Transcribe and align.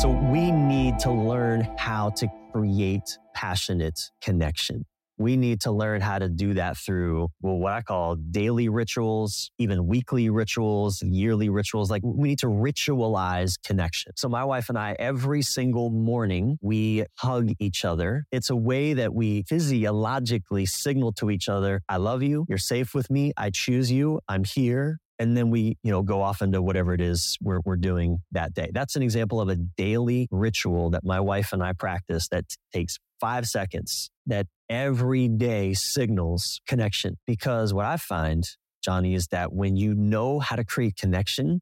So 0.00 0.08
we 0.08 0.50
need 0.50 0.98
to 1.00 1.12
learn 1.12 1.68
how 1.76 2.08
to 2.16 2.26
create 2.54 3.18
passionate 3.34 4.00
connection. 4.22 4.86
We 5.18 5.36
need 5.36 5.60
to 5.60 5.72
learn 5.72 6.00
how 6.00 6.18
to 6.18 6.30
do 6.30 6.54
that 6.54 6.78
through 6.78 7.28
well, 7.42 7.58
what 7.58 7.74
I 7.74 7.82
call 7.82 8.16
daily 8.16 8.70
rituals, 8.70 9.50
even 9.58 9.86
weekly 9.86 10.30
rituals, 10.30 11.02
yearly 11.02 11.50
rituals. 11.50 11.90
Like 11.90 12.00
we 12.02 12.30
need 12.30 12.38
to 12.38 12.46
ritualize 12.46 13.62
connection. 13.62 14.12
So 14.16 14.26
my 14.30 14.42
wife 14.42 14.70
and 14.70 14.78
I, 14.78 14.96
every 14.98 15.42
single 15.42 15.90
morning, 15.90 16.56
we 16.62 17.04
hug 17.18 17.50
each 17.58 17.84
other. 17.84 18.24
It's 18.32 18.48
a 18.48 18.56
way 18.56 18.94
that 18.94 19.12
we 19.12 19.42
physiologically 19.50 20.64
signal 20.64 21.12
to 21.18 21.30
each 21.30 21.50
other, 21.50 21.82
I 21.90 21.98
love 21.98 22.22
you. 22.22 22.46
You're 22.48 22.56
safe 22.56 22.94
with 22.94 23.10
me. 23.10 23.34
I 23.36 23.50
choose 23.50 23.92
you. 23.92 24.20
I'm 24.30 24.44
here 24.44 24.98
and 25.20 25.36
then 25.36 25.50
we 25.50 25.76
you 25.84 25.92
know 25.92 26.02
go 26.02 26.22
off 26.22 26.42
into 26.42 26.62
whatever 26.62 26.94
it 26.94 27.00
is 27.00 27.38
we're, 27.42 27.60
we're 27.64 27.76
doing 27.76 28.18
that 28.32 28.54
day. 28.54 28.70
That's 28.72 28.96
an 28.96 29.02
example 29.02 29.40
of 29.40 29.48
a 29.48 29.56
daily 29.56 30.26
ritual 30.32 30.90
that 30.90 31.04
my 31.04 31.20
wife 31.20 31.52
and 31.52 31.62
i 31.62 31.72
practice 31.74 32.28
that 32.30 32.46
takes 32.74 32.98
five 33.20 33.46
seconds 33.46 34.10
that 34.26 34.46
every 34.68 35.28
day 35.28 35.74
signals 35.74 36.60
connection. 36.66 37.18
Because 37.26 37.72
what 37.72 37.86
i 37.86 37.96
find 37.98 38.44
johnny 38.82 39.14
is 39.14 39.28
that 39.28 39.52
when 39.52 39.76
you 39.76 39.94
know 39.94 40.40
how 40.40 40.56
to 40.56 40.64
create 40.64 40.96
connection 40.96 41.60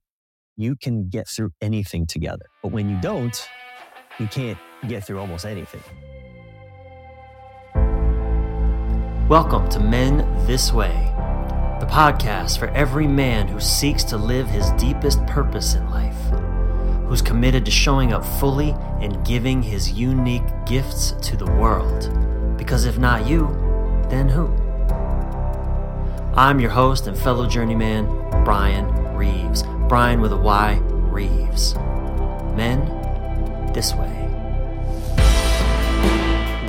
you 0.57 0.77
can 0.77 1.09
get 1.09 1.29
through 1.29 1.51
anything 1.61 2.07
together. 2.07 2.47
But 2.63 2.73
when 2.73 2.89
you 2.89 3.01
don't 3.01 3.49
you 4.19 4.27
can't 4.29 4.59
get 4.89 5.05
through 5.05 5.21
almost 5.21 5.47
anything. 5.47 5.83
Welcome 9.29 9.69
to 9.71 9.81
men 9.81 10.19
this 10.47 10.73
way 10.73 11.15
the 11.81 11.87
podcast 11.87 12.59
for 12.59 12.69
every 12.69 13.07
man 13.07 13.47
who 13.47 13.61
seeks 13.61 14.03
to 14.05 14.17
live 14.17 14.49
his 14.49 14.71
deepest 14.73 15.25
purpose 15.27 15.75
in 15.75 15.89
life, 15.91 16.17
who's 17.07 17.23
committed 17.23 17.65
to 17.65 17.71
showing 17.71 18.13
up 18.13 18.25
fully 18.25 18.71
and 19.01 19.25
giving 19.25 19.63
his 19.63 19.93
unique 19.93 20.43
gifts 20.67 21.13
to 21.23 21.37
the 21.37 21.47
world. 21.47 22.13
Because 22.59 22.85
if 22.85 22.99
not 22.99 23.29
you, 23.29 23.47
then 24.09 24.29
who? 24.29 24.49
I'm 26.35 26.61
your 26.61 26.71
host 26.71 27.07
and 27.07 27.17
fellow 27.17 27.47
journeyman, 27.47 28.07
Bryan 28.45 28.87
Reeves. 29.17 29.63
Bryan 29.89 30.21
with 30.21 30.33
a 30.33 30.37
Y, 30.37 30.81
Reeves. 30.83 31.75
Men, 32.55 32.85
this 33.73 33.95
way. 33.95 34.28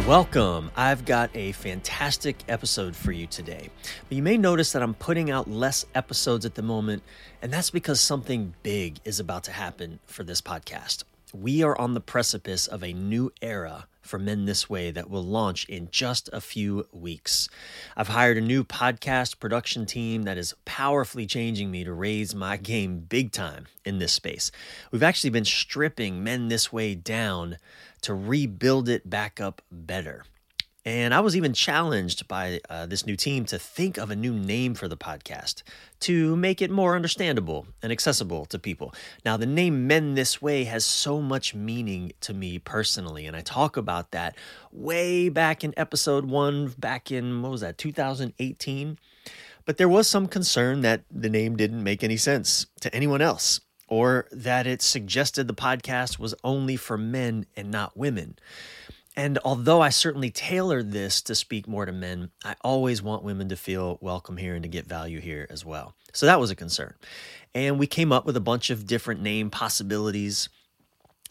Welcome. 0.08 0.72
I've 0.76 1.06
got 1.06 1.30
a 1.36 1.52
fantastic 1.52 2.38
episode 2.48 2.96
for 2.96 3.12
you 3.12 3.28
today. 3.28 3.70
But 4.08 4.16
you 4.16 4.24
may 4.24 4.38
notice 4.38 4.72
that 4.72 4.82
I'm 4.82 4.96
putting 4.96 5.30
out 5.30 5.48
less 5.48 5.86
episodes 5.94 6.46
at 6.46 6.56
the 6.56 6.64
moment, 6.64 7.04
and 7.42 7.54
that's 7.54 7.70
because 7.70 8.02
something 8.02 8.56
big 8.64 9.00
is 9.06 9.20
about 9.20 9.44
to 9.44 9.52
happen 9.52 10.00
for 10.08 10.24
this 10.24 10.42
podcast. 10.42 11.04
We 11.32 11.62
are 11.62 11.80
on 11.80 11.94
the 11.94 12.02
precipice 12.02 12.66
of 12.66 12.84
a 12.84 12.92
new 12.92 13.32
era 13.42 13.88
for 14.02 14.18
Men 14.18 14.46
This 14.46 14.68
Way 14.68 14.90
that 14.90 15.12
will 15.12 15.24
launch 15.24 15.66
in 15.66 15.90
just 15.92 16.28
a 16.34 16.42
few 16.42 16.88
weeks. 16.92 17.48
I've 17.96 18.08
hired 18.08 18.38
a 18.38 18.42
new 18.42 18.64
podcast 18.64 19.40
production 19.40 19.86
team 19.86 20.24
that 20.24 20.40
is 20.40 20.56
powerfully 20.66 21.28
changing 21.28 21.70
me 21.70 21.84
to 21.84 21.94
raise 21.94 22.34
my 22.34 22.58
game 22.58 23.02
big 23.02 23.32
time 23.32 23.68
in 23.86 24.00
this 24.00 24.14
space. 24.14 24.52
We've 24.92 25.04
actually 25.04 25.30
been 25.30 25.46
stripping 25.46 26.24
Men 26.24 26.48
This 26.48 26.74
Way 26.74 26.96
down 26.96 27.58
to 28.02 28.14
rebuild 28.14 28.90
it 28.90 29.10
back 29.10 29.40
up 29.40 29.62
better. 29.72 30.24
And 30.86 31.14
I 31.14 31.20
was 31.20 31.36
even 31.36 31.54
challenged 31.54 32.28
by 32.28 32.62
uh, 32.70 32.86
this 32.86 33.06
new 33.06 33.18
team 33.18 33.46
to 33.46 33.60
think 33.60 33.98
of 33.98 34.10
a 34.10 34.16
new 34.16 34.34
name 34.34 34.74
for 34.76 34.88
the 34.88 34.96
podcast 34.96 35.62
to 36.00 36.36
make 36.38 36.62
it 36.62 36.72
more 36.72 36.96
understandable 36.96 37.68
and 37.84 37.92
accessible 37.92 38.46
to 38.46 38.58
people. 38.58 38.94
Now, 39.26 39.36
the 39.36 39.46
name 39.46 39.88
Men 39.88 40.16
This 40.16 40.42
Way 40.42 40.64
has 40.64 40.86
so 40.86 41.22
much 41.22 41.54
meaning 41.54 42.14
to 42.22 42.34
me 42.34 42.60
personally, 42.60 43.28
and 43.28 43.36
I 43.36 43.42
talk 43.42 43.76
about 43.76 44.12
that 44.12 44.36
way 44.72 45.28
back 45.28 45.66
in 45.66 45.74
episode 45.76 46.26
one, 46.26 46.74
back 46.78 47.12
in, 47.12 47.42
what 47.42 47.52
was 47.52 47.62
that, 47.62 47.78
2018? 47.78 48.98
But 49.66 49.78
there 49.78 49.90
was 49.90 50.08
some 50.08 50.28
concern 50.28 50.82
that 50.82 51.04
the 51.12 51.30
name 51.30 51.58
didn't 51.58 51.84
make 51.84 52.04
any 52.04 52.18
sense 52.18 52.66
to 52.80 52.96
anyone 52.96 53.22
else 53.22 53.60
or 53.90 54.28
that 54.32 54.68
it 54.68 54.82
suggested 54.82 55.48
the 55.48 55.54
podcast 55.54 56.20
was 56.20 56.36
only 56.44 56.78
for 56.78 56.98
men 56.98 57.46
and 57.58 57.70
not 57.72 57.98
women. 57.98 58.38
And 59.16 59.38
although 59.44 59.82
I 59.82 59.90
certainly 59.90 60.30
tailored 60.30 60.92
this 60.92 61.22
to 61.24 61.36
speak 61.36 61.68
more 61.68 61.86
to 61.86 61.92
men, 61.92 62.30
I 62.46 62.56
always 62.62 63.02
want 63.02 63.24
women 63.24 63.50
to 63.50 63.58
feel 63.58 63.98
welcome 64.00 64.38
here 64.38 64.54
and 64.54 64.64
to 64.64 64.70
get 64.70 64.86
value 64.86 65.20
here 65.20 65.46
as 65.50 65.66
well. 65.66 65.96
So 66.14 66.26
that 66.26 66.40
was 66.40 66.52
a 66.52 66.56
concern. 66.56 66.94
And 67.54 67.80
we 67.80 67.88
came 67.88 68.12
up 68.12 68.26
with 68.26 68.38
a 68.38 68.42
bunch 68.42 68.70
of 68.70 68.88
different 68.88 69.22
name 69.22 69.50
possibilities. 69.50 70.48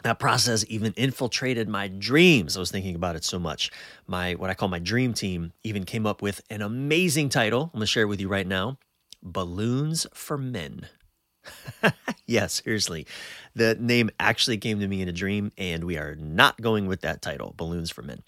That 0.03 0.19
process 0.19 0.63
even 0.67 0.93
infiltrated 0.97 1.67
my 1.67 1.87
dreams. 1.87 2.55
I 2.55 2.59
was 2.59 2.69
thinking 2.71 2.95
about 2.95 3.15
it 3.15 3.23
so 3.23 3.39
much. 3.39 3.71
My 4.05 4.33
what 4.33 4.49
I 4.49 4.53
call 4.53 4.67
my 4.67 4.79
dream 4.79 5.13
team 5.13 5.53
even 5.63 5.83
came 5.83 6.05
up 6.05 6.21
with 6.21 6.41
an 6.49 6.61
amazing 6.61 7.29
title. 7.29 7.63
I'm 7.73 7.79
going 7.79 7.81
to 7.81 7.87
share 7.87 8.03
it 8.03 8.07
with 8.07 8.21
you 8.21 8.27
right 8.27 8.47
now. 8.47 8.77
Balloons 9.23 10.05
for 10.13 10.37
Men. 10.37 10.87
yeah, 12.25 12.47
seriously. 12.47 13.05
The 13.55 13.75
name 13.75 14.09
actually 14.19 14.57
came 14.57 14.79
to 14.79 14.87
me 14.87 15.01
in 15.01 15.09
a 15.09 15.13
dream, 15.13 15.51
and 15.57 15.83
we 15.83 15.97
are 15.97 16.15
not 16.15 16.61
going 16.61 16.87
with 16.87 17.01
that 17.01 17.21
title, 17.21 17.53
Balloons 17.57 17.89
for 17.89 18.01
Men. 18.01 18.21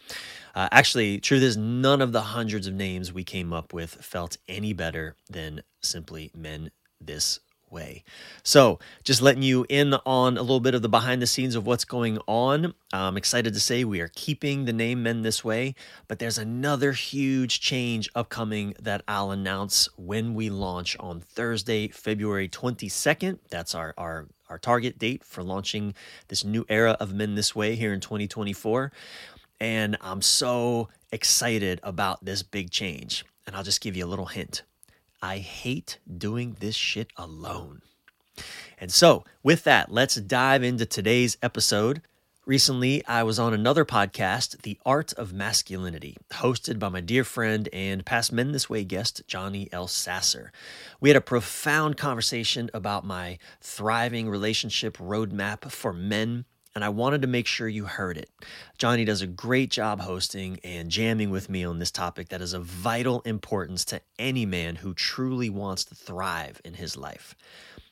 Uh, 0.56 0.68
actually, 0.72 1.20
truth 1.20 1.44
is, 1.44 1.58
none 1.58 2.02
of 2.02 2.12
the 2.12 2.22
hundreds 2.22 2.68
of 2.68 2.74
names 2.74 3.14
we 3.14 3.24
came 3.24 3.54
up 3.54 3.74
with 3.74 3.92
felt 3.92 4.38
any 4.48 4.74
better 4.74 5.16
than 5.30 5.62
simply 5.82 6.32
Men 6.36 6.72
This 7.00 7.40
way. 7.72 8.04
So, 8.44 8.80
just 9.04 9.22
letting 9.22 9.44
you 9.44 9.66
in 9.70 9.94
on 10.06 10.38
a 10.38 10.42
little 10.42 10.60
bit 10.60 10.76
of 10.76 10.82
the 10.82 10.90
behind 10.90 11.22
the 11.22 11.28
scenes 11.28 11.56
of 11.56 11.66
what's 11.66 11.86
going 11.86 12.20
on. 12.28 12.74
I'm 12.94 13.18
excited 13.18 13.54
to 13.54 13.60
say 13.60 13.84
we 13.84 14.02
are 14.02 14.12
keeping 14.14 14.66
the 14.66 14.74
name 14.74 15.04
Men 15.04 15.22
This 15.22 15.44
Way, 15.44 15.76
but 16.08 16.20
there's 16.20 16.38
another 16.38 16.92
huge 16.92 17.60
change 17.62 18.10
upcoming 18.16 18.74
that 18.82 19.04
I'll 19.08 19.32
announce 19.32 19.88
when 19.98 20.34
we 20.34 20.50
launch 20.50 20.98
on 21.00 21.22
Thursday, 21.22 21.88
February 21.88 22.50
22nd. 22.50 23.40
That's 23.50 23.74
our, 23.76 23.94
our 23.98 24.28
our 24.50 24.60
target 24.60 25.00
date 25.00 25.24
for 25.24 25.44
launching 25.44 25.96
this 26.28 26.44
new 26.44 26.66
era 26.68 26.98
of 27.00 27.14
Men 27.14 27.36
This 27.36 27.56
Way 27.56 27.76
here 27.76 27.94
in 27.94 28.02
2024. 28.02 28.92
And 29.62 29.96
I'm 30.02 30.22
so 30.22 30.90
excited 31.12 31.80
about 31.84 32.24
this 32.26 32.44
big 32.44 32.70
change. 32.70 33.26
And 33.48 33.56
I'll 33.56 33.64
just 33.64 33.80
give 33.80 33.96
you 33.96 34.06
a 34.06 34.08
little 34.08 34.26
hint. 34.26 34.64
I 35.22 35.38
hate 35.38 36.00
doing 36.18 36.58
this 36.60 36.76
shit 36.76 37.12
alone. 37.16 37.82
And 38.80 38.92
so, 38.92 39.24
with 39.44 39.64
that, 39.66 39.92
let's 39.92 40.16
dive 40.16 40.64
into 40.64 40.86
today's 40.86 41.38
episode. 41.44 42.02
Recently, 42.48 43.06
I 43.06 43.22
was 43.22 43.38
on 43.38 43.54
another 43.54 43.86
podcast, 43.86 44.64
The 44.64 44.80
Art 44.84 45.14
of 45.14 45.32
Masculinity, 45.32 46.18
hosted 46.32 46.80
by 46.80 46.90
my 46.90 47.00
dear 47.00 47.24
friend 47.24 47.70
and 47.72 48.04
past 48.04 48.32
Men 48.32 48.52
This 48.52 48.68
Way 48.68 48.84
guest, 48.84 49.22
Johnny 49.28 49.70
L. 49.72 49.88
Sasser. 49.88 50.52
We 51.00 51.10
had 51.10 51.16
a 51.16 51.22
profound 51.22 51.98
conversation 51.98 52.72
about 52.74 53.06
my 53.06 53.38
thriving 53.62 54.28
relationship 54.28 54.98
roadmap 54.98 55.70
for 55.70 55.94
men 55.94 56.46
and 56.74 56.84
I 56.84 56.90
wanted 56.90 57.22
to 57.22 57.28
make 57.28 57.48
sure 57.48 57.68
you 57.68 57.86
heard 57.86 58.18
it. 58.18 58.30
Johnny 58.78 59.06
does 59.06 59.22
a 59.22 59.28
great 59.28 59.70
job 59.70 60.02
hosting 60.02 60.60
and 60.64 60.90
jamming 60.90 61.30
with 61.30 61.50
me 61.50 61.64
on 61.64 61.80
this 61.80 61.92
topic 61.92 62.30
that 62.30 62.42
is 62.42 62.54
of 62.54 62.66
vital 62.66 63.22
importance 63.22 63.84
to 63.86 64.02
any 64.18 64.46
man 64.46 64.78
who 64.78 64.94
truly 64.94 65.50
wants 65.50 65.84
to 65.86 65.96
thrive 65.96 66.62
in 66.64 66.74
his 66.74 66.96
life. 66.96 67.36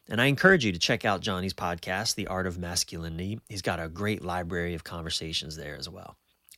And 0.10 0.20
I 0.20 0.26
encourage 0.26 0.66
you 0.66 0.72
to 0.72 0.80
check 0.80 1.06
out 1.06 1.22
Johnny's 1.22 1.54
podcast, 1.54 2.16
The 2.16 2.28
Art 2.28 2.48
of 2.48 2.58
Masculinity. 2.58 3.42
He's 3.48 3.62
got 3.62 3.80
a 3.80 3.90
great 3.90 4.24
library 4.24 4.74
of 4.74 4.84
conversations 4.84 5.56
there 5.56 5.76
as 5.76 5.88
well. 5.88 6.16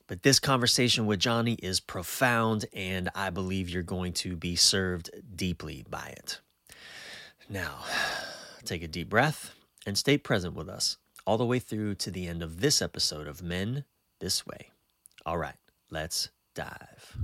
But 0.07 0.23
this 0.23 0.39
conversation 0.39 1.05
with 1.05 1.19
Johnny 1.19 1.53
is 1.53 1.79
profound, 1.79 2.65
and 2.73 3.09
I 3.15 3.29
believe 3.29 3.69
you're 3.69 3.83
going 3.83 4.13
to 4.13 4.35
be 4.35 4.55
served 4.55 5.09
deeply 5.35 5.85
by 5.89 6.13
it. 6.17 6.39
Now, 7.49 7.79
take 8.65 8.83
a 8.83 8.87
deep 8.87 9.09
breath 9.09 9.53
and 9.85 9.97
stay 9.97 10.17
present 10.17 10.53
with 10.53 10.69
us 10.69 10.97
all 11.25 11.37
the 11.37 11.45
way 11.45 11.59
through 11.59 11.95
to 11.95 12.11
the 12.11 12.27
end 12.27 12.41
of 12.41 12.61
this 12.61 12.81
episode 12.81 13.27
of 13.27 13.41
Men 13.41 13.85
This 14.19 14.45
Way. 14.45 14.71
All 15.25 15.37
right, 15.37 15.55
let's 15.89 16.29
dive. 16.55 17.17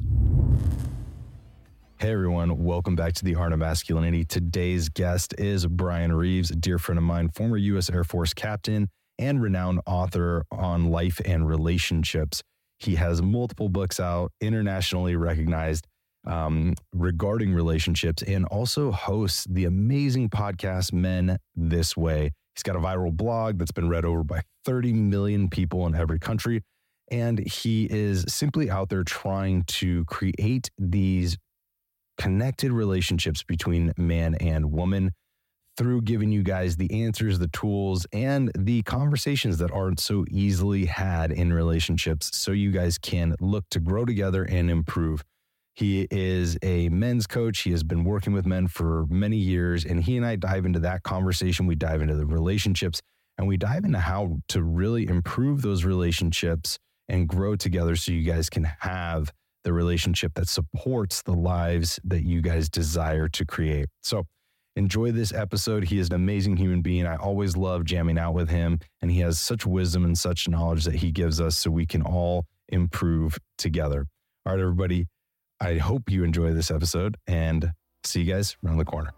Hey 1.99 2.11
everyone, 2.11 2.63
welcome 2.63 2.95
back 2.95 3.13
to 3.13 3.25
the 3.25 3.33
Art 3.33 3.53
of 3.53 3.59
Masculinity. 3.59 4.23
Today's 4.23 4.87
guest 4.87 5.33
is 5.39 5.65
Bryan 5.65 6.13
Reeves, 6.13 6.51
a 6.51 6.55
dear 6.55 6.77
friend 6.77 6.99
of 6.99 7.03
mine, 7.03 7.29
former 7.29 7.57
U.S. 7.57 7.89
Air 7.89 8.03
Force 8.03 8.35
captain 8.35 8.87
and 9.17 9.41
renowned 9.41 9.81
author 9.87 10.43
on 10.51 10.91
life 10.91 11.19
and 11.25 11.47
relationships. 11.47 12.43
He 12.77 12.95
has 12.95 13.23
multiple 13.23 13.67
books 13.67 13.99
out, 13.99 14.31
internationally 14.39 15.15
recognized 15.15 15.87
um, 16.27 16.75
regarding 16.93 17.53
relationships, 17.53 18.21
and 18.21 18.45
also 18.45 18.91
hosts 18.91 19.47
the 19.49 19.65
amazing 19.65 20.29
podcast 20.29 20.93
Men 20.93 21.39
This 21.55 21.97
Way. 21.97 22.31
He's 22.57 22.63
got 22.63 22.75
a 22.75 22.79
viral 22.79 23.13
blog 23.13 23.59
that's 23.59 23.71
been 23.71 23.87
read 23.87 24.03
over 24.03 24.23
by 24.23 24.41
30 24.65 24.91
million 24.93 25.47
people 25.47 25.85
in 25.85 25.93
every 25.93 26.17
country. 26.17 26.63
And 27.11 27.37
he 27.37 27.85
is 27.85 28.25
simply 28.27 28.67
out 28.71 28.89
there 28.89 29.03
trying 29.03 29.63
to 29.65 30.03
create 30.05 30.71
these 30.79 31.37
connected 32.17 32.71
relationships 32.71 33.43
between 33.43 33.93
man 33.95 34.33
and 34.35 34.71
woman 34.71 35.11
through 35.77 36.01
giving 36.01 36.31
you 36.31 36.41
guys 36.41 36.77
the 36.77 37.03
answers, 37.03 37.37
the 37.37 37.47
tools, 37.49 38.07
and 38.11 38.51
the 38.57 38.81
conversations 38.81 39.59
that 39.59 39.69
aren't 39.71 39.99
so 39.99 40.25
easily 40.31 40.85
had 40.85 41.31
in 41.31 41.53
relationships 41.53 42.35
so 42.35 42.51
you 42.51 42.71
guys 42.71 42.97
can 42.97 43.35
look 43.39 43.65
to 43.69 43.79
grow 43.79 44.03
together 44.03 44.43
and 44.43 44.71
improve. 44.71 45.23
He 45.77 46.07
is 46.09 46.57
a 46.63 46.89
men's 46.89 47.27
coach. 47.27 47.59
He 47.59 47.69
has 47.69 47.83
been 47.83 48.03
working 48.03 48.33
with 48.33 48.47
men 48.47 48.67
for 48.67 49.05
many 49.11 49.37
years, 49.37 49.85
and 49.85 50.03
he 50.03 50.17
and 50.17 50.25
I 50.25 50.35
dive 50.35 50.65
into 50.65 50.79
that 50.79 51.03
conversation. 51.03 51.67
We 51.67 51.75
dive 51.75 52.01
into 52.01 52.15
the 52.15 52.25
relationships 52.25 52.99
and 53.37 53.47
we 53.47 53.57
dive 53.57 53.85
into 53.85 53.99
how 53.99 54.39
to 54.47 54.63
really 54.63 55.07
improve 55.07 55.61
those 55.61 55.85
relationships 55.85 56.79
and 57.07 57.27
grow 57.27 57.55
together 57.55 57.95
so 57.95 58.11
you 58.11 58.23
guys 58.23 58.49
can 58.49 58.63
have 58.79 59.31
the 59.63 59.71
relationship 59.71 60.33
that 60.33 60.47
supports 60.49 61.21
the 61.21 61.33
lives 61.33 61.99
that 62.03 62.23
you 62.23 62.41
guys 62.41 62.69
desire 62.69 63.29
to 63.29 63.45
create. 63.45 63.85
So, 64.01 64.23
enjoy 64.75 65.11
this 65.11 65.31
episode. 65.31 65.83
He 65.83 65.99
is 65.99 66.09
an 66.09 66.15
amazing 66.15 66.57
human 66.57 66.81
being. 66.81 67.05
I 67.05 67.17
always 67.17 67.55
love 67.55 67.85
jamming 67.85 68.17
out 68.17 68.33
with 68.33 68.49
him, 68.49 68.79
and 69.03 69.11
he 69.11 69.19
has 69.19 69.37
such 69.37 69.63
wisdom 69.63 70.05
and 70.05 70.17
such 70.17 70.47
knowledge 70.47 70.85
that 70.85 70.95
he 70.95 71.11
gives 71.11 71.39
us 71.39 71.55
so 71.55 71.69
we 71.69 71.85
can 71.85 72.01
all 72.01 72.45
improve 72.67 73.37
together. 73.59 74.07
All 74.43 74.53
right, 74.53 74.59
everybody. 74.59 75.05
I 75.59 75.77
hope 75.77 76.11
you 76.11 76.23
enjoy 76.23 76.53
this 76.53 76.69
episode 76.69 77.17
and 77.25 77.71
see 78.03 78.21
you 78.21 78.31
guys 78.31 78.55
around 78.63 78.77
the 78.77 78.85
corner. 78.85 79.11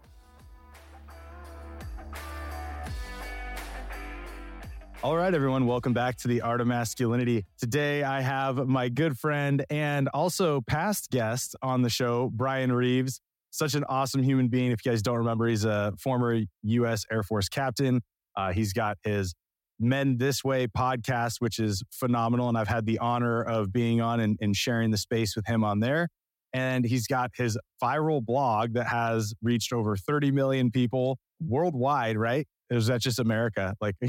All 5.02 5.16
right, 5.16 5.34
everyone, 5.34 5.66
welcome 5.66 5.92
back 5.92 6.16
to 6.18 6.28
the 6.28 6.40
Art 6.40 6.62
of 6.62 6.66
Masculinity. 6.66 7.44
Today, 7.58 8.02
I 8.02 8.22
have 8.22 8.56
my 8.68 8.88
good 8.88 9.18
friend 9.18 9.64
and 9.68 10.08
also 10.08 10.62
past 10.62 11.10
guest 11.10 11.56
on 11.62 11.82
the 11.82 11.90
show, 11.90 12.30
Bryan 12.32 12.72
Reeves. 12.72 13.20
Such 13.50 13.74
an 13.74 13.84
awesome 13.84 14.22
human 14.22 14.48
being. 14.48 14.70
If 14.72 14.84
you 14.84 14.92
guys 14.92 15.02
don't 15.02 15.18
remember, 15.18 15.46
he's 15.46 15.66
a 15.66 15.92
former 15.98 16.40
U.S. 16.62 17.04
Air 17.10 17.22
Force 17.22 17.50
captain. 17.50 18.02
Uh, 18.34 18.52
he's 18.52 18.72
got 18.72 18.96
his 19.02 19.34
Men 19.78 20.16
This 20.16 20.42
Way 20.42 20.68
podcast, 20.68 21.36
which 21.40 21.58
is 21.58 21.82
phenomenal. 21.90 22.48
And 22.48 22.56
I've 22.56 22.68
had 22.68 22.86
the 22.86 22.98
honor 22.98 23.42
of 23.42 23.72
being 23.72 24.00
on 24.00 24.20
and, 24.20 24.38
and 24.40 24.56
sharing 24.56 24.90
the 24.90 24.98
space 24.98 25.36
with 25.36 25.46
him 25.46 25.64
on 25.64 25.80
there 25.80 26.08
and 26.52 26.84
he's 26.84 27.06
got 27.06 27.30
his 27.36 27.58
viral 27.82 28.24
blog 28.24 28.74
that 28.74 28.86
has 28.86 29.34
reached 29.42 29.72
over 29.72 29.96
30 29.96 30.30
million 30.30 30.70
people 30.70 31.18
worldwide, 31.40 32.16
right? 32.16 32.46
Is 32.70 32.86
that 32.86 33.00
just 33.00 33.18
America? 33.18 33.74
Like, 33.80 33.96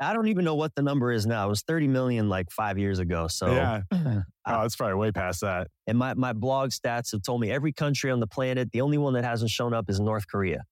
I 0.00 0.12
don't 0.14 0.28
even 0.28 0.44
know 0.44 0.54
what 0.54 0.74
the 0.74 0.82
number 0.82 1.12
is 1.12 1.26
now. 1.26 1.46
It 1.46 1.48
was 1.50 1.62
30 1.62 1.88
million 1.88 2.28
like 2.28 2.50
five 2.50 2.78
years 2.78 2.98
ago. 2.98 3.28
So, 3.28 3.52
yeah. 3.52 3.82
Oh, 4.48 4.62
it's 4.62 4.76
probably 4.76 4.94
way 4.94 5.10
past 5.10 5.40
that. 5.40 5.66
And 5.88 5.98
my, 5.98 6.14
my 6.14 6.32
blog 6.32 6.70
stats 6.70 7.10
have 7.10 7.22
told 7.22 7.40
me 7.40 7.50
every 7.50 7.72
country 7.72 8.12
on 8.12 8.20
the 8.20 8.28
planet, 8.28 8.70
the 8.70 8.80
only 8.80 8.96
one 8.96 9.14
that 9.14 9.24
hasn't 9.24 9.50
shown 9.50 9.74
up 9.74 9.90
is 9.90 9.98
North 9.98 10.28
Korea. 10.28 10.62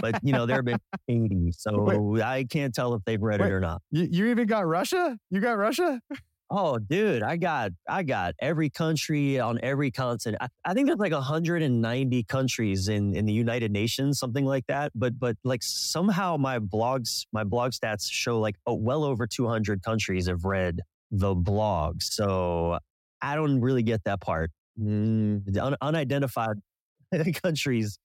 but, 0.00 0.18
you 0.22 0.32
know, 0.32 0.46
there 0.46 0.56
have 0.56 0.64
been 0.64 0.78
80. 1.08 1.52
So 1.52 1.82
Wait. 1.82 2.22
I 2.22 2.44
can't 2.44 2.74
tell 2.74 2.94
if 2.94 3.02
they've 3.04 3.20
read 3.20 3.42
Wait, 3.42 3.48
it 3.48 3.52
or 3.52 3.60
not. 3.60 3.82
You, 3.90 4.08
you 4.10 4.26
even 4.28 4.46
got 4.46 4.66
Russia? 4.66 5.18
You 5.30 5.42
got 5.42 5.58
Russia? 5.58 6.00
Oh, 6.54 6.78
dude, 6.78 7.22
I 7.22 7.38
got 7.38 7.70
I 7.88 8.02
got 8.02 8.34
every 8.38 8.68
country 8.68 9.40
on 9.40 9.58
every 9.62 9.90
continent. 9.90 10.42
I, 10.42 10.48
I, 10.66 10.74
think 10.74 10.86
there's 10.86 10.98
like 10.98 11.12
190 11.12 12.24
countries 12.24 12.88
in 12.88 13.16
in 13.16 13.24
the 13.24 13.32
United 13.32 13.72
Nations, 13.72 14.18
something 14.18 14.44
like 14.44 14.66
that. 14.66 14.92
But 14.94 15.18
but 15.18 15.36
like 15.44 15.62
somehow 15.62 16.36
my 16.36 16.58
blogs 16.58 17.24
my 17.32 17.42
blog 17.42 17.72
stats 17.72 18.06
show 18.10 18.38
like 18.38 18.56
oh, 18.66 18.74
well 18.74 19.02
over 19.02 19.26
200 19.26 19.82
countries 19.82 20.28
have 20.28 20.44
read 20.44 20.80
the 21.10 21.34
blog. 21.34 22.02
So 22.02 22.78
I 23.22 23.34
don't 23.34 23.62
really 23.62 23.82
get 23.82 24.04
that 24.04 24.20
part. 24.20 24.50
Mm, 24.78 25.56
un, 25.56 25.74
unidentified 25.80 26.56
countries, 27.42 27.98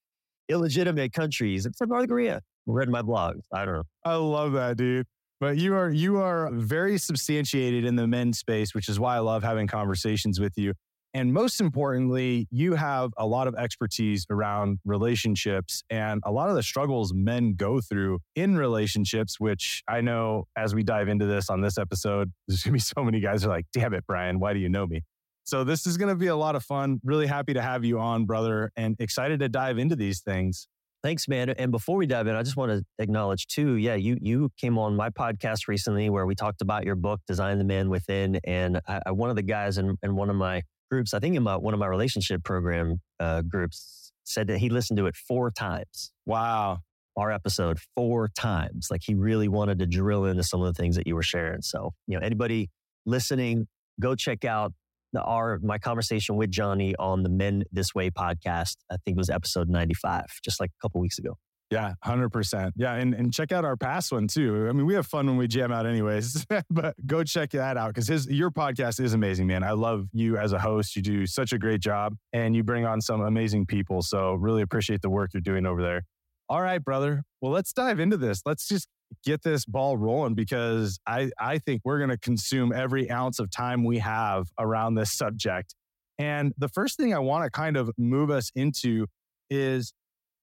illegitimate 0.47 1.11
countries, 1.11 1.65
except 1.65 1.91
North 1.91 2.07
Korea, 2.07 2.41
read 2.65 2.87
my 2.87 3.01
blogs. 3.01 3.41
I 3.53 3.65
don't 3.65 3.75
know. 3.75 3.83
I 4.05 4.15
love 4.15 4.53
that, 4.53 4.77
dude. 4.77 5.05
But 5.39 5.57
you 5.57 5.75
are 5.75 5.89
you 5.89 6.17
are 6.17 6.49
very 6.51 6.97
substantiated 6.97 7.85
in 7.85 7.95
the 7.95 8.07
men's 8.07 8.39
space, 8.39 8.73
which 8.73 8.89
is 8.89 8.99
why 8.99 9.15
I 9.15 9.19
love 9.19 9.43
having 9.43 9.67
conversations 9.67 10.39
with 10.39 10.53
you. 10.57 10.73
And 11.13 11.33
most 11.33 11.61
importantly, 11.61 12.47
you 12.51 12.75
have 12.75 13.11
a 13.17 13.25
lot 13.25 13.47
of 13.47 13.55
expertise 13.55 14.25
around 14.29 14.79
relationships 14.85 15.83
and 15.89 16.21
a 16.25 16.31
lot 16.31 16.49
of 16.49 16.55
the 16.55 16.63
struggles 16.63 17.13
men 17.13 17.55
go 17.55 17.81
through 17.81 18.19
in 18.35 18.57
relationships, 18.57 19.39
which 19.39 19.83
I 19.87 20.01
know 20.01 20.45
as 20.55 20.75
we 20.75 20.83
dive 20.83 21.07
into 21.07 21.25
this 21.25 21.49
on 21.49 21.61
this 21.61 21.77
episode, 21.77 22.31
there's 22.47 22.63
gonna 22.63 22.73
be 22.73 22.79
so 22.79 23.03
many 23.03 23.19
guys 23.19 23.45
are 23.45 23.49
like, 23.49 23.65
damn 23.73 23.93
it, 23.93 24.05
Bryan, 24.05 24.39
why 24.39 24.53
do 24.53 24.59
you 24.59 24.69
know 24.69 24.85
me? 24.85 25.03
So 25.43 25.63
this 25.63 25.87
is 25.87 25.97
gonna 25.97 26.15
be 26.15 26.27
a 26.27 26.35
lot 26.35 26.55
of 26.55 26.63
fun. 26.63 26.99
Really 27.03 27.27
happy 27.27 27.53
to 27.53 27.61
have 27.61 27.85
you 27.85 27.99
on, 27.99 28.25
brother, 28.25 28.71
and 28.75 28.95
excited 28.99 29.39
to 29.39 29.49
dive 29.49 29.77
into 29.77 29.95
these 29.95 30.21
things. 30.21 30.67
Thanks, 31.03 31.27
man. 31.27 31.49
And 31.51 31.71
before 31.71 31.95
we 31.95 32.07
dive 32.07 32.27
in, 32.27 32.35
I 32.35 32.41
just 32.43 32.57
want 32.57 32.71
to 32.71 32.83
acknowledge 32.99 33.47
too. 33.47 33.75
Yeah, 33.75 33.95
you 33.95 34.17
you 34.19 34.49
came 34.57 34.77
on 34.77 34.95
my 34.95 35.09
podcast 35.09 35.67
recently 35.67 36.09
where 36.09 36.25
we 36.25 36.33
talked 36.35 36.61
about 36.61 36.85
your 36.85 36.95
book, 36.95 37.21
Design 37.27 37.59
the 37.59 37.63
Man 37.63 37.89
Within, 37.89 38.39
and 38.43 38.81
I, 38.87 39.01
I, 39.05 39.11
one 39.11 39.29
of 39.29 39.35
the 39.35 39.43
guys 39.43 39.77
in, 39.77 39.95
in 40.01 40.15
one 40.15 40.29
of 40.29 40.35
my 40.35 40.63
groups, 40.89 41.13
I 41.13 41.19
think 41.19 41.35
in 41.35 41.43
my 41.43 41.55
one 41.55 41.73
of 41.73 41.79
my 41.79 41.85
relationship 41.87 42.43
program 42.43 42.99
uh, 43.19 43.43
groups, 43.43 44.11
said 44.23 44.47
that 44.47 44.57
he 44.57 44.69
listened 44.69 44.97
to 44.97 45.05
it 45.05 45.15
four 45.15 45.51
times. 45.51 46.11
Wow, 46.25 46.79
our 47.15 47.31
episode 47.31 47.79
four 47.95 48.29
times. 48.29 48.87
Like 48.89 49.01
he 49.05 49.13
really 49.13 49.47
wanted 49.47 49.79
to 49.79 49.85
drill 49.85 50.25
into 50.25 50.43
some 50.43 50.61
of 50.61 50.73
the 50.73 50.81
things 50.81 50.95
that 50.95 51.05
you 51.05 51.13
were 51.15 51.23
sharing. 51.23 51.61
So 51.61 51.93
you 52.07 52.19
know, 52.19 52.25
anybody 52.25 52.69
listening, 53.05 53.67
go 53.99 54.15
check 54.15 54.45
out 54.45 54.73
our 55.15 55.59
my 55.61 55.77
conversation 55.77 56.35
with 56.35 56.51
Johnny 56.51 56.95
on 56.97 57.23
the 57.23 57.29
Men 57.29 57.63
This 57.71 57.93
Way 57.95 58.09
podcast. 58.09 58.75
I 58.91 58.97
think 59.03 59.15
it 59.15 59.17
was 59.17 59.29
episode 59.29 59.69
95, 59.69 60.25
just 60.43 60.59
like 60.59 60.69
a 60.69 60.81
couple 60.81 61.01
weeks 61.01 61.17
ago. 61.19 61.37
Yeah, 61.69 61.93
100%. 62.05 62.71
Yeah, 62.77 62.93
and, 62.93 63.13
and 63.13 63.33
check 63.33 63.51
out 63.51 63.65
our 63.65 63.75
past 63.75 64.13
one 64.13 64.27
too. 64.27 64.67
I 64.69 64.71
mean, 64.71 64.85
we 64.85 64.93
have 64.93 65.05
fun 65.05 65.27
when 65.27 65.35
we 65.35 65.47
jam 65.47 65.71
out 65.71 65.85
anyways, 65.85 66.45
but 66.69 66.95
go 67.05 67.23
check 67.23 67.49
that 67.51 67.75
out 67.75 67.89
because 67.89 68.07
his 68.07 68.27
your 68.27 68.51
podcast 68.51 69.01
is 69.01 69.13
amazing, 69.13 69.47
man. 69.47 69.63
I 69.63 69.71
love 69.71 70.07
you 70.13 70.37
as 70.37 70.53
a 70.53 70.59
host. 70.59 70.95
You 70.95 71.01
do 71.01 71.25
such 71.25 71.51
a 71.51 71.57
great 71.57 71.81
job 71.81 72.15
and 72.31 72.55
you 72.55 72.63
bring 72.63 72.85
on 72.85 73.01
some 73.01 73.21
amazing 73.21 73.65
people. 73.65 74.01
So 74.01 74.35
really 74.35 74.61
appreciate 74.61 75.01
the 75.01 75.09
work 75.09 75.31
you're 75.33 75.41
doing 75.41 75.65
over 75.65 75.81
there. 75.81 76.03
All 76.49 76.61
right, 76.61 76.81
brother. 76.81 77.23
Well, 77.41 77.51
let's 77.51 77.73
dive 77.73 77.99
into 77.99 78.15
this. 78.15 78.41
Let's 78.45 78.65
just 78.65 78.87
get 79.23 79.43
this 79.43 79.65
ball 79.65 79.97
rolling 79.97 80.33
because 80.33 80.99
I, 81.07 81.31
I 81.39 81.57
think 81.59 81.81
we're 81.83 81.97
going 81.97 82.09
to 82.09 82.17
consume 82.17 82.71
every 82.73 83.09
ounce 83.09 83.39
of 83.39 83.49
time 83.49 83.83
we 83.83 83.99
have 83.99 84.47
around 84.59 84.95
this 84.95 85.11
subject. 85.11 85.75
And 86.17 86.53
the 86.57 86.67
first 86.69 86.97
thing 86.97 87.13
I 87.13 87.19
want 87.19 87.43
to 87.43 87.49
kind 87.49 87.77
of 87.77 87.91
move 87.97 88.29
us 88.29 88.51
into 88.55 89.05
is, 89.49 89.93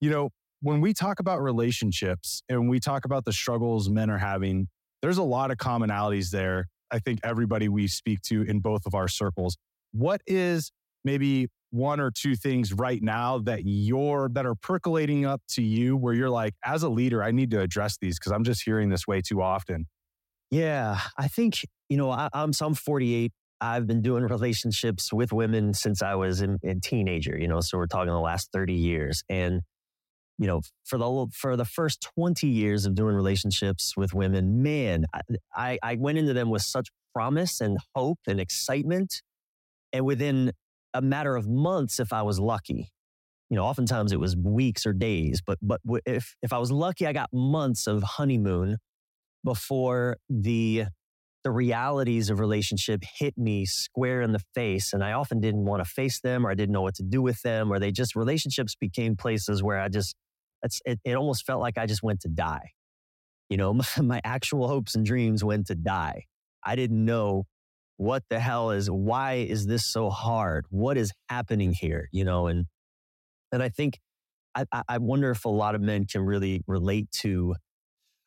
you 0.00 0.10
know, 0.10 0.30
when 0.60 0.80
we 0.80 0.94
talk 0.94 1.20
about 1.20 1.42
relationships 1.42 2.42
and 2.48 2.70
we 2.70 2.80
talk 2.80 3.04
about 3.04 3.24
the 3.24 3.32
struggles 3.32 3.90
men 3.90 4.08
are 4.08 4.18
having, 4.18 4.68
there's 5.02 5.18
a 5.18 5.22
lot 5.22 5.50
of 5.50 5.58
commonalities 5.58 6.30
there. 6.30 6.68
I 6.90 7.00
think 7.00 7.20
everybody 7.22 7.68
we 7.68 7.88
speak 7.88 8.22
to 8.22 8.42
in 8.42 8.60
both 8.60 8.86
of 8.86 8.94
our 8.94 9.08
circles. 9.08 9.56
What 9.92 10.22
is 10.26 10.72
maybe 11.04 11.48
one 11.74 12.00
or 12.00 12.10
two 12.10 12.36
things 12.36 12.72
right 12.72 13.02
now 13.02 13.38
that 13.38 13.62
you're 13.64 14.28
that 14.32 14.46
are 14.46 14.54
percolating 14.54 15.26
up 15.26 15.42
to 15.48 15.62
you 15.62 15.96
where 15.96 16.14
you're 16.14 16.30
like 16.30 16.54
as 16.64 16.82
a 16.82 16.88
leader 16.88 17.22
i 17.22 17.30
need 17.30 17.50
to 17.50 17.60
address 17.60 17.98
these 18.00 18.18
because 18.18 18.32
i'm 18.32 18.44
just 18.44 18.62
hearing 18.64 18.88
this 18.88 19.06
way 19.06 19.20
too 19.20 19.42
often. 19.42 19.86
Yeah 20.50 21.00
i 21.18 21.28
think 21.28 21.66
you 21.88 21.96
know 21.96 22.10
I, 22.10 22.28
am 22.32 22.52
i'm 22.60 22.74
48 22.74 23.32
i've 23.60 23.86
been 23.86 24.02
doing 24.02 24.24
relationships 24.24 25.12
with 25.12 25.32
women 25.32 25.74
since 25.74 26.02
i 26.02 26.14
was 26.14 26.42
a 26.42 26.56
teenager 26.82 27.36
you 27.38 27.48
know 27.48 27.60
so 27.60 27.78
we're 27.78 27.86
talking 27.86 28.12
the 28.12 28.20
last 28.20 28.50
30 28.52 28.74
years. 28.74 29.22
And 29.28 29.62
you 30.38 30.46
know 30.46 30.62
for 30.84 30.98
the 30.98 31.26
for 31.32 31.56
the 31.56 31.64
first 31.64 32.06
20 32.16 32.46
years 32.46 32.86
of 32.86 32.94
doing 32.94 33.14
relationships 33.14 33.96
with 33.96 34.12
women 34.12 34.62
man 34.62 35.06
i 35.54 35.78
i 35.82 35.94
went 35.94 36.18
into 36.18 36.32
them 36.32 36.50
with 36.50 36.62
such 36.62 36.88
promise 37.14 37.60
and 37.60 37.78
hope 37.94 38.18
and 38.26 38.40
excitement. 38.40 39.22
And 39.92 40.04
within 40.04 40.52
a 40.94 41.02
matter 41.02 41.36
of 41.36 41.48
months 41.48 42.00
if 42.00 42.12
I 42.12 42.22
was 42.22 42.38
lucky. 42.40 42.90
You 43.50 43.56
know, 43.56 43.64
oftentimes 43.64 44.12
it 44.12 44.20
was 44.20 44.36
weeks 44.36 44.86
or 44.86 44.92
days, 44.92 45.42
but 45.44 45.58
but 45.60 45.80
if 46.06 46.34
if 46.42 46.52
I 46.52 46.58
was 46.58 46.72
lucky, 46.72 47.06
I 47.06 47.12
got 47.12 47.28
months 47.32 47.86
of 47.86 48.02
honeymoon 48.02 48.78
before 49.44 50.16
the 50.30 50.86
the 51.44 51.50
realities 51.50 52.30
of 52.30 52.40
relationship 52.40 53.02
hit 53.18 53.36
me 53.36 53.66
square 53.66 54.22
in 54.22 54.32
the 54.32 54.40
face 54.54 54.94
and 54.94 55.04
i 55.04 55.12
often 55.12 55.40
didn't 55.40 55.66
want 55.66 55.84
to 55.84 55.88
face 55.88 56.20
them 56.22 56.46
or 56.46 56.50
i 56.50 56.54
didn't 56.54 56.72
know 56.72 56.80
what 56.80 56.94
to 56.94 57.02
do 57.02 57.20
with 57.20 57.40
them 57.42 57.70
or 57.70 57.78
they 57.78 57.92
just 57.92 58.16
relationships 58.16 58.74
became 58.74 59.14
places 59.14 59.62
where 59.62 59.78
i 59.78 59.88
just 59.88 60.16
it, 60.86 60.98
it 61.04 61.14
almost 61.14 61.44
felt 61.44 61.60
like 61.60 61.76
i 61.76 61.84
just 61.84 62.02
went 62.02 62.18
to 62.20 62.28
die 62.28 62.70
you 63.50 63.58
know 63.58 63.74
my, 63.74 63.84
my 64.02 64.20
actual 64.24 64.66
hopes 64.66 64.94
and 64.94 65.04
dreams 65.04 65.44
went 65.44 65.66
to 65.66 65.74
die 65.74 66.24
i 66.64 66.74
didn't 66.74 67.04
know 67.04 67.44
what 67.96 68.22
the 68.28 68.40
hell 68.40 68.70
is 68.70 68.90
why 68.90 69.34
is 69.34 69.66
this 69.66 69.86
so 69.86 70.10
hard? 70.10 70.66
What 70.70 70.96
is 70.96 71.12
happening 71.28 71.72
here 71.72 72.08
you 72.12 72.24
know 72.24 72.46
and 72.46 72.66
and 73.52 73.62
i 73.62 73.68
think 73.68 73.98
i 74.54 74.64
i 74.88 74.98
wonder 74.98 75.30
if 75.30 75.44
a 75.44 75.48
lot 75.48 75.74
of 75.74 75.80
men 75.80 76.06
can 76.06 76.22
really 76.22 76.62
relate 76.66 77.10
to 77.22 77.54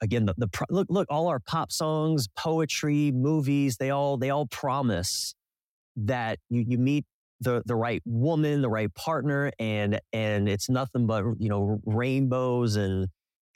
again 0.02 0.26
the, 0.26 0.34
the 0.38 0.50
look 0.70 0.88
look 0.90 1.08
all 1.10 1.28
our 1.28 1.40
pop 1.40 1.72
songs 1.72 2.28
poetry 2.36 3.12
movies 3.12 3.78
they 3.78 3.90
all 3.90 4.18
they 4.18 4.30
all 4.30 4.46
promise 4.48 5.34
that 5.96 6.40
you 6.50 6.64
you 6.68 6.78
meet 6.78 7.06
the 7.40 7.62
the 7.66 7.76
right 7.76 8.02
woman, 8.06 8.62
the 8.62 8.70
right 8.70 8.94
partner, 8.94 9.52
and 9.60 10.00
and 10.14 10.50
it's 10.50 10.70
nothing 10.70 11.06
but 11.08 11.24
you 11.40 11.50
know 11.50 11.80
rainbows 11.86 12.76
and 12.76 13.08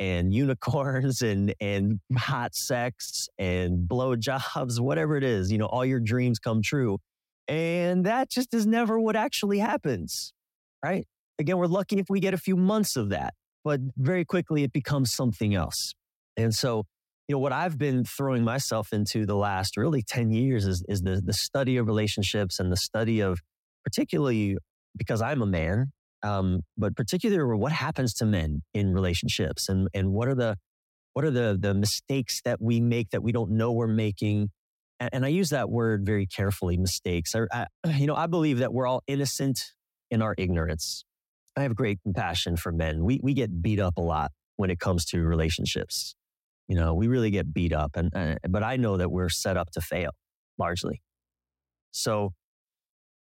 and 0.01 0.33
unicorns 0.33 1.21
and 1.21 1.53
and 1.61 1.99
hot 2.17 2.55
sex 2.55 3.29
and 3.37 3.87
blowjobs, 3.87 4.79
whatever 4.79 5.15
it 5.15 5.23
is, 5.23 5.51
you 5.51 5.57
know, 5.57 5.67
all 5.67 5.85
your 5.85 5.99
dreams 6.01 6.39
come 6.39 6.61
true. 6.61 6.97
And 7.47 8.05
that 8.05 8.29
just 8.29 8.53
is 8.53 8.65
never 8.65 8.99
what 8.99 9.15
actually 9.15 9.59
happens, 9.59 10.33
right? 10.83 11.05
Again, 11.39 11.57
we're 11.57 11.67
lucky 11.67 11.99
if 11.99 12.07
we 12.09 12.19
get 12.19 12.33
a 12.33 12.37
few 12.37 12.55
months 12.55 12.95
of 12.95 13.09
that, 13.09 13.33
but 13.63 13.79
very 13.97 14.25
quickly 14.25 14.63
it 14.63 14.73
becomes 14.73 15.11
something 15.13 15.53
else. 15.53 15.93
And 16.37 16.53
so, 16.53 16.85
you 17.27 17.35
know, 17.35 17.39
what 17.39 17.51
I've 17.51 17.77
been 17.77 18.03
throwing 18.03 18.43
myself 18.43 18.93
into 18.93 19.25
the 19.25 19.35
last 19.35 19.75
really 19.75 20.01
10 20.01 20.31
years 20.31 20.65
is, 20.65 20.83
is 20.87 21.01
the, 21.01 21.21
the 21.23 21.33
study 21.33 21.77
of 21.77 21.87
relationships 21.87 22.59
and 22.59 22.71
the 22.71 22.77
study 22.77 23.21
of 23.21 23.39
particularly 23.83 24.57
because 24.97 25.21
I'm 25.21 25.41
a 25.41 25.45
man, 25.45 25.91
um, 26.23 26.61
but 26.77 26.95
particularly 26.95 27.57
what 27.57 27.71
happens 27.71 28.13
to 28.15 28.25
men 28.25 28.61
in 28.73 28.93
relationships 28.93 29.69
and, 29.69 29.87
and 29.93 30.11
what 30.11 30.27
are 30.27 30.35
the, 30.35 30.57
what 31.13 31.25
are 31.25 31.31
the, 31.31 31.57
the 31.59 31.73
mistakes 31.73 32.41
that 32.45 32.61
we 32.61 32.79
make 32.79 33.09
that 33.09 33.23
we 33.23 33.31
don't 33.31 33.51
know 33.51 33.71
we're 33.71 33.87
making? 33.87 34.49
And, 34.99 35.09
and 35.13 35.25
I 35.25 35.29
use 35.29 35.49
that 35.49 35.69
word 35.69 36.05
very 36.05 36.25
carefully, 36.25 36.77
mistakes. 36.77 37.33
I, 37.35 37.45
I, 37.51 37.67
you 37.97 38.07
know, 38.07 38.15
I 38.15 38.27
believe 38.27 38.59
that 38.59 38.73
we're 38.73 38.87
all 38.87 39.03
innocent 39.07 39.59
in 40.09 40.21
our 40.21 40.35
ignorance. 40.37 41.03
I 41.55 41.63
have 41.63 41.75
great 41.75 41.99
compassion 42.03 42.55
for 42.55 42.71
men. 42.71 43.03
We, 43.03 43.19
we 43.21 43.33
get 43.33 43.61
beat 43.61 43.79
up 43.79 43.97
a 43.97 44.01
lot 44.01 44.31
when 44.55 44.69
it 44.69 44.79
comes 44.79 45.05
to 45.05 45.21
relationships. 45.21 46.15
You 46.67 46.75
know, 46.75 46.93
we 46.93 47.07
really 47.07 47.31
get 47.31 47.53
beat 47.53 47.73
up 47.73 47.91
and, 47.95 48.15
uh, 48.15 48.35
but 48.49 48.63
I 48.63 48.77
know 48.77 48.97
that 48.97 49.11
we're 49.11 49.29
set 49.29 49.57
up 49.57 49.71
to 49.71 49.81
fail 49.81 50.11
largely. 50.57 51.01
So 51.91 52.33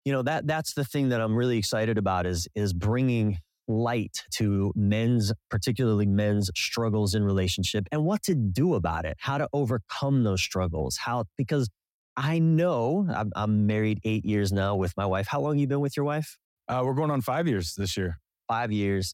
you 0.07 0.13
know 0.13 0.21
that 0.21 0.47
that's 0.47 0.73
the 0.73 0.85
thing 0.85 1.09
that 1.09 1.19
I'm 1.19 1.35
really 1.35 1.57
excited 1.57 1.97
about 1.97 2.25
is 2.25 2.47
is 2.55 2.71
bringing 2.71 3.39
light 3.67 4.23
to 4.35 4.71
men's 4.73 5.33
particularly 5.49 6.05
men's 6.05 6.49
struggles 6.55 7.13
in 7.13 7.25
relationship 7.25 7.85
and 7.91 8.05
what 8.05 8.23
to 8.23 8.33
do 8.33 8.75
about 8.75 9.03
it 9.03 9.17
how 9.19 9.37
to 9.37 9.49
overcome 9.51 10.23
those 10.23 10.41
struggles 10.41 10.95
how 10.95 11.25
because 11.37 11.69
i 12.15 12.39
know 12.39 13.05
i'm, 13.13 13.29
I'm 13.35 13.67
married 13.67 13.99
eight 14.05 14.23
years 14.23 14.53
now 14.53 14.77
with 14.77 14.93
my 14.95 15.05
wife. 15.05 15.27
How 15.27 15.41
long 15.41 15.57
you 15.57 15.67
been 15.67 15.81
with 15.81 15.97
your 15.97 16.05
wife? 16.05 16.37
Uh, 16.69 16.83
we're 16.85 16.93
going 16.93 17.11
on 17.11 17.19
five 17.19 17.45
years 17.45 17.75
this 17.75 17.97
year. 17.97 18.19
Five 18.47 18.71
years. 18.71 19.13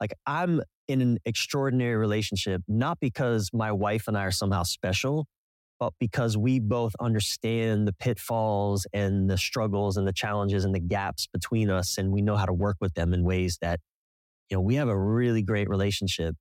Like 0.00 0.14
i'm 0.26 0.62
in 0.88 1.00
an 1.00 1.18
extraordinary 1.24 1.94
relationship 1.94 2.60
not 2.66 2.98
because 2.98 3.50
my 3.52 3.70
wife 3.70 4.08
and 4.08 4.18
i 4.18 4.24
are 4.24 4.32
somehow 4.32 4.64
special 4.64 5.28
but 5.80 5.92
because 5.98 6.36
we 6.36 6.60
both 6.60 6.94
understand 7.00 7.86
the 7.86 7.92
pitfalls 7.92 8.86
and 8.92 9.28
the 9.28 9.38
struggles 9.38 9.96
and 9.96 10.06
the 10.06 10.12
challenges 10.12 10.64
and 10.64 10.74
the 10.74 10.80
gaps 10.80 11.26
between 11.32 11.70
us 11.70 11.98
and 11.98 12.12
we 12.12 12.22
know 12.22 12.36
how 12.36 12.46
to 12.46 12.52
work 12.52 12.76
with 12.80 12.94
them 12.94 13.12
in 13.12 13.24
ways 13.24 13.58
that 13.60 13.80
you 14.50 14.56
know 14.56 14.60
we 14.60 14.76
have 14.76 14.88
a 14.88 14.98
really 14.98 15.42
great 15.42 15.68
relationship 15.68 16.34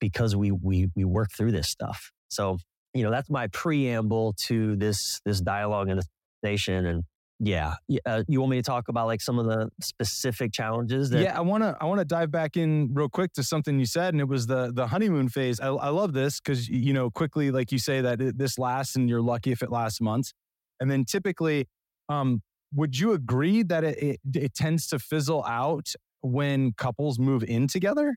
because 0.00 0.36
we 0.36 0.50
we 0.52 0.88
we 0.94 1.04
work 1.04 1.30
through 1.36 1.52
this 1.52 1.68
stuff. 1.68 2.10
So 2.28 2.58
you 2.92 3.02
know 3.02 3.10
that's 3.10 3.30
my 3.30 3.46
preamble 3.48 4.34
to 4.46 4.76
this 4.76 5.20
this 5.24 5.40
dialogue 5.40 5.88
and 5.88 5.98
this 5.98 6.08
station 6.44 6.86
and 6.86 7.04
yeah. 7.40 7.74
Uh, 8.06 8.22
you 8.28 8.40
want 8.40 8.50
me 8.50 8.56
to 8.56 8.62
talk 8.62 8.88
about 8.88 9.06
like 9.06 9.20
some 9.20 9.38
of 9.38 9.46
the 9.46 9.70
specific 9.80 10.52
challenges? 10.52 11.10
That- 11.10 11.22
yeah, 11.22 11.36
I 11.36 11.40
want 11.40 11.62
to 11.62 11.76
I 11.80 11.84
want 11.84 11.98
to 11.98 12.04
dive 12.04 12.30
back 12.30 12.56
in 12.56 12.90
real 12.94 13.08
quick 13.08 13.32
to 13.34 13.42
something 13.42 13.78
you 13.78 13.86
said, 13.86 14.14
and 14.14 14.20
it 14.20 14.28
was 14.28 14.46
the 14.46 14.72
the 14.72 14.86
honeymoon 14.86 15.28
phase. 15.28 15.60
I, 15.60 15.68
I 15.68 15.88
love 15.88 16.12
this 16.12 16.40
because 16.40 16.68
you 16.68 16.92
know 16.92 17.10
quickly, 17.10 17.50
like 17.50 17.72
you 17.72 17.78
say, 17.78 18.00
that 18.00 18.20
it, 18.20 18.38
this 18.38 18.58
lasts, 18.58 18.96
and 18.96 19.08
you're 19.08 19.22
lucky 19.22 19.52
if 19.52 19.62
it 19.62 19.70
lasts 19.70 20.00
months. 20.00 20.32
And 20.80 20.90
then 20.90 21.04
typically, 21.04 21.66
um, 22.08 22.42
would 22.74 22.98
you 22.98 23.12
agree 23.12 23.62
that 23.62 23.84
it, 23.84 23.98
it, 24.02 24.20
it 24.34 24.54
tends 24.54 24.86
to 24.88 24.98
fizzle 24.98 25.44
out 25.44 25.92
when 26.20 26.72
couples 26.72 27.18
move 27.18 27.44
in 27.44 27.68
together? 27.68 28.16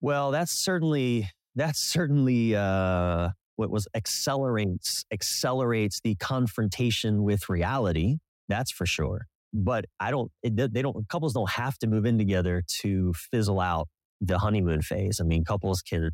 Well, 0.00 0.30
that's 0.30 0.52
certainly 0.52 1.30
that's 1.54 1.80
certainly 1.80 2.54
uh, 2.54 3.30
what 3.58 3.70
was 3.70 3.88
accelerates 3.94 5.04
accelerates 5.12 6.00
the 6.02 6.14
confrontation 6.14 7.24
with 7.24 7.48
reality. 7.48 8.18
That's 8.48 8.70
for 8.70 8.86
sure. 8.86 9.26
But 9.52 9.86
I 9.98 10.10
don't. 10.10 10.30
It, 10.42 10.72
they 10.72 10.82
don't. 10.82 11.08
Couples 11.08 11.34
don't 11.34 11.50
have 11.50 11.76
to 11.78 11.86
move 11.88 12.06
in 12.06 12.18
together 12.18 12.62
to 12.82 13.12
fizzle 13.32 13.60
out 13.60 13.88
the 14.20 14.38
honeymoon 14.38 14.82
phase. 14.82 15.18
I 15.20 15.24
mean, 15.24 15.44
couples 15.44 15.82
can 15.82 16.10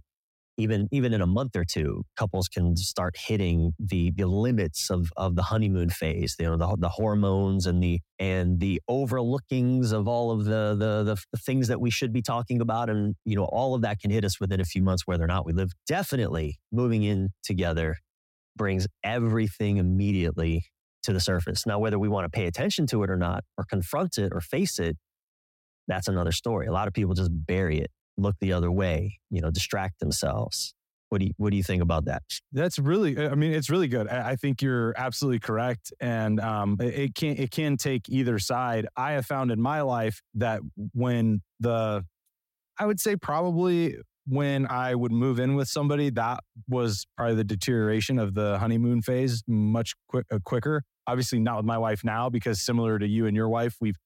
even 0.56 0.88
even 0.92 1.12
in 1.12 1.20
a 1.20 1.26
month 1.26 1.56
or 1.56 1.64
two, 1.64 2.04
couples 2.16 2.49
can 2.49 2.76
start 2.76 3.16
hitting 3.18 3.73
the 3.78 4.12
the 4.16 4.26
limits 4.26 4.90
of 4.90 5.11
of 5.16 5.37
the 5.37 5.42
honeymoon 5.42 5.90
phase. 5.90 6.37
You 6.38 6.46
know, 6.46 6.56
the 6.56 6.76
the 6.78 6.88
hormones 6.88 7.66
and 7.66 7.82
the 7.82 8.00
and 8.18 8.61
the 8.61 8.80
overlookings 8.88 9.92
of 9.92 10.06
all 10.08 10.30
of 10.30 10.44
the, 10.44 10.75
the 10.78 11.16
the 11.32 11.38
things 11.38 11.68
that 11.68 11.80
we 11.80 11.90
should 11.90 12.12
be 12.12 12.23
talking 12.23 12.61
about, 12.61 12.88
and 12.90 13.14
you 13.25 13.37
know, 13.37 13.44
all 13.44 13.75
of 13.75 13.82
that 13.82 14.00
can 14.00 14.11
hit 14.11 14.25
us 14.25 14.38
within 14.40 14.61
a 14.61 14.64
few 14.64 14.82
months, 14.82 15.06
whether 15.06 15.25
or 15.25 15.28
not 15.28 15.44
we 15.46 15.52
live. 15.52 15.73
Definitely, 15.87 16.58
moving 16.73 17.02
in 17.02 17.30
together 17.42 17.96
brings 18.56 18.87
everything 19.02 19.78
immediately 19.78 20.66
to 21.02 21.12
the 21.12 21.20
surface. 21.20 21.66
Now, 21.66 21.78
whether 21.78 21.99
we 21.99 22.08
want 22.08 22.25
to 22.25 22.30
pay 22.30 22.46
attention 22.46 22.87
to 22.88 23.02
it 23.02 23.11
or 23.11 23.16
not, 23.16 23.44
or 23.58 23.64
confront 23.64 24.18
it 24.18 24.32
or 24.32 24.40
face 24.40 24.78
it, 24.78 24.96
that's 25.88 26.08
another 26.08 26.32
story. 26.32 26.66
A 26.66 26.73
lot 26.73 26.88
of 26.88 26.94
people 26.94 27.14
just 27.14 27.30
bury 27.32 27.78
it 27.80 27.90
look 28.16 28.37
the 28.40 28.52
other 28.52 28.71
way, 28.71 29.18
you 29.30 29.40
know, 29.40 29.50
distract 29.50 30.00
themselves. 30.00 30.75
What 31.11 31.21
do 31.21 31.26
you, 31.26 31.33
what 31.37 31.50
do 31.50 31.56
you 31.56 31.62
think 31.62 31.83
about 31.83 32.06
that? 32.06 32.23
That's 32.52 32.78
really, 32.78 33.18
I 33.18 33.35
mean, 33.35 33.52
it's 33.52 33.71
really 33.71 33.88
good. 33.88 34.09
I 34.09 34.37
think 34.37 34.62
you're 34.62 34.94
absolutely 34.97 35.38
correct. 35.38 35.92
And 36.00 36.40
um, 36.40 36.76
it 36.80 37.14
can, 37.14 37.37
it 37.37 37.50
can 37.50 37.76
take 37.76 38.09
either 38.09 38.38
side. 38.38 38.87
I 38.97 39.12
have 39.12 39.26
found 39.26 39.52
in 39.52 39.61
my 39.61 39.83
life 39.83 40.23
that 40.35 40.61
when 40.92 41.42
the, 41.61 42.04
I 42.78 42.87
would 42.87 42.99
say 42.99 43.14
probably 43.14 43.97
when 44.26 44.66
I 44.66 44.94
would 44.94 45.12
move 45.12 45.38
in 45.38 45.54
with 45.54 45.68
somebody, 45.68 46.11
that 46.11 46.40
was 46.68 47.06
probably 47.16 47.37
the 47.37 47.44
deterioration 47.44 48.18
of 48.18 48.35
the 48.35 48.59
honeymoon 48.59 49.02
phase 49.02 49.44
much 49.47 49.94
quick, 50.09 50.26
uh, 50.33 50.38
quicker. 50.44 50.83
Obviously, 51.06 51.38
not 51.38 51.59
with 51.59 51.66
my 51.66 51.76
wife 51.76 52.02
now, 52.02 52.30
because 52.30 52.61
similar 52.61 52.99
to 52.99 53.06
you 53.06 53.26
and 53.26 53.37
your 53.37 53.49
wife, 53.50 53.76
we've 53.80 53.99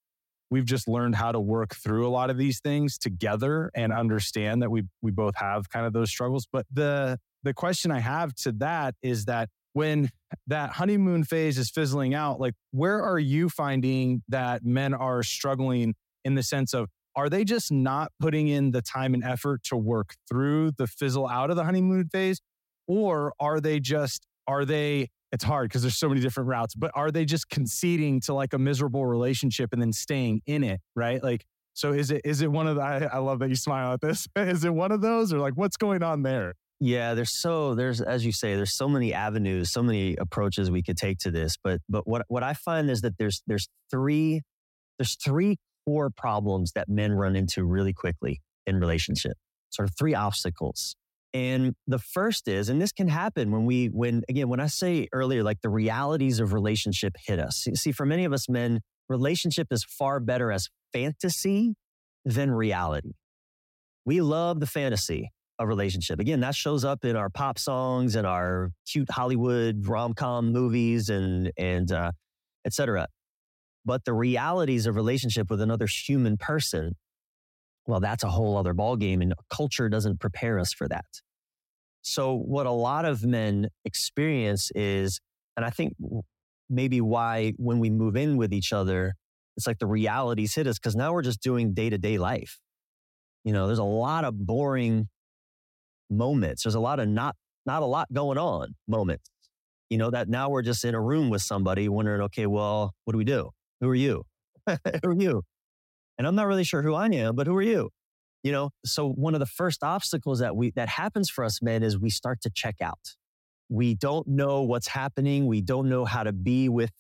we've 0.51 0.65
just 0.65 0.89
learned 0.89 1.15
how 1.15 1.33
to 1.33 1.41
work 1.41 1.75
through 1.75 2.07
a 2.07 2.11
lot 2.11 2.31
of 2.31 2.39
these 2.39 2.61
things 2.61 2.99
together 2.99 3.71
and 3.75 3.93
understand 3.93 4.63
that 4.63 4.71
we 4.71 4.85
we 5.03 5.11
both 5.11 5.37
have 5.37 5.69
kind 5.69 5.87
of 5.87 5.93
those 5.93 6.11
struggles. 6.11 6.47
But 6.51 6.67
the 6.73 7.19
the 7.45 7.55
question 7.55 7.93
i 7.93 8.01
have 8.01 8.35
to 8.35 8.51
that 8.51 8.95
is 9.01 9.27
that 9.27 9.49
when 9.73 10.11
that 10.49 10.71
honeymoon 10.71 11.23
phase 11.23 11.57
is 11.57 11.71
fizzling 11.71 12.13
out 12.13 12.41
like 12.41 12.55
where 12.73 13.01
are 13.01 13.19
you 13.19 13.49
finding 13.49 14.23
that 14.29 14.65
men 14.65 14.93
are 14.93 15.23
struggling 15.23 15.95
in 16.25 16.35
the 16.35 16.43
sense 16.43 16.75
of 16.75 16.89
are 17.19 17.29
they 17.29 17.45
just 17.45 17.73
not 17.73 18.13
putting 18.21 18.47
in 18.47 18.71
the 18.71 18.81
time 18.81 19.13
and 19.13 19.25
effort 19.25 19.65
to 19.65 19.77
work 19.77 20.15
through 20.29 20.71
the 20.79 20.87
fizzle 20.87 21.27
out 21.27 21.51
of 21.51 21.57
the 21.57 21.65
honeymoon 21.65 22.09
phase? 22.09 22.41
Or 22.87 23.33
are 23.41 23.59
they 23.59 23.81
just 23.81 24.25
are 24.47 24.65
they 24.65 25.09
it's 25.33 25.45
hard 25.45 25.69
because 25.69 25.83
there's 25.83 25.97
so 25.97 26.09
many 26.09 26.21
different 26.21 26.49
routes, 26.49 26.75
but 26.75 26.91
are 26.95 27.11
they 27.11 27.25
just 27.25 27.49
conceding 27.49 28.21
to 28.23 28.35
like 28.35 28.53
a 28.53 28.59
miserable 28.59 29.07
relationship 29.07 29.71
and 29.73 29.81
then 29.81 29.93
staying 29.93 30.41
in 30.47 30.65
it? 30.65 30.81
Right. 30.97 31.23
Like, 31.23 31.45
so 31.75 31.93
is 31.93 32.11
it, 32.11 32.23
is 32.25 32.41
it 32.43 32.51
one 32.51 32.67
of 32.67 32.77
the, 32.77 32.83
I, 32.83 33.05
I 33.05 33.19
love 33.19 33.39
that 33.41 33.49
you 33.49 33.57
smile 33.57 33.93
at 33.93 34.01
this. 34.01 34.27
is 34.37 34.65
it 34.65 34.73
one 34.73 34.91
of 34.91 35.01
those 35.01 35.33
or 35.33 35.39
like 35.39 35.55
what's 35.55 35.77
going 35.77 36.03
on 36.03 36.23
there? 36.23 36.55
Yeah, 36.81 37.15
there's 37.15 37.41
so 37.41 37.75
there's 37.75 38.01
as 38.01 38.25
you 38.25 38.31
say, 38.31 38.55
there's 38.55 38.77
so 38.77 38.89
many 38.89 39.13
avenues, 39.13 39.73
so 39.73 39.83
many 39.83 40.15
approaches 40.17 40.71
we 40.71 40.83
could 40.83 40.97
take 40.97 41.19
to 41.19 41.31
this. 41.31 41.57
But 41.63 41.81
but 41.89 42.07
what 42.07 42.23
what 42.29 42.45
I 42.45 42.55
find 42.55 42.89
is 42.89 43.01
that 43.01 43.19
there's 43.19 43.43
there's 43.49 43.69
three 43.91 44.43
there's 44.99 45.17
three 45.17 45.57
core 45.85 46.11
problems 46.17 46.73
that 46.73 46.89
men 46.89 47.13
run 47.13 47.35
into 47.35 47.65
really 47.65 47.93
quickly 47.93 48.41
in 48.65 48.79
relationship. 48.79 49.33
Sort 49.71 49.89
of 49.89 49.97
three 49.99 50.15
obstacles. 50.15 50.95
And 51.35 51.75
the 51.87 51.99
first 51.99 52.49
is, 52.49 52.69
and 52.69 52.81
this 52.81 52.93
can 52.93 53.09
happen 53.09 53.51
when 53.51 53.67
we, 53.67 53.87
when 53.87 54.23
again, 54.29 54.49
when 54.49 54.61
I 54.61 54.67
say 54.67 55.09
earlier, 55.13 55.43
like 55.43 55.61
the 55.63 55.69
realities 55.69 56.41
of 56.41 56.53
relationship 56.53 57.17
hit 57.27 57.39
us. 57.39 57.67
You 57.67 57.77
see, 57.77 57.93
for 57.93 58.07
many 58.07 58.25
of 58.25 58.33
us 58.33 58.49
men, 58.49 58.81
relationship 59.09 59.69
is 59.71 59.85
far 59.85 60.21
better 60.21 60.51
as 60.51 60.69
fantasy 60.93 61.75
than 62.25 62.51
reality. 62.51 63.13
We 64.05 64.23
love 64.23 64.61
the 64.61 64.67
fantasy 64.67 65.31
of 65.59 65.69
relationship. 65.69 66.19
Again, 66.19 66.41
that 66.41 66.55
shows 66.55 66.85
up 66.85 67.05
in 67.05 67.15
our 67.17 67.29
pop 67.29 67.59
songs 67.59 68.15
and 68.15 68.27
our 68.27 68.71
cute 68.91 69.11
Hollywood 69.11 69.87
rom 69.87 70.15
com 70.15 70.53
movies 70.53 71.11
and, 71.11 71.53
and, 71.59 71.93
uh, 71.93 72.13
etc. 72.65 73.09
But 73.85 74.05
the 74.05 74.13
realities 74.13 74.87
of 74.87 74.97
relationship 74.97 75.51
with 75.51 75.61
another 75.61 75.87
human 75.87 76.37
person 76.37 76.95
well, 77.89 78.01
that's 78.01 78.23
a 78.23 78.29
whole 78.29 78.59
other 78.59 78.75
ballgame, 78.75 79.23
and 79.23 79.33
culture 79.51 79.89
doesn't 79.89 80.21
prepare 80.21 80.59
us 80.59 80.75
for 80.75 80.87
that. 80.89 81.07
So, 82.03 82.35
what 82.35 82.67
a 82.67 82.71
lot 82.71 83.07
of 83.07 83.25
men 83.25 83.69
experience 83.87 84.71
is, 84.75 85.21
and 85.57 85.65
I 85.65 85.71
think 85.71 85.95
maybe 86.69 87.01
why 87.01 87.55
when 87.57 87.79
we 87.79 87.89
move 87.89 88.15
in 88.15 88.37
with 88.37 88.53
each 88.53 88.75
other, 88.75 89.15
it's 89.57 89.67
like 89.67 89.79
the 89.79 89.87
realities 89.87 90.55
hit 90.55 90.67
us 90.67 90.79
because 90.79 90.97
now 90.97 91.15
we're 91.15 91.23
just 91.23 91.41
doing 91.43 91.73
day 91.73 91.89
to 91.89 91.97
day 91.97 92.19
life. 92.19 92.59
You 93.43 93.55
know, 93.55 93.67
there's 93.67 93.79
a 93.79 93.85
lot 93.85 94.25
of 94.25 94.47
boring 94.47 95.09
moments. 96.11 96.65
There's 96.65 96.75
a 96.75 96.81
lot 96.81 97.01
of 97.01 97.09
not 97.09 97.37
not 97.65 97.83
a 97.83 97.87
lot 97.87 98.13
going 98.13 98.37
on 98.37 98.75
moments. 98.87 99.31
You 99.89 99.97
know 99.97 100.11
that 100.11 100.29
now 100.29 100.51
we're 100.51 100.63
just 100.63 100.85
in 100.85 100.95
a 100.95 101.01
room 101.01 101.31
with 101.31 101.41
somebody 101.41 101.89
wondering, 101.89 102.21
okay, 102.23 102.45
well, 102.45 102.93
what 103.07 103.13
do 103.13 103.19
we 103.19 103.25
do? 103.25 103.49
Who 103.81 103.89
are 103.89 103.95
you? 103.95 104.25
who 104.67 104.77
are 105.05 105.15
you? 105.15 105.43
And 106.19 106.27
I'm 106.27 106.35
not 106.35 106.47
really 106.47 106.65
sure 106.65 106.83
who 106.83 106.95
I 106.95 107.07
am, 107.07 107.37
but 107.37 107.47
who 107.47 107.57
are 107.57 107.63
you? 107.63 107.91
You 108.43 108.53
know, 108.53 108.71
so 108.85 109.09
one 109.09 109.35
of 109.35 109.41
the 109.41 109.47
first 109.47 109.83
obstacles 109.83 110.41
that 110.41 110.57
we, 110.57 110.71
that 110.73 110.89
happens 110.89 111.31
for 111.31 111.45
us 111.45 111.63
men 111.63 111.83
is 111.83 111.99
we 111.99 112.11
start 112.11 112.41
to 112.43 112.51
check 112.51 112.77
out. 112.83 113.15
We 113.69 113.95
don't 113.95 114.27
know 114.27 114.63
what's 114.63 114.89
happening. 114.89 115.47
We 115.47 115.61
don't 115.61 115.89
know 115.89 116.05
how 116.05 116.23
to 116.23 116.33
be 116.33 116.69
with 116.69 116.93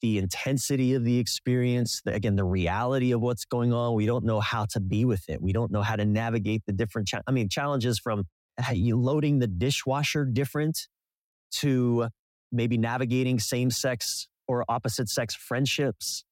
the 0.00 0.18
intensity 0.18 0.94
of 0.94 1.04
the 1.04 1.18
experience. 1.18 2.02
The, 2.04 2.14
again, 2.14 2.36
the 2.36 2.44
reality 2.44 3.12
of 3.12 3.20
what's 3.20 3.44
going 3.44 3.72
on. 3.72 3.94
We 3.94 4.06
don't 4.06 4.24
know 4.24 4.40
how 4.40 4.66
to 4.72 4.80
be 4.80 5.04
with 5.04 5.28
it. 5.28 5.40
We 5.40 5.52
don't 5.52 5.70
know 5.70 5.82
how 5.82 5.96
to 5.96 6.04
navigate 6.04 6.62
the 6.66 6.72
different, 6.72 7.08
cha- 7.08 7.22
I 7.26 7.32
mean, 7.32 7.48
challenges 7.48 7.98
from 7.98 8.24
uh, 8.58 8.72
you 8.72 8.96
loading 8.96 9.38
the 9.38 9.46
dishwasher 9.46 10.24
different 10.24 10.88
to 11.50 12.08
maybe 12.50 12.78
navigating 12.78 13.38
same 13.38 13.70
sex 13.70 14.28
or 14.46 14.64
opposite 14.68 15.08
sex 15.08 15.34
friendships 15.34 16.24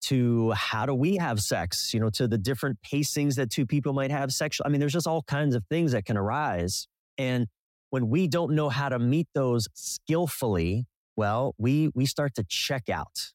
to 0.00 0.52
how 0.52 0.86
do 0.86 0.94
we 0.94 1.16
have 1.16 1.40
sex, 1.40 1.92
you 1.92 2.00
know, 2.00 2.10
to 2.10 2.28
the 2.28 2.38
different 2.38 2.78
pacings 2.82 3.34
that 3.36 3.50
two 3.50 3.66
people 3.66 3.92
might 3.92 4.10
have 4.10 4.32
sexual. 4.32 4.66
I 4.66 4.70
mean, 4.70 4.80
there's 4.80 4.92
just 4.92 5.06
all 5.06 5.22
kinds 5.22 5.54
of 5.54 5.64
things 5.68 5.92
that 5.92 6.04
can 6.04 6.16
arise. 6.16 6.86
And 7.16 7.46
when 7.90 8.08
we 8.08 8.28
don't 8.28 8.54
know 8.54 8.68
how 8.68 8.88
to 8.88 8.98
meet 8.98 9.26
those 9.34 9.66
skillfully, 9.74 10.86
well, 11.16 11.54
we, 11.58 11.90
we 11.94 12.06
start 12.06 12.34
to 12.36 12.44
check 12.48 12.88
out. 12.88 13.32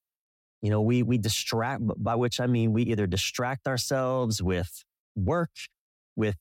You 0.62 0.70
know, 0.70 0.82
we, 0.82 1.04
we 1.04 1.18
distract, 1.18 1.82
by 1.98 2.16
which 2.16 2.40
I 2.40 2.48
mean 2.48 2.72
we 2.72 2.84
either 2.84 3.08
distract 3.08 3.68
ourselves 3.68 4.42
with 4.42 4.84
work, 5.16 5.52
with, 6.16 6.36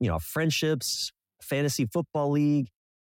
you 0.00 0.08
know, 0.08 0.18
friendships, 0.18 1.12
fantasy 1.42 1.86
football 1.86 2.30
league, 2.30 2.68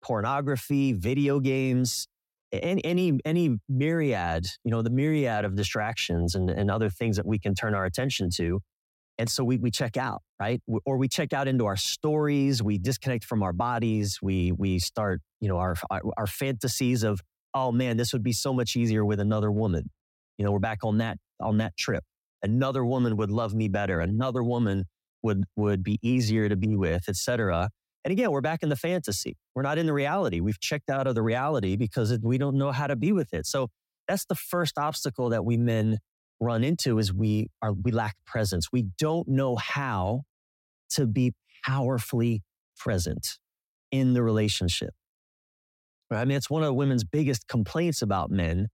pornography, 0.03 0.93
video 0.93 1.41
games, 1.41 2.07
any, 2.53 2.85
any, 2.85 3.19
any 3.25 3.57
myriad, 3.69 4.47
you 4.65 4.71
know, 4.71 4.83
the 4.83 4.91
myriad 4.91 5.45
of 5.45 5.55
distractions 5.55 6.35
and, 6.35 6.51
and 6.51 6.71
other 6.71 6.91
things 6.91 7.17
that 7.17 7.27
we 7.27 7.39
can 7.39 7.55
turn 7.55 7.75
our 7.75 7.85
attention 7.85 8.29
to. 8.37 8.61
And 9.19 9.29
so 9.29 9.45
we, 9.45 9.59
we 9.59 9.71
check 9.71 9.97
out, 9.97 10.23
right? 10.41 10.63
Or 10.87 10.97
we 10.97 11.07
check 11.07 11.33
out 11.33 11.47
into 11.47 11.67
our 11.67 11.77
stories. 11.77 12.63
We 12.63 12.79
disconnect 12.79 13.25
from 13.25 13.43
our 13.43 13.53
bodies. 13.53 14.19
We, 14.23 14.53
we 14.53 14.79
start, 14.79 15.21
you 15.41 15.49
know, 15.49 15.59
our, 15.59 15.77
our, 15.91 16.01
our 16.17 16.27
fantasies 16.27 17.03
of, 17.03 17.21
oh 17.53 17.71
man, 17.71 17.97
this 17.99 18.13
would 18.13 18.23
be 18.23 18.33
so 18.33 18.55
much 18.55 18.77
easier 18.77 19.05
with 19.05 19.21
another 19.21 19.51
woman. 19.51 19.91
You 20.39 20.47
know, 20.47 20.53
we're 20.53 20.59
back 20.59 20.79
on 20.85 20.99
that, 20.99 21.19
on 21.41 21.59
that 21.59 21.77
trip. 21.77 22.03
Another 22.43 22.85
woman 22.85 23.19
would 23.19 23.31
love 23.31 23.55
me 23.55 23.69
better. 23.69 24.01
Another 24.01 24.43
woman 24.43 24.85
would, 25.23 25.45
would 25.55 25.83
be 25.83 25.99
easier 26.01 26.49
to 26.49 26.57
be 26.57 26.75
with, 26.75 27.07
etc. 27.07 27.69
And 28.05 28.13
again, 28.13 28.31
we're 28.31 28.41
back 28.41 28.63
in 28.63 28.69
the 28.69 28.77
fantasy. 28.77 29.37
We're 29.55 29.63
not 29.63 29.79
in 29.79 29.87
the 29.87 29.93
reality. 29.93 30.41
We've 30.41 30.59
checked 30.59 30.89
out 30.89 31.07
of 31.07 31.15
the 31.15 31.23
reality 31.23 31.77
because 31.77 32.19
we 32.23 32.39
don't 32.39 32.57
know 32.57 32.73
how 32.73 32.87
to 32.87 32.97
be 32.97 33.13
with 33.13 33.35
it. 33.35 33.47
So 33.47 33.69
that's 34.09 34.25
the 34.25 34.35
first 34.35 34.79
obstacle 34.79 35.29
that 35.31 35.45
we 35.45 35.57
men 35.57 35.99
run 36.41 36.65
into 36.65 36.99
is 36.99 37.13
we 37.13 37.49
are, 37.61 37.73
we 37.73 37.93
lack 37.93 38.17
presence. 38.27 38.69
We 38.73 38.87
don't 38.99 39.29
know 39.29 39.57
how 39.57 40.23
to 40.91 41.07
be 41.07 41.35
powerfully 41.65 42.43
present 42.79 43.39
in 43.93 44.15
the 44.15 44.23
relationship. 44.23 44.91
I 46.11 46.25
mean, 46.25 46.37
it's 46.37 46.51
one 46.51 46.65
of 46.65 46.75
women's 46.75 47.05
biggest 47.05 47.47
complaints 47.47 48.03
about 48.03 48.31
men 48.31 48.69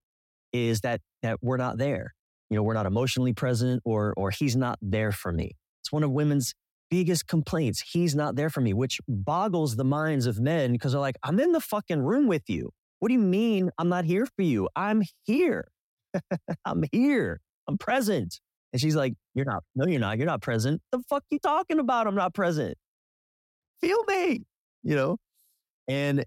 is 0.53 0.81
that, 0.81 1.01
that 1.23 1.39
we're 1.43 1.59
not 1.59 1.77
there. 1.77 2.15
You 2.49 2.57
know, 2.57 2.63
we're 2.63 2.75
not 2.75 2.87
emotionally 2.87 3.35
present 3.35 3.83
or, 3.85 4.15
or 4.17 4.31
he's 4.31 4.57
not 4.57 4.79
there 4.81 5.13
for 5.13 5.33
me. 5.33 5.57
It's 5.83 5.93
one 5.93 6.05
of 6.05 6.13
women's 6.13 6.55
biggest 6.91 7.27
complaints. 7.27 7.83
He's 7.93 8.15
not 8.15 8.37
there 8.37 8.51
for 8.51 8.61
me, 8.61 8.73
which 8.75 9.01
boggles 9.09 9.77
the 9.77 9.85
minds 9.85 10.27
of 10.27 10.41
men 10.41 10.73
because 10.73 10.93
they're 10.93 11.01
like, 11.01 11.17
I'm 11.23 11.41
in 11.41 11.53
the 11.53 11.61
fucking 11.61 12.01
room 12.01 12.27
with 12.27 12.45
you. 12.49 12.71
What 12.99 13.09
do 13.09 13.15
you 13.15 13.21
mean 13.21 13.71
I'm 13.79 13.89
not 13.89 14.05
here 14.05 14.27
for 14.27 14.43
you? 14.43 14.69
I'm 14.75 15.03
here. 15.25 15.69
I'm 16.65 16.85
here. 16.93 17.41
I'm 17.69 17.79
present. 17.79 18.41
And 18.73 18.81
she's 18.81 18.97
like, 18.97 19.15
You're 19.35 19.45
not. 19.45 19.63
No, 19.75 19.87
you're 19.87 20.01
not. 20.01 20.19
You're 20.19 20.27
not 20.27 20.43
present. 20.43 20.81
The 20.93 21.03
fuck 21.09 21.25
you 21.31 21.39
talking 21.39 21.79
about? 21.79 22.07
I'm 22.07 22.15
not 22.15 22.35
present. 22.35 22.77
Feel 23.81 24.03
me, 24.05 24.43
you 24.83 24.97
know? 24.97 25.19
And, 25.89 26.25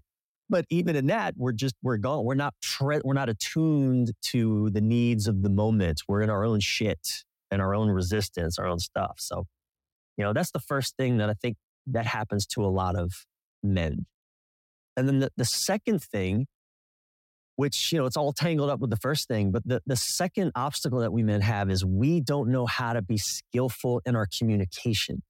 but 0.48 0.64
even 0.70 0.96
in 0.96 1.06
that, 1.08 1.34
we're 1.36 1.52
just, 1.52 1.74
we're 1.82 1.96
gone. 1.96 2.24
We're 2.24 2.34
not, 2.34 2.54
tre- 2.62 3.00
we're 3.04 3.14
not 3.14 3.28
attuned 3.28 4.12
to 4.26 4.70
the 4.70 4.80
needs 4.80 5.26
of 5.26 5.42
the 5.42 5.50
moment. 5.50 6.02
We're 6.08 6.22
in 6.22 6.30
our 6.30 6.44
own 6.44 6.60
shit 6.60 7.24
and 7.50 7.60
our 7.60 7.74
own 7.74 7.88
resistance, 7.88 8.58
our 8.58 8.66
own 8.66 8.78
stuff. 8.78 9.16
So, 9.18 9.46
you 10.20 10.26
know, 10.26 10.34
that's 10.34 10.50
the 10.50 10.60
first 10.60 10.98
thing 10.98 11.16
that 11.16 11.30
I 11.30 11.32
think 11.32 11.56
that 11.86 12.04
happens 12.04 12.44
to 12.48 12.62
a 12.62 12.68
lot 12.68 12.94
of 12.94 13.10
men. 13.62 14.04
And 14.94 15.08
then 15.08 15.20
the, 15.20 15.30
the 15.38 15.46
second 15.46 16.02
thing, 16.02 16.46
which, 17.56 17.90
you 17.90 17.98
know, 17.98 18.04
it's 18.04 18.18
all 18.18 18.34
tangled 18.34 18.68
up 18.68 18.80
with 18.80 18.90
the 18.90 18.98
first 18.98 19.28
thing, 19.28 19.50
but 19.50 19.66
the, 19.66 19.80
the 19.86 19.96
second 19.96 20.52
obstacle 20.54 20.98
that 20.98 21.10
we 21.10 21.22
men 21.22 21.40
have 21.40 21.70
is 21.70 21.86
we 21.86 22.20
don't 22.20 22.50
know 22.50 22.66
how 22.66 22.92
to 22.92 23.00
be 23.00 23.16
skillful 23.16 24.02
in 24.04 24.14
our 24.14 24.26
communication. 24.38 25.22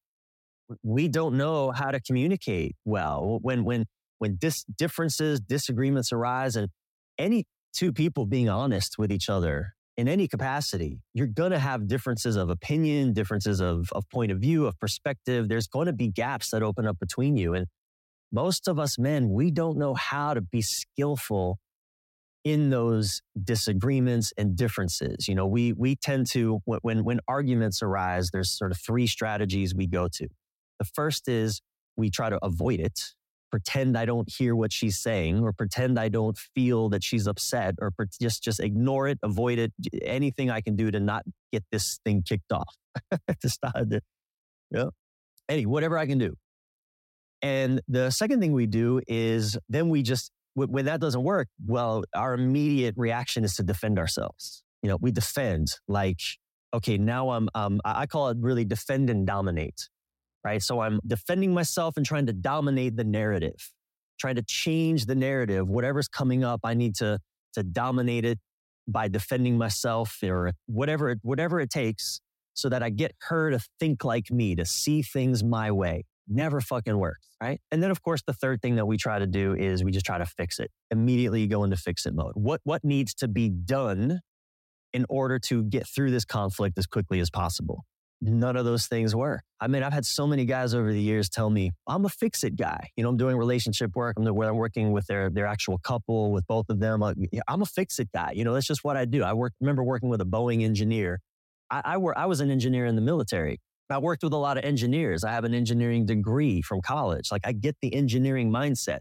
We 0.83 1.07
don't 1.07 1.37
know 1.37 1.71
how 1.71 1.93
to 1.93 2.01
communicate 2.01 2.75
well 2.85 3.39
when, 3.43 3.63
when, 3.63 3.87
when 4.19 4.39
dis- 4.41 4.65
differences, 4.77 5.39
disagreements 5.39 6.13
arise 6.13 6.57
and 6.57 6.69
any 7.17 7.45
two 7.77 7.93
people 7.93 8.27
being 8.27 8.49
honest 8.49 8.97
with 8.99 9.13
each 9.13 9.29
other 9.29 9.75
in 9.97 10.09
any 10.09 10.29
capacity, 10.29 11.01
you're 11.15 11.27
going 11.27 11.51
to 11.51 11.59
have 11.59 11.87
differences 11.87 12.37
of 12.37 12.49
opinion, 12.49 13.13
differences 13.13 13.61
of, 13.61 13.91
of 13.93 14.09
point 14.11 14.33
of 14.33 14.39
view, 14.39 14.67
of 14.67 14.79
perspective. 14.79 15.49
There's 15.49 15.67
going 15.67 15.87
to 15.87 15.93
be 15.93 16.09
gaps 16.09 16.51
that 16.51 16.63
open 16.63 16.87
up 16.87 16.99
between 16.99 17.37
you. 17.37 17.55
And 17.55 17.67
most 18.33 18.69
of 18.69 18.79
us 18.79 18.99
men, 18.99 19.31
we 19.31 19.51
don't 19.51 19.77
know 19.77 19.95
how 19.95 20.35
to 20.35 20.41
be 20.41 20.63
skillful 20.63 21.59
in 22.45 22.71
those 22.71 23.21
disagreements 23.43 24.33
and 24.39 24.57
differences. 24.57 25.29
You 25.29 25.35
know, 25.35 25.47
we, 25.47 25.73
we 25.73 25.97
tend 25.97 26.27
to, 26.31 26.61
when, 26.65 27.05
when 27.05 27.21
arguments 27.29 27.83
arise, 27.83 28.31
there's 28.33 28.57
sort 28.57 28.71
of 28.71 28.79
three 28.79 29.07
strategies 29.07 29.75
we 29.75 29.87
go 29.87 30.09
to. 30.15 30.29
The 30.79 30.87
first 30.87 31.29
is 31.29 31.61
we 31.97 32.09
try 32.09 32.31
to 32.31 32.39
avoid 32.43 32.81
it 32.81 32.99
pretend 33.51 33.97
I 33.97 34.05
don't 34.05 34.29
hear 34.31 34.55
what 34.55 34.73
she's 34.73 35.01
saying 35.01 35.41
or 35.41 35.53
pretend 35.53 35.99
I 35.99 36.09
don't 36.09 36.39
feel 36.55 36.89
that 36.91 37.03
she's 37.03 37.27
upset 37.27 37.75
or 37.81 37.93
just, 38.21 38.43
just 38.43 38.61
ignore 38.61 39.09
it, 39.09 39.19
avoid 39.23 39.59
it, 39.59 39.73
anything 40.03 40.51
I 40.51 40.61
can 40.61 40.77
do 40.77 40.91
to 40.91 41.01
not 41.01 41.25
get 41.53 41.65
this 41.71 41.99
thing 42.05 42.23
kicked 42.27 42.53
off. 42.53 42.77
to 43.41 43.49
start 43.49 43.89
the, 43.89 44.03
yeah. 44.71 44.87
Any, 45.49 45.67
whatever 45.67 45.99
I 45.99 46.07
can 46.07 46.19
do. 46.19 46.35
And 47.43 47.81
the 47.89 48.11
second 48.11 48.41
thing 48.41 48.53
we 48.53 48.67
do 48.67 49.01
is 49.09 49.59
then 49.69 49.89
we 49.89 50.03
just, 50.03 50.31
when 50.55 50.85
that 50.87 51.01
doesn't 51.01 51.23
work, 51.23 51.49
well, 51.67 52.05
our 52.15 52.35
immediate 52.35 52.95
reaction 52.97 53.45
is 53.45 53.55
to 53.55 53.63
defend 53.63 53.99
ourselves. 53.99 54.63
You 54.83 54.91
know, 54.91 54.99
we 55.01 55.11
defend 55.11 55.69
like, 55.89 56.21
okay, 56.75 56.99
now 56.99 57.31
I'm, 57.31 57.49
um, 57.55 57.81
I 57.85 58.07
call 58.07 58.29
it 58.29 58.37
really 58.41 58.65
defend 58.65 59.11
and 59.11 59.27
dominate 59.27 59.89
right? 60.45 60.63
So 60.63 60.81
I'm 60.81 61.01
defending 61.07 61.53
myself 61.53 61.97
and 61.97 62.05
trying 62.07 62.27
to 62.27 62.33
dominate 62.33 62.97
the 62.97 63.05
narrative, 63.05 63.73
trying 64.19 64.37
to 64.37 64.43
change 64.43 65.07
the 65.07 65.15
narrative. 65.15 65.69
Whatever's 65.69 66.09
coming 66.09 66.45
up, 66.45 66.61
I 66.65 66.75
need 66.75 66.95
to, 66.97 67.19
to 67.55 67.63
dominate 67.63 68.25
it 68.25 68.39
by 68.89 69.09
defending 69.09 69.59
myself 69.59 70.19
or 70.23 70.53
whatever, 70.67 71.17
whatever 71.23 71.61
it 71.61 71.71
takes 71.71 72.21
so 72.55 72.69
that 72.69 72.83
I 72.83 72.91
get 72.91 73.15
her 73.29 73.51
to 73.51 73.61
think 73.79 74.05
like 74.05 74.31
me, 74.31 74.55
to 74.57 74.65
see 74.65 75.03
things 75.03 75.45
my 75.45 75.71
way. 75.71 76.05
Never 76.29 76.61
fucking 76.61 76.97
works, 76.97 77.27
right? 77.43 77.61
And 77.71 77.83
then 77.83 77.91
of 77.91 78.03
course, 78.03 78.23
the 78.27 78.33
third 78.33 78.63
thing 78.63 78.77
that 78.77 78.87
we 78.87 78.97
try 78.97 79.19
to 79.19 79.27
do 79.27 79.55
is 79.55 79.83
we 79.83 79.91
just 79.91 80.07
try 80.07 80.19
to 80.19 80.27
fix 80.27 80.59
it. 80.59 80.71
Immediately 80.91 81.47
go 81.47 81.65
into 81.65 81.77
fix 81.77 82.07
it 82.07 82.15
mode. 82.15 82.33
What, 82.35 82.61
what 82.65 82.85
needs 82.85 83.15
to 83.15 83.29
be 83.29 83.49
done 83.49 84.21
in 84.93 85.07
order 85.09 85.39
to 85.39 85.65
get 85.65 85.87
through 85.89 86.11
this 86.11 86.25
conflict 86.25 86.79
as 86.79 86.87
quickly 86.87 87.21
as 87.21 87.31
possible? 87.31 87.85
None 88.21 88.57
of 88.57 88.65
those 88.65 88.87
things 88.87 89.15
work. 89.15 89.43
I 89.61 89.67
mean, 89.67 89.83
I've 89.83 89.93
had 89.93 90.05
so 90.05 90.27
many 90.27 90.45
guys 90.45 90.75
over 90.75 90.93
the 90.93 91.01
years 91.01 91.29
tell 91.29 91.51
me, 91.51 91.73
I'm 91.87 92.05
a 92.05 92.09
fix 92.09 92.45
it 92.45 92.57
guy. 92.57 92.91
You 92.97 93.03
know, 93.03 93.11
I'm 93.11 93.17
doing 93.17 93.37
relationship 93.37 93.95
work. 93.95 94.17
I'm, 94.19 94.25
where 94.35 94.49
I'm 94.49 94.57
working 94.57 94.93
with 94.93 95.07
their, 95.07 95.31
their 95.31 95.47
actual 95.47 95.79
couple, 95.79 96.33
with 96.33 96.47
both 96.47 96.67
of 96.69 96.81
them. 96.81 97.03
I'm 97.03 97.63
a 97.63 97.67
fix 97.67 97.99
it 97.99 98.11
guy. 98.13 98.33
You 98.35 98.45
know, 98.45 98.55
that's 98.55 98.67
just 98.67 98.85
what 98.85 98.97
I 98.97 99.05
do. 99.05 99.23
I 99.23 99.33
work, 99.33 99.53
remember 99.61 99.83
working 99.83 100.09
with 100.09 100.21
a 100.21 100.27
Boeing 100.27 100.63
engineer. 100.63 101.21
I, 101.71 101.83
I, 101.85 101.97
work, 101.97 102.17
I 102.17 102.27
was 102.27 102.41
an 102.41 102.51
engineer 102.51 102.87
in 102.87 102.95
the 102.95 103.03
military. 103.03 103.59
I 103.91 103.99
worked 103.99 104.23
with 104.23 104.33
a 104.33 104.37
lot 104.37 104.57
of 104.57 104.65
engineers. 104.65 105.25
I 105.25 105.33
have 105.33 105.45
an 105.45 105.55
engineering 105.55 106.07
degree 106.07 106.63
from 106.63 106.81
college. 106.81 107.33
Like 107.33 107.43
I 107.45 107.53
get 107.53 107.77
the 107.83 107.93
engineering 107.95 108.51
mindset. 108.51 109.01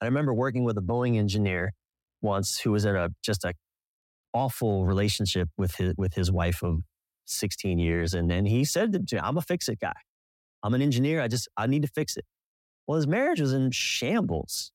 I 0.00 0.06
remember 0.06 0.34
working 0.34 0.64
with 0.64 0.76
a 0.76 0.82
Boeing 0.82 1.16
engineer 1.16 1.72
once 2.22 2.58
who 2.58 2.72
was 2.72 2.84
in 2.84 2.96
a 2.96 3.10
just 3.22 3.44
a 3.44 3.54
awful 4.32 4.84
relationship 4.84 5.48
with 5.56 5.76
his 5.76 5.94
with 5.96 6.14
his 6.14 6.30
wife 6.30 6.62
of 6.62 6.80
16 7.26 7.78
years. 7.78 8.14
And 8.14 8.30
then 8.30 8.46
he 8.46 8.64
said 8.64 8.92
to 8.92 9.16
me, 9.16 9.20
I'm 9.22 9.36
a 9.36 9.42
fix 9.42 9.68
it 9.68 9.80
guy. 9.80 9.94
I'm 10.62 10.74
an 10.74 10.82
engineer. 10.82 11.20
I 11.20 11.28
just, 11.28 11.48
I 11.56 11.66
need 11.66 11.82
to 11.82 11.88
fix 11.88 12.16
it. 12.16 12.24
Well, 12.86 12.96
his 12.96 13.06
marriage 13.06 13.40
was 13.40 13.52
in 13.52 13.70
shambles. 13.72 14.72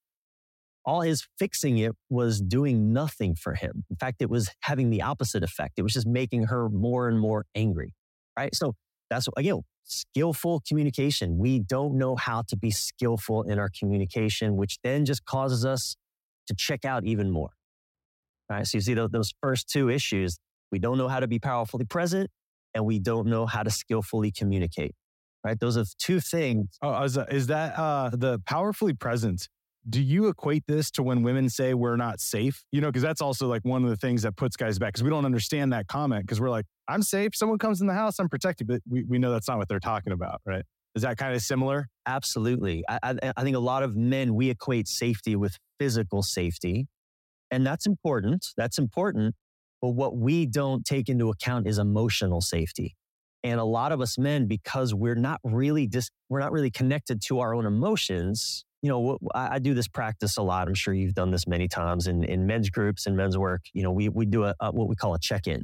All 0.85 1.01
his 1.01 1.27
fixing 1.37 1.77
it 1.77 1.93
was 2.09 2.41
doing 2.41 2.93
nothing 2.93 3.35
for 3.35 3.53
him. 3.53 3.85
In 3.89 3.95
fact, 3.97 4.21
it 4.21 4.29
was 4.29 4.49
having 4.61 4.89
the 4.89 5.01
opposite 5.03 5.43
effect. 5.43 5.73
It 5.77 5.83
was 5.83 5.93
just 5.93 6.07
making 6.07 6.45
her 6.45 6.69
more 6.69 7.07
and 7.07 7.19
more 7.19 7.45
angry. 7.55 7.93
Right. 8.37 8.55
So 8.55 8.75
that's, 9.09 9.27
again, 9.37 9.61
skillful 9.83 10.61
communication. 10.67 11.37
We 11.37 11.59
don't 11.59 11.95
know 11.95 12.15
how 12.15 12.43
to 12.47 12.57
be 12.57 12.71
skillful 12.71 13.43
in 13.43 13.59
our 13.59 13.69
communication, 13.77 14.55
which 14.55 14.79
then 14.83 15.05
just 15.05 15.25
causes 15.25 15.65
us 15.65 15.95
to 16.47 16.55
check 16.55 16.85
out 16.85 17.05
even 17.05 17.29
more. 17.29 17.51
All 18.49 18.57
right. 18.57 18.67
So 18.67 18.77
you 18.77 18.81
see 18.81 18.93
those, 18.95 19.11
those 19.11 19.33
first 19.41 19.69
two 19.69 19.89
issues, 19.89 20.37
We 20.71 20.79
don't 20.79 20.97
know 20.97 21.07
how 21.09 21.19
to 21.19 21.27
be 21.27 21.39
powerfully 21.39 21.85
present 21.85 22.29
and 22.73 22.85
we 22.85 22.99
don't 22.99 23.27
know 23.27 23.45
how 23.45 23.63
to 23.63 23.69
skillfully 23.69 24.31
communicate. 24.31 24.95
Right? 25.43 25.59
Those 25.59 25.77
are 25.77 25.85
two 25.97 26.19
things. 26.19 26.77
Oh, 26.81 27.03
is, 27.03 27.17
is 27.29 27.47
that 27.47 27.77
uh, 27.77 28.11
the 28.13 28.39
powerfully 28.45 28.93
present? 28.93 29.49
Do 29.89 29.99
you 29.99 30.27
equate 30.27 30.63
this 30.67 30.91
to 30.91 31.03
when 31.03 31.23
women 31.23 31.49
say 31.49 31.73
we're 31.73 31.95
not 31.95 32.19
safe? 32.19 32.63
You 32.71 32.81
know, 32.81 32.89
because 32.89 33.01
that's 33.01 33.21
also 33.21 33.47
like 33.47 33.65
one 33.65 33.83
of 33.83 33.89
the 33.89 33.97
things 33.97 34.21
that 34.21 34.37
puts 34.37 34.55
guys 34.55 34.77
back 34.77 34.89
because 34.89 35.03
we 35.03 35.09
don't 35.09 35.25
understand 35.25 35.73
that 35.73 35.87
comment 35.87 36.23
because 36.23 36.39
we're 36.39 36.51
like, 36.51 36.65
I'm 36.87 37.01
safe. 37.01 37.31
Someone 37.33 37.57
comes 37.57 37.81
in 37.81 37.87
the 37.87 37.93
house, 37.93 38.19
I'm 38.19 38.29
protected. 38.29 38.67
But 38.67 38.81
we, 38.87 39.03
we 39.05 39.17
know 39.17 39.31
that's 39.31 39.47
not 39.47 39.57
what 39.57 39.67
they're 39.67 39.79
talking 39.79 40.13
about, 40.13 40.41
right? 40.45 40.63
Is 40.93 41.01
that 41.01 41.17
kind 41.17 41.33
of 41.33 41.41
similar? 41.41 41.87
Absolutely. 42.05 42.83
I, 42.87 42.99
I, 43.01 43.33
I 43.37 43.43
think 43.43 43.55
a 43.55 43.59
lot 43.59 43.81
of 43.81 43.95
men, 43.95 44.35
we 44.35 44.49
equate 44.51 44.87
safety 44.87 45.35
with 45.35 45.57
physical 45.79 46.21
safety. 46.21 46.87
And 47.49 47.65
that's 47.65 47.85
important. 47.85 48.47
That's 48.57 48.77
important. 48.77 49.35
But 49.81 49.89
what 49.89 50.15
we 50.15 50.45
don't 50.45 50.85
take 50.85 51.09
into 51.09 51.29
account 51.29 51.67
is 51.67 51.79
emotional 51.79 52.41
safety. 52.41 52.95
And 53.43 53.59
a 53.59 53.63
lot 53.65 53.91
of 53.91 54.01
us 54.01 54.17
men, 54.17 54.45
because 54.45 54.93
we're 54.93 55.15
not 55.15 55.39
really 55.43 55.87
dis- 55.87 56.11
we're 56.29 56.39
not 56.39 56.51
really 56.51 56.69
connected 56.69 57.21
to 57.23 57.39
our 57.39 57.55
own 57.55 57.65
emotions. 57.65 58.65
You 58.83 58.89
know, 58.89 59.17
I, 59.33 59.55
I 59.55 59.59
do 59.59 59.73
this 59.73 59.87
practice 59.87 60.37
a 60.37 60.43
lot. 60.43 60.67
I'm 60.67 60.75
sure 60.75 60.93
you've 60.93 61.15
done 61.15 61.31
this 61.31 61.47
many 61.47 61.67
times 61.67 62.07
in, 62.07 62.23
in 62.23 62.45
men's 62.45 62.69
groups 62.69 63.07
and 63.07 63.17
men's 63.17 63.37
work. 63.37 63.61
You 63.73 63.83
know, 63.83 63.91
we, 63.91 64.09
we 64.09 64.25
do 64.25 64.43
a, 64.43 64.53
a 64.59 64.71
what 64.71 64.87
we 64.87 64.95
call 64.95 65.15
a 65.15 65.19
check 65.19 65.47
in, 65.47 65.63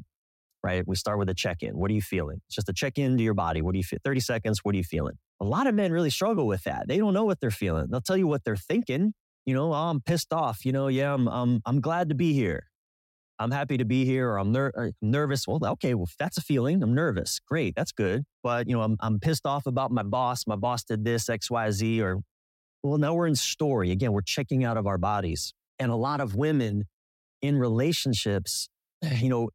right? 0.64 0.88
We 0.88 0.96
start 0.96 1.20
with 1.20 1.30
a 1.30 1.36
check 1.36 1.62
in. 1.62 1.78
What 1.78 1.92
are 1.92 1.94
you 1.94 2.02
feeling? 2.02 2.42
It's 2.48 2.56
just 2.56 2.70
a 2.70 2.74
check 2.74 2.98
in 2.98 3.16
to 3.18 3.24
your 3.24 3.36
body. 3.36 3.62
What 3.62 3.74
do 3.74 3.78
you 3.78 3.84
feel? 3.84 4.00
30 4.04 4.22
seconds. 4.22 4.60
What 4.64 4.74
are 4.74 4.78
you 4.78 4.84
feeling? 4.84 5.16
A 5.40 5.46
lot 5.46 5.68
of 5.68 5.76
men 5.76 5.92
really 5.92 6.10
struggle 6.10 6.48
with 6.48 6.64
that. 6.64 6.88
They 6.88 6.98
don't 6.98 7.14
know 7.14 7.26
what 7.26 7.40
they're 7.40 7.52
feeling. 7.52 7.88
They'll 7.92 8.02
tell 8.02 8.18
you 8.18 8.28
what 8.28 8.44
they're 8.44 8.56
thinking. 8.56 9.14
You 9.46 9.54
know, 9.54 9.72
oh, 9.72 9.90
I'm 9.90 10.02
pissed 10.02 10.34
off. 10.34 10.66
You 10.66 10.72
know, 10.72 10.88
yeah, 10.88 11.14
I'm, 11.14 11.28
I'm, 11.28 11.62
I'm 11.66 11.80
glad 11.80 12.10
to 12.10 12.16
be 12.16 12.34
here. 12.34 12.64
I'm 13.40 13.52
happy 13.52 13.78
to 13.78 13.86
be 13.86 14.06
here 14.06 14.30
or 14.30 14.40
I'm, 14.40 14.52
ner- 14.52 14.72
or 14.76 14.86
I'm 14.86 14.94
nervous. 15.02 15.48
Well, 15.48 15.60
okay, 15.64 15.94
well, 15.94 16.08
that's 16.18 16.38
a 16.38 16.42
feeling. 16.42 16.82
I'm 16.82 16.94
nervous. 16.96 17.40
Great. 17.48 17.76
That's 17.76 17.92
good. 17.92 18.24
But, 18.44 18.68
you 18.68 18.76
know, 18.76 18.82
I'm, 18.82 18.98
I'm 19.00 19.20
pissed 19.20 19.46
off 19.46 19.66
about 19.66 19.92
my 19.92 20.04
boss. 20.04 20.48
My 20.48 20.56
boss 20.56 20.84
did 20.84 21.06
this, 21.06 21.30
X, 21.30 21.52
Y, 21.52 21.72
Z, 21.72 22.02
or, 22.02 22.20
well, 22.84 22.98
now 22.98 23.14
we're 23.14 23.28
in 23.28 23.36
story. 23.36 23.92
Again, 23.92 24.12
we're 24.12 24.22
checking 24.22 24.64
out 24.64 24.78
of 24.78 24.88
our 24.88 24.98
bodies. 24.98 25.54
And 25.80 25.92
a 25.92 25.96
lot 25.96 26.22
of 26.22 26.36
women 26.36 26.86
in 27.42 27.58
relationships, 27.58 28.70
you 29.18 29.30
know, 29.30 29.50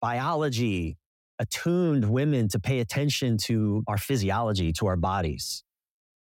biology 0.00 0.96
attuned 1.38 2.10
women 2.10 2.48
to 2.48 2.58
pay 2.58 2.80
attention 2.80 3.36
to 3.44 3.82
our 3.86 3.98
physiology, 3.98 4.72
to 4.72 4.86
our 4.86 4.96
bodies. 4.96 5.62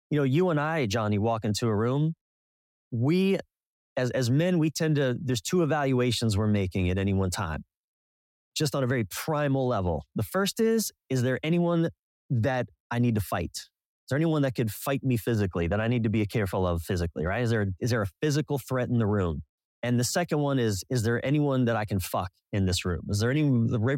You 0.10 0.18
know, 0.20 0.24
you 0.24 0.50
and 0.50 0.60
I, 0.60 0.86
Johnny, 0.86 1.18
walk 1.18 1.44
into 1.44 1.68
a 1.68 1.76
room. 1.76 2.14
We 2.92 3.40
as, 3.98 4.12
as 4.12 4.30
men, 4.30 4.60
we 4.60 4.70
tend 4.70 4.96
to, 4.96 5.18
there's 5.20 5.42
two 5.42 5.64
evaluations 5.64 6.38
we're 6.38 6.48
making 6.48 6.90
at 6.90 6.98
any 6.98 7.14
one 7.14 7.32
time, 7.32 7.66
just 8.56 8.76
on 8.76 8.84
a 8.84 8.88
very 8.88 9.04
primal 9.06 9.68
level. 9.68 10.06
The 10.16 10.24
first 10.24 10.60
is, 10.60 10.92
is 11.10 11.24
there 11.24 11.40
anyone 11.44 11.90
that 12.30 12.68
I 12.92 13.00
need 13.00 13.16
to 13.16 13.22
fight? 13.22 13.52
Is 13.56 14.10
there 14.12 14.18
anyone 14.18 14.44
that 14.44 14.56
could 14.56 14.72
fight 14.72 15.04
me 15.04 15.18
physically 15.18 15.68
that 15.68 15.82
I 15.82 15.88
need 15.88 16.04
to 16.04 16.10
be 16.10 16.26
careful 16.26 16.66
of 16.66 16.82
physically, 16.84 17.26
right? 17.26 17.42
Is 17.42 17.50
there, 17.50 17.66
is 17.82 17.90
there 17.90 18.04
a 18.04 18.08
physical 18.22 18.60
threat 18.60 18.88
in 18.88 19.00
the 19.00 19.08
room? 19.08 19.42
And 19.84 20.00
the 20.00 20.04
second 20.06 20.40
one 20.40 20.60
is, 20.60 20.84
is 20.90 21.04
there 21.04 21.24
anyone 21.26 21.66
that 21.66 21.76
I 21.76 21.86
can 21.86 22.00
fuck 22.00 22.30
in 22.54 22.66
this 22.66 22.86
room? 22.86 23.02
Is 23.10 23.20
there 23.20 23.32
any 23.32 23.44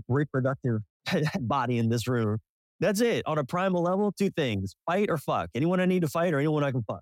reproductive 0.08 0.80
body 1.40 1.78
in 1.78 1.90
this 1.90 2.08
room? 2.08 2.40
That's 2.80 3.02
it. 3.02 3.24
On 3.28 3.38
a 3.38 3.44
primal 3.44 3.84
level, 3.84 4.12
two 4.12 4.30
things 4.30 4.74
fight 4.86 5.10
or 5.10 5.18
fuck. 5.18 5.50
Anyone 5.54 5.80
I 5.80 5.86
need 5.86 6.02
to 6.02 6.08
fight 6.08 6.34
or 6.34 6.40
anyone 6.40 6.64
I 6.64 6.72
can 6.72 6.84
fuck. 6.84 7.02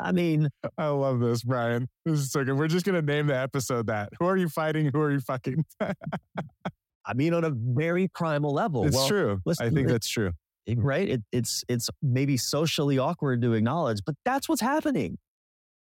I 0.00 0.12
mean, 0.12 0.48
I 0.76 0.88
love 0.88 1.20
this, 1.20 1.42
Bryan. 1.42 1.88
This 2.04 2.20
is 2.20 2.30
so 2.30 2.44
good. 2.44 2.56
We're 2.56 2.68
just 2.68 2.86
going 2.86 2.94
to 2.94 3.02
name 3.02 3.26
the 3.26 3.36
episode 3.36 3.88
that. 3.88 4.10
Who 4.18 4.26
are 4.26 4.36
you 4.36 4.48
fighting? 4.48 4.90
Who 4.92 5.00
are 5.00 5.10
you 5.10 5.20
fucking? 5.20 5.64
I 5.80 7.14
mean, 7.14 7.34
on 7.34 7.44
a 7.44 7.50
very 7.50 8.08
primal 8.08 8.52
level. 8.52 8.84
It's 8.84 8.94
well, 8.94 9.08
true. 9.08 9.40
I 9.60 9.70
think 9.70 9.88
that's 9.88 10.08
true. 10.08 10.32
Right? 10.76 11.08
It, 11.08 11.22
it's 11.32 11.64
it's 11.68 11.88
maybe 12.02 12.36
socially 12.36 12.98
awkward 12.98 13.40
to 13.42 13.54
acknowledge, 13.54 14.00
but 14.04 14.14
that's 14.24 14.48
what's 14.48 14.60
happening. 14.60 15.18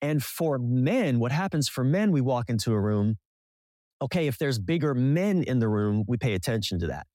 And 0.02 0.24
for 0.24 0.60
men, 0.60 1.20
what 1.20 1.32
happens 1.32 1.68
for 1.68 1.84
men? 1.84 2.12
We 2.12 2.22
walk 2.22 2.50
into 2.50 2.72
a 2.72 2.80
room. 2.80 3.18
Okay, 4.02 4.28
if 4.28 4.38
there's 4.38 4.60
bigger 4.60 4.94
men 4.94 5.42
in 5.42 5.60
the 5.60 5.68
room, 5.68 6.04
we 6.08 6.18
pay 6.18 6.36
attention 6.36 6.80
to 6.80 6.88
that. 6.88 7.08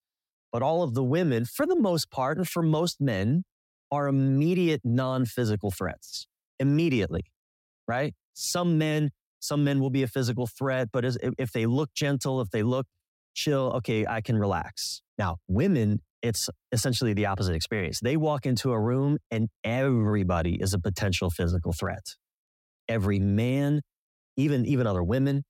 But 0.51 0.63
all 0.63 0.83
of 0.83 0.95
the 0.95 1.05
women, 1.05 1.45
for 1.45 1.65
the 1.65 1.79
most 1.79 2.11
part, 2.11 2.39
and 2.39 2.49
for 2.49 2.63
most 2.63 3.01
men, 3.01 3.45
are 3.93 4.09
immediate 4.09 4.81
non-physical 4.83 5.71
threats 5.71 6.27
immediately, 6.61 7.25
right? 7.89 8.15
Some 8.35 8.79
men, 8.79 9.11
some 9.41 9.65
men 9.65 9.81
will 9.81 9.91
be 9.91 10.05
a 10.05 10.07
physical 10.07 10.47
threat, 10.47 10.91
but 10.93 11.05
if 11.05 11.51
they 11.53 11.67
look 11.67 11.93
gentle, 11.95 12.41
if 12.41 12.51
they 12.51 12.63
look 12.63 12.87
chill, 13.35 13.73
okay, 13.77 14.07
I 14.07 14.21
can 14.21 14.37
relax. 14.37 15.03
Now, 15.19 15.39
women, 15.49 16.01
it's 16.23 16.49
essentially 16.71 17.15
the 17.15 17.27
opposite 17.27 17.55
experience. 17.55 18.01
They 18.01 18.17
walk 18.17 18.47
into 18.47 18.71
a 18.71 18.79
room 18.81 19.19
and 19.31 19.49
everybody 19.65 20.57
is 20.61 20.75
a 20.75 20.79
potential 20.79 21.31
physical 21.31 21.73
threat. 21.73 22.15
Every 22.89 23.19
man, 23.19 23.81
even, 24.37 24.67
even 24.67 24.87
other 24.87 25.03
women, 25.03 25.43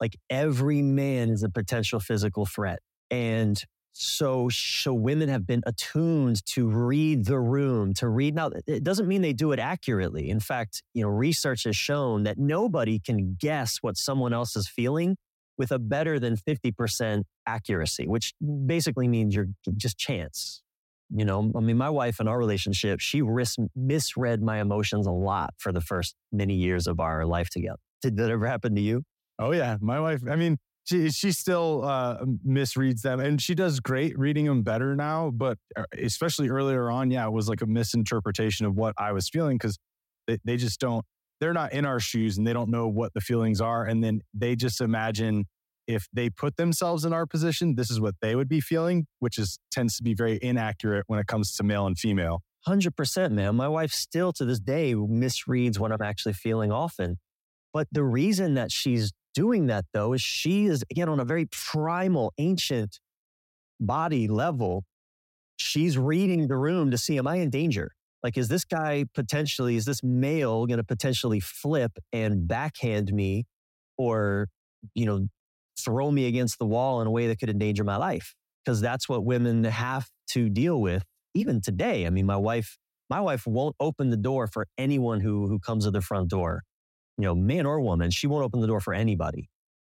like 0.00 0.16
every 0.30 0.82
man 0.82 1.30
is 1.30 1.42
a 1.42 1.50
potential 1.50 2.00
physical 2.00 2.46
threat. 2.46 2.80
And 3.10 3.62
so, 3.98 4.50
so 4.50 4.92
women 4.92 5.30
have 5.30 5.46
been 5.46 5.62
attuned 5.66 6.44
to 6.46 6.68
read 6.68 7.24
the 7.24 7.38
room, 7.38 7.94
to 7.94 8.08
read. 8.08 8.34
Now, 8.34 8.50
it 8.66 8.84
doesn't 8.84 9.08
mean 9.08 9.22
they 9.22 9.32
do 9.32 9.52
it 9.52 9.58
accurately. 9.58 10.28
In 10.28 10.38
fact, 10.38 10.82
you 10.92 11.02
know, 11.02 11.08
research 11.08 11.64
has 11.64 11.76
shown 11.76 12.24
that 12.24 12.36
nobody 12.36 12.98
can 12.98 13.36
guess 13.40 13.78
what 13.80 13.96
someone 13.96 14.34
else 14.34 14.54
is 14.54 14.68
feeling 14.68 15.16
with 15.56 15.72
a 15.72 15.78
better 15.78 16.18
than 16.18 16.36
50% 16.36 17.22
accuracy, 17.46 18.06
which 18.06 18.34
basically 18.66 19.08
means 19.08 19.34
you're 19.34 19.48
just 19.78 19.96
chance. 19.96 20.62
You 21.08 21.24
know, 21.24 21.50
I 21.56 21.60
mean, 21.60 21.78
my 21.78 21.88
wife 21.88 22.20
in 22.20 22.28
our 22.28 22.38
relationship, 22.38 23.00
she 23.00 23.22
risk, 23.22 23.58
misread 23.74 24.42
my 24.42 24.60
emotions 24.60 25.06
a 25.06 25.12
lot 25.12 25.54
for 25.56 25.72
the 25.72 25.80
first 25.80 26.16
many 26.32 26.54
years 26.54 26.86
of 26.86 27.00
our 27.00 27.24
life 27.24 27.48
together. 27.48 27.78
Did 28.02 28.18
that 28.18 28.30
ever 28.30 28.46
happen 28.46 28.74
to 28.74 28.80
you? 28.80 29.04
Oh, 29.38 29.52
yeah. 29.52 29.78
My 29.80 30.00
wife, 30.00 30.20
I 30.28 30.36
mean, 30.36 30.58
she 30.86 31.10
she 31.10 31.32
still 31.32 31.84
uh, 31.84 32.24
misreads 32.46 33.02
them, 33.02 33.20
and 33.20 33.42
she 33.42 33.54
does 33.54 33.80
great 33.80 34.16
reading 34.18 34.46
them 34.46 34.62
better 34.62 34.94
now. 34.94 35.30
But 35.30 35.58
uh, 35.76 35.84
especially 36.00 36.48
earlier 36.48 36.90
on, 36.90 37.10
yeah, 37.10 37.26
it 37.26 37.32
was 37.32 37.48
like 37.48 37.60
a 37.60 37.66
misinterpretation 37.66 38.66
of 38.66 38.76
what 38.76 38.94
I 38.96 39.12
was 39.12 39.28
feeling 39.28 39.58
because 39.58 39.78
they, 40.26 40.38
they 40.44 40.56
just 40.56 40.80
don't. 40.80 41.04
They're 41.40 41.52
not 41.52 41.72
in 41.72 41.84
our 41.84 42.00
shoes, 42.00 42.38
and 42.38 42.46
they 42.46 42.52
don't 42.52 42.70
know 42.70 42.86
what 42.86 43.12
the 43.14 43.20
feelings 43.20 43.60
are, 43.60 43.84
and 43.84 44.02
then 44.02 44.20
they 44.32 44.54
just 44.54 44.80
imagine 44.80 45.46
if 45.88 46.06
they 46.12 46.30
put 46.30 46.56
themselves 46.56 47.04
in 47.04 47.12
our 47.12 47.26
position, 47.26 47.74
this 47.74 47.90
is 47.90 48.00
what 48.00 48.14
they 48.20 48.34
would 48.34 48.48
be 48.48 48.60
feeling, 48.60 49.06
which 49.18 49.38
is 49.38 49.58
tends 49.70 49.96
to 49.96 50.02
be 50.02 50.14
very 50.14 50.38
inaccurate 50.40 51.04
when 51.08 51.18
it 51.18 51.26
comes 51.26 51.54
to 51.56 51.62
male 51.62 51.86
and 51.86 51.98
female. 51.98 52.42
Hundred 52.64 52.96
percent, 52.96 53.32
man. 53.34 53.56
My 53.56 53.68
wife 53.68 53.92
still 53.92 54.32
to 54.34 54.44
this 54.44 54.60
day 54.60 54.94
misreads 54.94 55.78
what 55.78 55.92
I'm 55.92 56.02
actually 56.02 56.32
feeling 56.34 56.72
often. 56.72 57.18
But 57.72 57.88
the 57.92 58.04
reason 58.04 58.54
that 58.54 58.72
she's 58.72 59.12
doing 59.36 59.66
that 59.66 59.84
though 59.92 60.14
is 60.14 60.22
she 60.22 60.64
is 60.66 60.82
again 60.90 61.08
on 61.08 61.20
a 61.20 61.24
very 61.24 61.46
primal, 61.52 62.32
ancient 62.38 62.98
body 63.78 64.26
level. 64.28 64.84
She's 65.58 65.96
reading 65.98 66.48
the 66.48 66.56
room 66.56 66.90
to 66.90 66.98
see, 66.98 67.18
am 67.18 67.26
I 67.28 67.36
in 67.36 67.50
danger? 67.50 67.92
Like, 68.22 68.38
is 68.38 68.48
this 68.48 68.64
guy 68.64 69.04
potentially, 69.14 69.76
is 69.76 69.84
this 69.84 70.02
male 70.02 70.66
going 70.66 70.78
to 70.78 70.84
potentially 70.84 71.38
flip 71.38 71.92
and 72.12 72.48
backhand 72.48 73.12
me 73.12 73.44
or, 73.98 74.48
you 74.94 75.06
know, 75.06 75.28
throw 75.78 76.10
me 76.10 76.26
against 76.26 76.58
the 76.58 76.66
wall 76.66 77.00
in 77.02 77.06
a 77.06 77.10
way 77.10 77.28
that 77.28 77.38
could 77.38 77.50
endanger 77.50 77.84
my 77.84 77.96
life? 77.96 78.34
Because 78.64 78.80
that's 78.80 79.08
what 79.08 79.24
women 79.24 79.64
have 79.64 80.08
to 80.30 80.48
deal 80.48 80.80
with 80.80 81.04
even 81.34 81.60
today. 81.60 82.06
I 82.06 82.10
mean, 82.10 82.26
my 82.26 82.36
wife, 82.36 82.78
my 83.08 83.20
wife 83.20 83.46
won't 83.46 83.76
open 83.78 84.10
the 84.10 84.16
door 84.16 84.48
for 84.48 84.66
anyone 84.76 85.20
who, 85.20 85.46
who 85.46 85.58
comes 85.60 85.84
to 85.84 85.90
the 85.90 86.00
front 86.00 86.28
door 86.28 86.62
you 87.18 87.24
know, 87.24 87.34
man 87.34 87.66
or 87.66 87.80
woman, 87.80 88.10
she 88.10 88.26
won't 88.26 88.44
open 88.44 88.60
the 88.60 88.66
door 88.66 88.80
for 88.80 88.94
anybody 88.94 89.48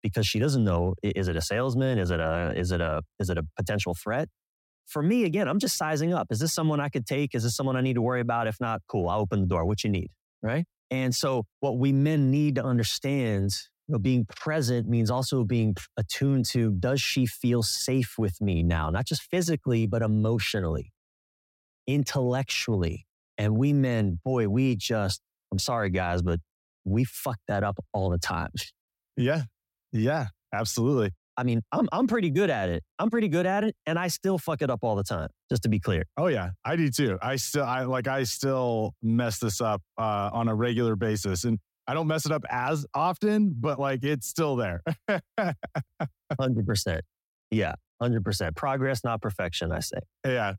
because 0.02 0.26
she 0.26 0.40
doesn't 0.40 0.64
know 0.64 0.96
is 1.04 1.28
it 1.28 1.36
a 1.36 1.42
salesman? 1.42 1.98
Is 1.98 2.12
it 2.12 2.20
a 2.20 2.54
is 2.56 2.72
it 2.72 2.82
a 2.82 3.02
is 3.20 3.30
it 3.30 3.38
a 3.38 3.44
potential 3.58 3.96
threat? 3.96 4.30
For 4.88 5.04
me, 5.04 5.24
again, 5.26 5.48
I'm 5.48 5.60
just 5.60 5.78
sizing 5.78 6.14
up. 6.14 6.28
Is 6.32 6.40
this 6.40 6.54
someone 6.54 6.80
I 6.80 6.90
could 6.90 7.06
take? 7.06 7.36
Is 7.36 7.44
this 7.44 7.56
someone 7.56 7.76
I 7.76 7.82
need 7.82 7.94
to 7.94 8.02
worry 8.02 8.22
about? 8.22 8.48
If 8.48 8.60
not, 8.60 8.82
cool, 8.88 9.08
I'll 9.10 9.20
open 9.20 9.42
the 9.42 9.48
door. 9.48 9.66
What 9.66 9.84
you 9.84 9.90
need, 9.90 10.10
right? 10.42 10.66
And 10.90 11.14
so, 11.14 11.46
what 11.60 11.78
we 11.78 11.92
men 11.92 12.32
need 12.32 12.56
to 12.56 12.64
understand, 12.64 13.52
you 13.88 13.94
know, 13.94 14.00
being 14.00 14.26
present 14.26 14.88
means 14.88 15.12
also 15.12 15.44
being 15.44 15.76
attuned 15.98 16.46
to: 16.48 16.72
Does 16.72 17.02
she 17.02 17.26
feel 17.26 17.62
safe 17.62 18.16
with 18.18 18.42
me 18.42 18.64
now? 18.64 18.90
Not 18.90 19.06
just 19.06 19.24
physically, 19.24 19.86
but 19.86 20.02
emotionally, 20.02 20.92
intellectually. 21.86 23.06
And 23.38 23.58
we 23.58 23.74
men, 23.74 24.20
boy, 24.24 24.48
we 24.48 24.76
just. 24.76 25.22
I'm 25.52 25.60
sorry, 25.60 25.90
guys, 25.90 26.22
but 26.22 26.40
we 26.86 27.04
fuck 27.04 27.38
that 27.48 27.64
up 27.64 27.78
all 27.94 28.10
the 28.10 28.18
time. 28.18 28.52
Yeah. 29.18 29.44
Yeah, 29.92 30.28
absolutely. 30.54 31.12
I 31.36 31.44
mean, 31.44 31.62
I'm 31.72 31.88
I'm 31.92 32.08
pretty 32.08 32.30
good 32.30 32.50
at 32.50 32.70
it. 32.70 32.84
I'm 33.00 33.10
pretty 33.10 33.30
good 33.30 33.46
at 33.46 33.64
it, 33.64 33.74
and 33.86 33.98
I 33.98 34.10
still 34.10 34.38
fuck 34.38 34.62
it 34.62 34.70
up 34.70 34.80
all 34.82 34.96
the 34.98 35.04
time. 35.04 35.30
Just 35.50 35.64
to 35.64 35.70
be 35.70 35.80
clear. 35.80 36.04
Oh 36.18 36.28
yeah, 36.28 36.50
I 36.66 36.76
do 36.76 36.90
too. 36.90 37.18
I 37.22 37.38
still 37.38 37.64
I 37.64 37.84
like 37.84 38.08
I 38.08 38.24
still 38.24 38.94
mess 39.02 39.40
this 39.40 39.62
up 39.62 39.82
uh, 39.98 40.30
on 40.34 40.50
a 40.50 40.56
regular 40.56 40.98
basis, 40.98 41.46
and 41.46 41.58
I 41.88 41.94
don't 41.94 42.08
mess 42.08 42.26
it 42.26 42.34
up 42.34 42.44
as 42.50 42.86
often, 42.94 43.56
but 43.58 43.80
like 43.80 44.04
it's 44.04 44.28
still 44.28 44.58
there. 44.58 44.82
Hundred 46.40 46.66
percent. 46.68 47.06
Yeah, 47.52 47.76
100%. 48.02 48.56
Progress, 48.56 49.04
not 49.04 49.22
perfection, 49.22 49.72
I 49.72 49.80
say. 49.80 49.98
Yeah. 50.26 50.54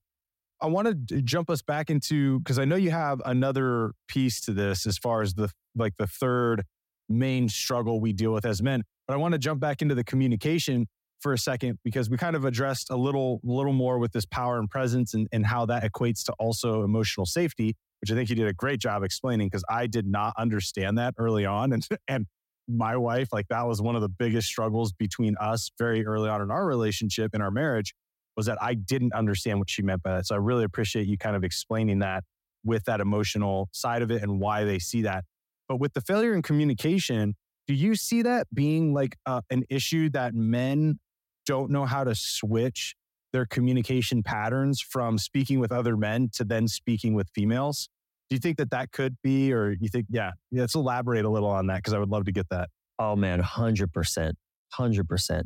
I 0.62 0.66
want 0.66 1.08
to 1.08 1.22
jump 1.22 1.50
us 1.50 1.62
back 1.62 1.90
into 1.90 2.38
because 2.40 2.58
I 2.58 2.64
know 2.64 2.76
you 2.76 2.90
have 2.90 3.22
another 3.24 3.92
piece 4.08 4.40
to 4.42 4.52
this 4.52 4.86
as 4.86 4.98
far 4.98 5.22
as 5.22 5.34
the 5.34 5.50
like 5.74 5.94
the 5.98 6.06
third 6.06 6.64
main 7.08 7.48
struggle 7.48 8.00
we 8.00 8.12
deal 8.12 8.32
with 8.32 8.44
as 8.44 8.62
men. 8.62 8.84
But 9.06 9.14
I 9.14 9.16
want 9.16 9.32
to 9.32 9.38
jump 9.38 9.60
back 9.60 9.82
into 9.82 9.94
the 9.94 10.04
communication 10.04 10.86
for 11.20 11.32
a 11.32 11.38
second 11.38 11.78
because 11.84 12.08
we 12.08 12.16
kind 12.16 12.36
of 12.36 12.44
addressed 12.44 12.90
a 12.90 12.96
little 12.96 13.40
little 13.42 13.72
more 13.72 13.98
with 13.98 14.12
this 14.12 14.26
power 14.26 14.58
and 14.58 14.68
presence 14.68 15.14
and, 15.14 15.28
and 15.32 15.46
how 15.46 15.66
that 15.66 15.82
equates 15.82 16.24
to 16.24 16.32
also 16.38 16.82
emotional 16.82 17.26
safety, 17.26 17.76
which 18.00 18.10
I 18.10 18.14
think 18.14 18.28
you 18.28 18.36
did 18.36 18.46
a 18.46 18.52
great 18.52 18.80
job 18.80 19.02
explaining 19.02 19.48
because 19.48 19.64
I 19.68 19.86
did 19.86 20.06
not 20.06 20.34
understand 20.36 20.98
that 20.98 21.14
early 21.18 21.46
on. 21.46 21.72
And 21.72 21.86
and 22.08 22.26
my 22.68 22.96
wife, 22.96 23.28
like 23.32 23.48
that 23.48 23.66
was 23.66 23.80
one 23.82 23.96
of 23.96 24.02
the 24.02 24.08
biggest 24.08 24.46
struggles 24.46 24.92
between 24.92 25.36
us 25.40 25.70
very 25.78 26.06
early 26.06 26.28
on 26.28 26.40
in 26.42 26.50
our 26.50 26.66
relationship 26.66 27.34
in 27.34 27.40
our 27.40 27.50
marriage 27.50 27.94
was 28.40 28.46
that 28.46 28.56
I 28.62 28.72
didn't 28.72 29.12
understand 29.12 29.58
what 29.58 29.68
she 29.68 29.82
meant 29.82 30.02
by 30.02 30.16
that. 30.16 30.26
So 30.26 30.34
I 30.34 30.38
really 30.38 30.64
appreciate 30.64 31.06
you 31.06 31.18
kind 31.18 31.36
of 31.36 31.44
explaining 31.44 31.98
that 31.98 32.24
with 32.64 32.84
that 32.84 32.98
emotional 32.98 33.68
side 33.70 34.00
of 34.00 34.10
it 34.10 34.22
and 34.22 34.40
why 34.40 34.64
they 34.64 34.78
see 34.78 35.02
that. 35.02 35.24
But 35.68 35.76
with 35.76 35.92
the 35.92 36.00
failure 36.00 36.32
in 36.32 36.40
communication, 36.40 37.34
do 37.66 37.74
you 37.74 37.94
see 37.94 38.22
that 38.22 38.46
being 38.54 38.94
like 38.94 39.18
uh, 39.26 39.42
an 39.50 39.64
issue 39.68 40.08
that 40.10 40.32
men 40.34 40.98
don't 41.44 41.70
know 41.70 41.84
how 41.84 42.02
to 42.02 42.14
switch 42.14 42.94
their 43.34 43.44
communication 43.44 44.22
patterns 44.22 44.80
from 44.80 45.18
speaking 45.18 45.60
with 45.60 45.70
other 45.70 45.98
men 45.98 46.30
to 46.36 46.44
then 46.44 46.66
speaking 46.66 47.12
with 47.12 47.28
females? 47.34 47.90
Do 48.30 48.36
you 48.36 48.40
think 48.40 48.56
that 48.56 48.70
that 48.70 48.90
could 48.90 49.18
be, 49.22 49.52
or 49.52 49.72
you 49.78 49.90
think, 49.90 50.06
yeah, 50.08 50.30
let's 50.50 50.74
elaborate 50.74 51.26
a 51.26 51.28
little 51.28 51.50
on 51.50 51.66
that 51.66 51.76
because 51.76 51.92
I 51.92 51.98
would 51.98 52.08
love 52.08 52.24
to 52.24 52.32
get 52.32 52.48
that. 52.48 52.70
Oh 52.98 53.16
man, 53.16 53.42
100%. 53.42 54.32
100% 54.78 55.42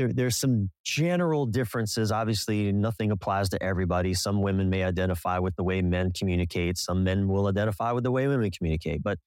there, 0.00 0.12
there's 0.12 0.36
some 0.36 0.70
general 0.82 1.44
differences. 1.44 2.10
Obviously, 2.10 2.72
nothing 2.72 3.10
applies 3.10 3.50
to 3.50 3.62
everybody. 3.62 4.14
Some 4.14 4.40
women 4.40 4.70
may 4.70 4.82
identify 4.82 5.38
with 5.38 5.54
the 5.56 5.62
way 5.62 5.82
men 5.82 6.10
communicate. 6.18 6.78
Some 6.78 7.04
men 7.04 7.28
will 7.28 7.46
identify 7.46 7.92
with 7.92 8.04
the 8.04 8.10
way 8.10 8.26
women 8.26 8.50
communicate. 8.50 9.02
But, 9.02 9.18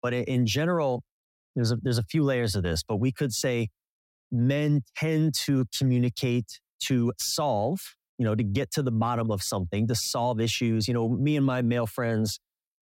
but 0.00 0.14
in 0.14 0.46
general, 0.46 1.02
there's 1.56 1.72
a, 1.72 1.76
there's 1.82 1.98
a 1.98 2.04
few 2.04 2.22
layers 2.22 2.54
of 2.54 2.62
this. 2.62 2.84
But 2.86 2.98
we 2.98 3.10
could 3.10 3.32
say 3.32 3.68
men 4.30 4.82
tend 4.96 5.34
to 5.46 5.66
communicate 5.76 6.60
to 6.84 7.12
solve, 7.18 7.80
you 8.16 8.24
know, 8.24 8.36
to 8.36 8.44
get 8.44 8.70
to 8.72 8.82
the 8.82 8.92
bottom 8.92 9.32
of 9.32 9.42
something, 9.42 9.88
to 9.88 9.96
solve 9.96 10.40
issues. 10.40 10.86
You 10.86 10.94
know, 10.94 11.08
me 11.08 11.36
and 11.36 11.44
my 11.44 11.62
male 11.62 11.86
friends 11.86 12.38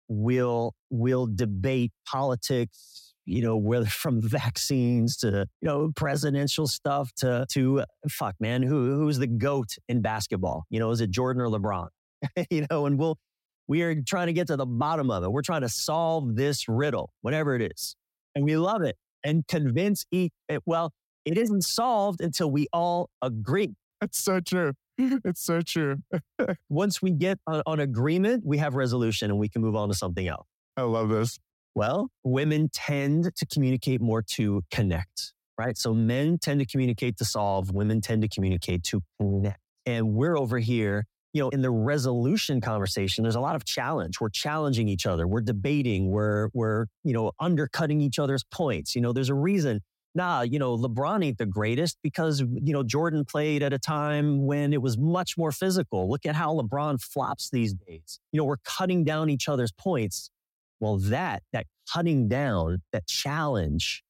will 0.09 0.75
will 0.88 1.27
debate 1.27 1.92
politics, 2.09 3.06
you 3.27 3.43
know, 3.43 3.57
whether 3.57 3.87
from 4.03 4.23
vaccines 4.23 5.17
to, 5.19 5.47
you 5.61 5.69
know, 5.69 5.93
presidential 5.95 6.67
stuff 6.67 7.12
to, 7.19 7.47
to 7.53 7.81
uh, 7.81 7.85
fuck, 8.09 8.35
man, 8.41 8.62
who, 8.62 8.95
who's 8.95 9.19
the 9.19 9.27
GOAT 9.27 9.77
in 9.89 10.01
basketball? 10.01 10.65
You 10.71 10.81
know, 10.81 10.91
is 10.91 11.01
it 11.01 11.11
Jordan 11.11 11.43
or 11.43 11.49
LeBron? 11.49 11.89
you 12.51 12.67
know, 12.71 12.87
and 12.87 12.99
we'll, 12.99 13.19
we 13.69 13.83
are 13.83 14.01
trying 14.01 14.29
to 14.29 14.33
get 14.33 14.47
to 14.47 14.57
the 14.57 14.67
bottom 14.67 15.11
of 15.11 15.25
it. 15.25 15.31
We're 15.31 15.43
trying 15.43 15.62
to 15.62 15.69
solve 15.69 16.37
this 16.37 16.69
riddle, 16.69 17.11
whatever 17.23 17.55
it 17.57 17.73
is. 17.73 17.97
And 18.35 18.45
we 18.45 18.57
love 18.57 18.83
it 18.83 18.97
and 19.25 19.47
convince 19.49 20.07
each, 20.12 20.33
well, 20.65 20.93
it 21.25 21.37
isn't 21.37 21.62
solved 21.62 22.21
until 22.21 22.51
we 22.51 22.69
all 22.73 23.11
agree. 23.21 23.75
That's 24.01 24.19
so 24.19 24.41
true. 24.41 24.73
It's 24.99 25.43
so 25.43 25.61
true. 25.61 25.97
Once 26.71 27.03
we 27.03 27.11
get 27.11 27.39
on, 27.47 27.62
on 27.67 27.81
agreement, 27.81 28.45
we 28.47 28.59
have 28.59 28.75
resolution 28.75 29.31
and 29.31 29.39
we 29.39 29.49
can 29.49 29.61
move 29.61 29.77
on 29.77 29.89
to 29.89 29.95
something 29.95 30.27
else. 30.27 30.47
I 30.77 30.83
love 30.83 31.09
this. 31.09 31.39
Well, 31.77 32.09
women 32.25 32.71
tend 32.73 33.37
to 33.37 33.47
communicate 33.47 34.01
more 34.01 34.23
to 34.37 34.62
connect, 34.71 35.35
right? 35.59 35.77
So 35.77 35.93
men 35.93 36.39
tend 36.39 36.59
to 36.61 36.67
communicate 36.67 37.19
to 37.19 37.27
solve, 37.27 37.71
women 37.71 38.01
tend 38.01 38.23
to 38.23 38.29
communicate 38.29 38.83
to 38.85 39.03
connect. 39.21 39.61
And 39.85 40.15
we're 40.15 40.39
over 40.39 40.59
here, 40.59 41.05
you 41.35 41.43
know, 41.43 41.51
in 41.51 41.61
the 41.61 41.71
resolution 41.71 42.62
conversation, 42.62 43.25
there's 43.25 43.35
a 43.35 43.41
lot 43.41 43.57
of 43.57 43.67
challenge. 43.67 44.23
We're 44.23 44.31
challenging 44.31 44.89
each 44.89 45.05
other. 45.05 45.29
We're 45.29 45.43
debating. 45.43 46.09
We're, 46.09 46.49
we're, 46.55 46.87
you 47.05 47.12
know, 47.12 47.33
undercutting 47.39 48.01
each 48.01 48.19
other's 48.19 48.43
points. 48.45 48.95
You 48.95 49.03
know, 49.03 49.12
there's 49.12 49.29
a 49.29 49.35
reason 49.35 49.83
nah, 50.15 50.41
you 50.41 50.59
know, 50.59 50.79
LeBron 50.79 51.23
ain't 51.23 51.37
the 51.37 51.45
greatest 51.45 51.99
because, 52.03 52.41
you 52.41 52.73
know, 52.73 52.83
Jordan 52.83 53.27
played 53.27 53.62
at 53.62 53.75
a 53.75 53.79
time 53.79 54.47
when 54.47 54.73
it 54.73 54.81
was 54.81 54.97
much 54.97 55.37
more 55.37 55.53
physical. 55.53 56.09
Look 56.09 56.25
at 56.25 56.35
how 56.35 56.55
LeBron 56.55 57.03
flops 57.03 57.51
these 57.51 57.75
days. 57.75 58.19
You 58.33 58.39
know, 58.39 58.45
we're 58.45 58.57
cutting 58.65 59.05
down 59.05 59.29
each 59.29 59.47
other's 59.47 59.73
points 59.73 60.31
well, 60.81 60.99
that, 60.99 61.43
that 61.53 61.67
cutting 61.93 62.29
down, 62.29 62.83
that 62.93 63.07
challenge, 63.07 64.03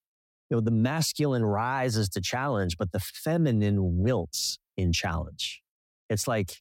you 0.51 0.57
know, 0.57 0.61
the 0.61 0.71
masculine 0.71 1.45
rises 1.45 2.09
to 2.11 2.21
challenge, 2.21 2.77
but 2.79 2.93
the 2.93 3.01
feminine 3.01 3.99
wilts 3.99 4.59
in 4.77 4.93
challenge. 4.93 5.63
It's 6.09 6.27
like, 6.29 6.57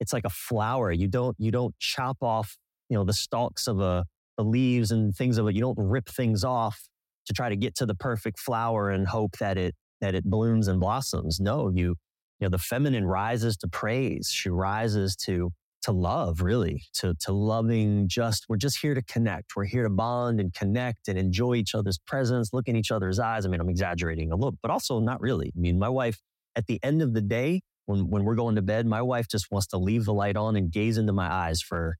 it's 0.00 0.12
like 0.12 0.24
a 0.24 0.30
flower. 0.30 0.90
You 0.90 1.08
don't, 1.08 1.36
you 1.38 1.50
don't 1.50 1.74
chop 1.78 2.18
off, 2.22 2.56
you 2.88 2.96
know, 2.96 3.04
the 3.04 3.12
stalks 3.12 3.66
of 3.66 3.80
a, 3.80 4.04
the 4.36 4.44
leaves 4.44 4.90
and 4.90 5.14
things 5.14 5.38
of 5.38 5.46
it. 5.46 5.54
You 5.54 5.60
don't 5.60 5.78
rip 5.78 6.08
things 6.08 6.44
off 6.44 6.88
to 7.26 7.32
try 7.32 7.48
to 7.48 7.56
get 7.56 7.74
to 7.76 7.86
the 7.86 7.94
perfect 7.94 8.38
flower 8.38 8.90
and 8.90 9.06
hope 9.06 9.38
that 9.38 9.56
it, 9.56 9.74
that 10.00 10.14
it 10.14 10.24
blooms 10.24 10.68
and 10.68 10.80
blossoms. 10.80 11.40
No, 11.40 11.70
you, 11.70 11.94
you 12.40 12.46
know, 12.46 12.48
the 12.48 12.58
feminine 12.58 13.06
rises 13.06 13.56
to 13.58 13.68
praise. 13.68 14.30
She 14.32 14.50
rises 14.50 15.16
to 15.24 15.52
to 15.84 15.92
love, 15.92 16.40
really, 16.40 16.82
to, 16.94 17.14
to 17.20 17.32
loving 17.32 18.08
just, 18.08 18.46
we're 18.48 18.56
just 18.56 18.80
here 18.80 18.94
to 18.94 19.02
connect. 19.02 19.56
We're 19.56 19.64
here 19.64 19.84
to 19.84 19.90
bond 19.90 20.40
and 20.40 20.52
connect 20.52 21.08
and 21.08 21.18
enjoy 21.18 21.54
each 21.54 21.74
other's 21.74 21.98
presence, 21.98 22.52
look 22.52 22.68
in 22.68 22.76
each 22.76 22.90
other's 22.90 23.18
eyes. 23.18 23.46
I 23.46 23.48
mean, 23.48 23.60
I'm 23.60 23.68
exaggerating 23.68 24.32
a 24.32 24.36
little, 24.36 24.58
but 24.62 24.70
also 24.70 25.00
not 25.00 25.20
really. 25.20 25.52
I 25.56 25.60
mean, 25.60 25.78
my 25.78 25.88
wife, 25.88 26.20
at 26.56 26.66
the 26.66 26.78
end 26.82 27.02
of 27.02 27.14
the 27.14 27.20
day, 27.20 27.62
when, 27.86 28.08
when 28.08 28.24
we're 28.24 28.34
going 28.34 28.56
to 28.56 28.62
bed, 28.62 28.86
my 28.86 29.02
wife 29.02 29.28
just 29.28 29.50
wants 29.50 29.66
to 29.68 29.78
leave 29.78 30.04
the 30.04 30.14
light 30.14 30.36
on 30.36 30.56
and 30.56 30.70
gaze 30.70 30.98
into 30.98 31.12
my 31.12 31.32
eyes 31.32 31.60
for 31.60 31.96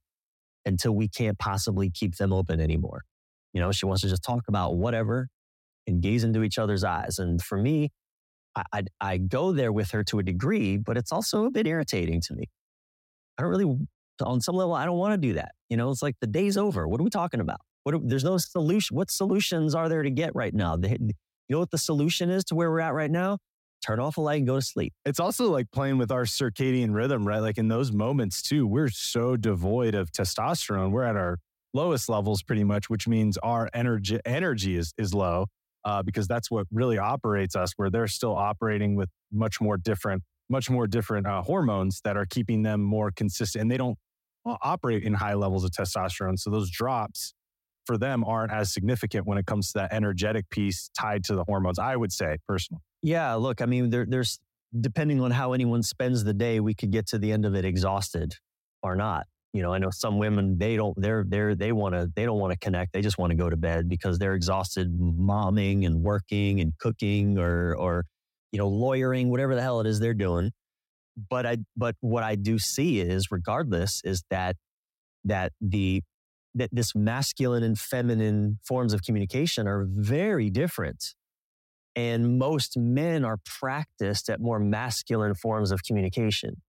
until 0.65 0.93
we 0.93 1.07
can't 1.07 1.37
possibly 1.37 1.91
keep 1.91 2.15
them 2.15 2.33
open 2.33 2.59
anymore. 2.59 3.03
You 3.53 3.61
know, 3.61 3.71
she 3.71 3.85
wants 3.85 4.01
to 4.01 4.09
just 4.09 4.23
talk 4.23 4.43
about 4.47 4.77
whatever 4.77 5.29
and 5.87 6.01
gaze 6.01 6.23
into 6.23 6.43
each 6.43 6.57
other's 6.57 6.83
eyes. 6.83 7.19
And 7.19 7.41
for 7.41 7.57
me, 7.57 7.91
I, 8.55 8.63
I, 8.73 8.83
I 8.99 9.17
go 9.17 9.51
there 9.51 9.71
with 9.71 9.91
her 9.91 10.03
to 10.05 10.19
a 10.19 10.23
degree, 10.23 10.77
but 10.77 10.97
it's 10.97 11.11
also 11.11 11.45
a 11.45 11.51
bit 11.51 11.67
irritating 11.67 12.19
to 12.21 12.33
me. 12.33 12.49
I 13.37 13.41
don't 13.41 13.51
really, 13.51 13.77
on 14.21 14.41
some 14.41 14.55
level, 14.55 14.73
I 14.73 14.85
don't 14.85 14.97
want 14.97 15.13
to 15.13 15.27
do 15.27 15.33
that. 15.33 15.53
You 15.69 15.77
know, 15.77 15.91
it's 15.91 16.01
like 16.01 16.15
the 16.21 16.27
day's 16.27 16.57
over. 16.57 16.87
What 16.87 16.99
are 16.99 17.03
we 17.03 17.09
talking 17.09 17.39
about? 17.39 17.59
What 17.83 17.95
are, 17.95 17.99
there's 18.03 18.23
no 18.23 18.37
solution. 18.37 18.95
What 18.95 19.11
solutions 19.11 19.75
are 19.75 19.89
there 19.89 20.03
to 20.03 20.09
get 20.09 20.35
right 20.35 20.53
now? 20.53 20.77
you 20.81 21.13
know 21.49 21.59
what 21.59 21.71
the 21.71 21.77
solution 21.77 22.29
is 22.29 22.43
to 22.45 22.55
where 22.55 22.71
we're 22.71 22.79
at 22.79 22.93
right 22.93 23.11
now? 23.11 23.37
Turn 23.85 23.99
off 23.99 24.17
a 24.17 24.21
light 24.21 24.37
and 24.37 24.47
go 24.47 24.55
to 24.55 24.61
sleep. 24.61 24.93
It's 25.05 25.19
also 25.19 25.51
like 25.51 25.69
playing 25.71 25.97
with 25.97 26.11
our 26.11 26.23
circadian 26.23 26.95
rhythm, 26.95 27.27
right? 27.27 27.39
Like 27.39 27.57
in 27.57 27.67
those 27.67 27.91
moments 27.91 28.41
too, 28.41 28.65
we're 28.65 28.89
so 28.89 29.37
devoid 29.37 29.93
of 29.93 30.11
testosterone. 30.11 30.91
We're 30.91 31.03
at 31.03 31.15
our 31.15 31.37
lowest 31.73 32.09
levels 32.09 32.41
pretty 32.41 32.63
much, 32.63 32.89
which 32.89 33.07
means 33.07 33.37
our 33.37 33.69
energy 33.73 34.19
energy 34.25 34.75
is 34.75 34.93
is 34.97 35.13
low. 35.13 35.47
Uh, 35.83 36.01
because 36.01 36.27
that's 36.27 36.49
what 36.49 36.65
really 36.71 36.97
operates 36.97 37.55
us, 37.55 37.73
where 37.75 37.91
they're 37.91 38.07
still 38.07 38.35
operating 38.35 38.95
with 38.95 39.07
much 39.31 39.61
more 39.61 39.77
different 39.77 40.23
much 40.49 40.69
more 40.69 40.87
different 40.87 41.27
uh, 41.27 41.41
hormones 41.41 42.01
that 42.03 42.17
are 42.17 42.25
keeping 42.25 42.63
them 42.63 42.81
more 42.81 43.11
consistent 43.11 43.61
and 43.61 43.71
they 43.71 43.77
don't 43.77 43.97
well, 44.43 44.57
operate 44.61 45.03
in 45.03 45.13
high 45.13 45.33
levels 45.33 45.63
of 45.63 45.71
testosterone. 45.71 46.37
So 46.37 46.51
those 46.51 46.69
drops 46.69 47.33
for 47.85 47.97
them 47.97 48.23
aren't 48.23 48.51
as 48.51 48.71
significant 48.71 49.25
when 49.25 49.37
it 49.37 49.45
comes 49.45 49.71
to 49.71 49.79
that 49.79 49.93
energetic 49.93 50.49
piece 50.49 50.89
tied 50.97 51.23
to 51.25 51.35
the 51.35 51.43
hormones, 51.43 51.79
I 51.79 51.95
would 51.95 52.11
say 52.11 52.37
personally. 52.47 52.81
Yeah, 53.01 53.33
look, 53.35 53.61
I 53.61 53.65
mean, 53.65 53.89
there, 53.89 54.05
there's 54.07 54.39
depending 54.79 55.21
on 55.21 55.31
how 55.31 55.53
anyone 55.53 55.83
spends 55.83 56.23
the 56.23 56.33
day, 56.33 56.59
we 56.59 56.73
could 56.73 56.91
get 56.91 57.07
to 57.07 57.17
the 57.17 57.31
end 57.31 57.45
of 57.45 57.55
it 57.55 57.65
exhausted 57.65 58.35
or 58.83 58.95
not. 58.95 59.25
You 59.53 59.61
know, 59.61 59.73
I 59.73 59.77
know 59.77 59.89
some 59.89 60.17
women 60.17 60.57
they 60.57 60.75
don't 60.75 60.99
they're 60.99 61.23
they're 61.25 61.55
they 61.55 61.71
want 61.71 61.95
to 61.95 62.11
they 62.13 62.25
don't 62.25 62.39
want 62.39 62.51
to 62.51 62.59
connect. 62.59 62.91
They 62.91 63.01
just 63.01 63.17
want 63.17 63.31
to 63.31 63.37
go 63.37 63.49
to 63.49 63.55
bed 63.55 63.87
because 63.87 64.19
they're 64.19 64.33
exhausted 64.33 64.99
momming 64.99 65.85
and 65.85 66.01
working 66.03 66.59
and 66.59 66.77
cooking 66.77 67.37
or 67.37 67.73
or 67.75 68.03
you 68.55 68.59
know, 68.59 68.69
lawyering, 68.69 69.29
whatever 69.29 69.53
the 69.53 69.61
hell 69.61 69.81
it 69.81 69.87
is 69.87 69.99
they're 69.99 70.13
doing. 70.13 70.53
But 71.29 71.45
I, 71.45 71.57
but 71.75 71.95
what 71.99 72.23
I 72.23 72.35
do 72.35 72.57
see 72.57 73.01
is, 73.01 73.27
regardless, 73.31 73.99
is 74.05 74.23
that 74.29 74.55
that 75.25 75.51
the 75.59 76.01
that 76.53 76.69
this 76.71 76.95
masculine 76.95 77.63
and 77.63 77.77
feminine 77.77 78.59
forms 78.65 78.93
of 78.93 79.01
communication 79.01 79.67
are 79.67 79.85
very 79.89 80.49
different. 80.49 81.13
And 81.97 82.39
most 82.39 82.77
men 82.77 83.25
are 83.25 83.39
practiced 83.59 84.29
at 84.29 84.39
more 84.39 84.57
masculine 84.57 85.35
forms 85.35 85.71
of 85.71 85.83
communication. 85.83 86.61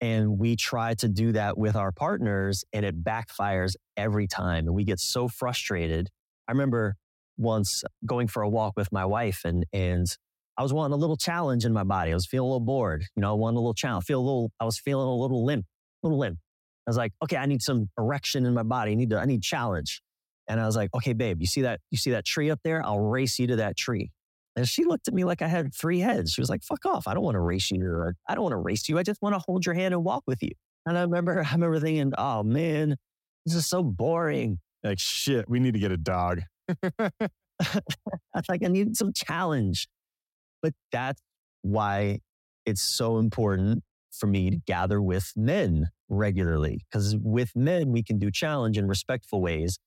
And 0.00 0.40
we 0.40 0.56
try 0.56 0.94
to 0.94 1.08
do 1.08 1.30
that 1.32 1.56
with 1.56 1.76
our 1.76 1.92
partners 1.92 2.64
and 2.72 2.84
it 2.84 3.04
backfires 3.04 3.74
every 3.96 4.26
time. 4.26 4.66
And 4.66 4.74
we 4.74 4.82
get 4.82 4.98
so 4.98 5.28
frustrated. 5.28 6.08
I 6.48 6.52
remember 6.52 6.96
once 7.36 7.84
going 8.04 8.26
for 8.26 8.42
a 8.42 8.48
walk 8.48 8.72
with 8.76 8.90
my 8.90 9.04
wife 9.04 9.42
and, 9.44 9.66
and 9.72 10.06
I 10.60 10.62
was 10.62 10.74
wanting 10.74 10.92
a 10.92 10.98
little 10.98 11.16
challenge 11.16 11.64
in 11.64 11.72
my 11.72 11.84
body. 11.84 12.10
I 12.10 12.14
was 12.14 12.26
feeling 12.26 12.44
a 12.44 12.52
little 12.52 12.60
bored. 12.60 13.06
You 13.16 13.22
know, 13.22 13.30
I 13.30 13.32
wanted 13.32 13.56
a 13.56 13.60
little 13.60 13.72
challenge. 13.72 14.04
Feel 14.04 14.20
a 14.20 14.20
little. 14.20 14.52
I 14.60 14.66
was 14.66 14.78
feeling 14.78 15.08
a 15.08 15.14
little 15.14 15.42
limp, 15.42 15.64
a 15.64 16.06
little 16.06 16.18
limp. 16.18 16.38
I 16.86 16.90
was 16.90 16.98
like, 16.98 17.12
okay, 17.24 17.38
I 17.38 17.46
need 17.46 17.62
some 17.62 17.88
erection 17.98 18.44
in 18.44 18.52
my 18.52 18.62
body. 18.62 18.92
I 18.92 18.94
need 18.94 19.08
to. 19.08 19.18
I 19.18 19.24
need 19.24 19.42
challenge. 19.42 20.02
And 20.48 20.60
I 20.60 20.66
was 20.66 20.76
like, 20.76 20.90
okay, 20.94 21.14
babe, 21.14 21.40
you 21.40 21.46
see 21.46 21.62
that? 21.62 21.80
You 21.90 21.96
see 21.96 22.10
that 22.10 22.26
tree 22.26 22.50
up 22.50 22.60
there? 22.62 22.84
I'll 22.84 23.00
race 23.00 23.38
you 23.38 23.46
to 23.46 23.56
that 23.56 23.78
tree. 23.78 24.10
And 24.54 24.68
she 24.68 24.84
looked 24.84 25.08
at 25.08 25.14
me 25.14 25.24
like 25.24 25.40
I 25.40 25.48
had 25.48 25.74
three 25.74 25.98
heads. 25.98 26.32
She 26.32 26.42
was 26.42 26.50
like, 26.50 26.62
fuck 26.62 26.84
off. 26.84 27.08
I 27.08 27.14
don't 27.14 27.24
want 27.24 27.36
to 27.36 27.40
race 27.40 27.70
you. 27.70 27.82
Or 27.82 28.14
I 28.28 28.34
don't 28.34 28.42
want 28.42 28.52
to 28.52 28.58
race 28.58 28.86
you. 28.86 28.98
I 28.98 29.02
just 29.02 29.22
want 29.22 29.34
to 29.34 29.38
hold 29.38 29.64
your 29.64 29.74
hand 29.74 29.94
and 29.94 30.04
walk 30.04 30.24
with 30.26 30.42
you. 30.42 30.50
And 30.84 30.98
I 30.98 31.00
remember, 31.00 31.42
I 31.48 31.52
remember 31.52 31.80
thinking, 31.80 32.12
oh 32.18 32.42
man, 32.42 32.96
this 33.46 33.54
is 33.54 33.66
so 33.66 33.82
boring. 33.82 34.58
Like, 34.84 34.98
shit, 34.98 35.48
we 35.48 35.58
need 35.58 35.72
to 35.72 35.80
get 35.80 35.90
a 35.90 35.96
dog. 35.96 36.42
I 36.82 37.10
was 38.34 38.44
like, 38.50 38.62
I 38.62 38.68
need 38.68 38.94
some 38.94 39.14
challenge. 39.14 39.88
But 40.62 40.74
that's 40.92 41.22
why 41.62 42.20
it's 42.66 42.82
so 42.82 43.18
important 43.18 43.82
for 44.12 44.26
me 44.26 44.50
to 44.50 44.56
gather 44.66 45.00
with 45.00 45.32
men 45.36 45.88
regularly. 46.08 46.84
Because 46.90 47.16
with 47.16 47.54
men, 47.54 47.92
we 47.92 48.02
can 48.02 48.18
do 48.18 48.30
challenge 48.30 48.76
in 48.76 48.88
respectful 48.88 49.40
ways. 49.40 49.78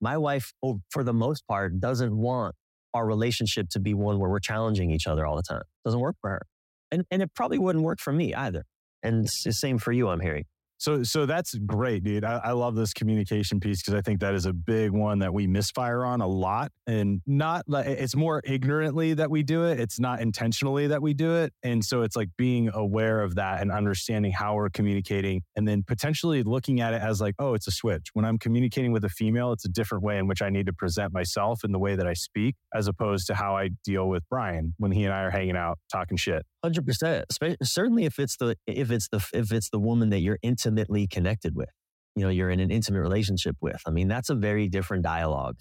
My 0.00 0.16
wife, 0.16 0.52
oh, 0.62 0.80
for 0.90 1.02
the 1.02 1.12
most 1.12 1.46
part, 1.46 1.80
doesn't 1.80 2.16
want 2.16 2.54
our 2.94 3.06
relationship 3.06 3.68
to 3.70 3.80
be 3.80 3.94
one 3.94 4.18
where 4.18 4.30
we're 4.30 4.38
challenging 4.40 4.90
each 4.90 5.06
other 5.06 5.26
all 5.26 5.36
the 5.36 5.42
time. 5.42 5.62
Doesn't 5.84 6.00
work 6.00 6.16
for 6.20 6.30
her. 6.30 6.42
And, 6.90 7.04
and 7.10 7.22
it 7.22 7.34
probably 7.34 7.58
wouldn't 7.58 7.84
work 7.84 8.00
for 8.00 8.12
me 8.12 8.34
either. 8.34 8.64
And 9.02 9.24
it's 9.24 9.44
the 9.44 9.52
same 9.52 9.78
for 9.78 9.92
you, 9.92 10.08
I'm 10.08 10.20
hearing. 10.20 10.44
So, 10.78 11.02
so 11.02 11.26
that's 11.26 11.54
great, 11.54 12.04
dude. 12.04 12.24
I, 12.24 12.40
I 12.44 12.52
love 12.52 12.76
this 12.76 12.92
communication 12.92 13.58
piece 13.58 13.82
because 13.82 13.94
I 13.94 14.00
think 14.00 14.20
that 14.20 14.34
is 14.34 14.46
a 14.46 14.52
big 14.52 14.92
one 14.92 15.18
that 15.18 15.34
we 15.34 15.48
misfire 15.48 16.04
on 16.04 16.20
a 16.20 16.26
lot, 16.26 16.70
and 16.86 17.20
not 17.26 17.64
like 17.66 17.86
it's 17.86 18.14
more 18.14 18.40
ignorantly 18.44 19.14
that 19.14 19.28
we 19.28 19.42
do 19.42 19.64
it. 19.64 19.80
It's 19.80 19.98
not 19.98 20.20
intentionally 20.20 20.86
that 20.86 21.02
we 21.02 21.14
do 21.14 21.34
it, 21.34 21.52
and 21.64 21.84
so 21.84 22.02
it's 22.02 22.14
like 22.14 22.28
being 22.36 22.70
aware 22.72 23.22
of 23.22 23.34
that 23.34 23.60
and 23.60 23.72
understanding 23.72 24.30
how 24.30 24.54
we're 24.54 24.70
communicating, 24.70 25.42
and 25.56 25.66
then 25.66 25.82
potentially 25.82 26.44
looking 26.44 26.80
at 26.80 26.94
it 26.94 27.02
as 27.02 27.20
like, 27.20 27.34
oh, 27.40 27.54
it's 27.54 27.66
a 27.66 27.72
switch. 27.72 28.08
When 28.12 28.24
I'm 28.24 28.38
communicating 28.38 28.92
with 28.92 29.04
a 29.04 29.08
female, 29.08 29.52
it's 29.52 29.64
a 29.64 29.68
different 29.68 30.04
way 30.04 30.18
in 30.18 30.28
which 30.28 30.42
I 30.42 30.48
need 30.48 30.66
to 30.66 30.72
present 30.72 31.12
myself 31.12 31.64
in 31.64 31.72
the 31.72 31.78
way 31.80 31.96
that 31.96 32.06
I 32.06 32.14
speak, 32.14 32.54
as 32.72 32.86
opposed 32.86 33.26
to 33.26 33.34
how 33.34 33.56
I 33.56 33.70
deal 33.84 34.08
with 34.08 34.22
Bryan 34.28 34.74
when 34.78 34.92
he 34.92 35.04
and 35.04 35.12
I 35.12 35.22
are 35.22 35.30
hanging 35.30 35.56
out 35.56 35.78
talking 35.90 36.16
shit. 36.16 36.46
Hundred 36.64 36.86
percent. 36.86 37.26
Certainly, 37.62 38.04
if 38.04 38.18
it's 38.18 38.36
the 38.36 38.56
if 38.66 38.90
it's 38.90 39.08
the 39.08 39.24
if 39.32 39.52
it's 39.52 39.70
the 39.70 39.78
woman 39.78 40.10
that 40.10 40.20
you're 40.20 40.40
intimately 40.42 41.06
connected 41.06 41.54
with, 41.54 41.68
you 42.16 42.24
know, 42.24 42.30
you're 42.30 42.50
in 42.50 42.58
an 42.58 42.70
intimate 42.72 43.00
relationship 43.00 43.56
with. 43.60 43.80
I 43.86 43.90
mean, 43.90 44.08
that's 44.08 44.28
a 44.28 44.34
very 44.34 44.68
different 44.68 45.04
dialogue. 45.04 45.56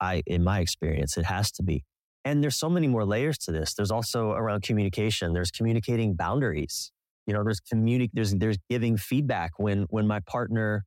I, 0.00 0.22
in 0.26 0.44
my 0.44 0.60
experience, 0.60 1.16
it 1.18 1.26
has 1.26 1.50
to 1.52 1.62
be. 1.62 1.84
And 2.24 2.42
there's 2.42 2.56
so 2.56 2.68
many 2.70 2.88
more 2.88 3.04
layers 3.06 3.38
to 3.40 3.52
this. 3.52 3.74
There's 3.74 3.90
also 3.90 4.32
around 4.32 4.62
communication. 4.62 5.32
There's 5.32 5.50
communicating 5.50 6.14
boundaries. 6.14 6.92
You 7.26 7.34
know, 7.34 7.44
there's 7.44 7.60
communi- 7.60 8.10
There's 8.12 8.34
there's 8.34 8.58
giving 8.70 8.96
feedback 8.98 9.52
when 9.58 9.86
when 9.90 10.06
my 10.06 10.20
partner 10.20 10.84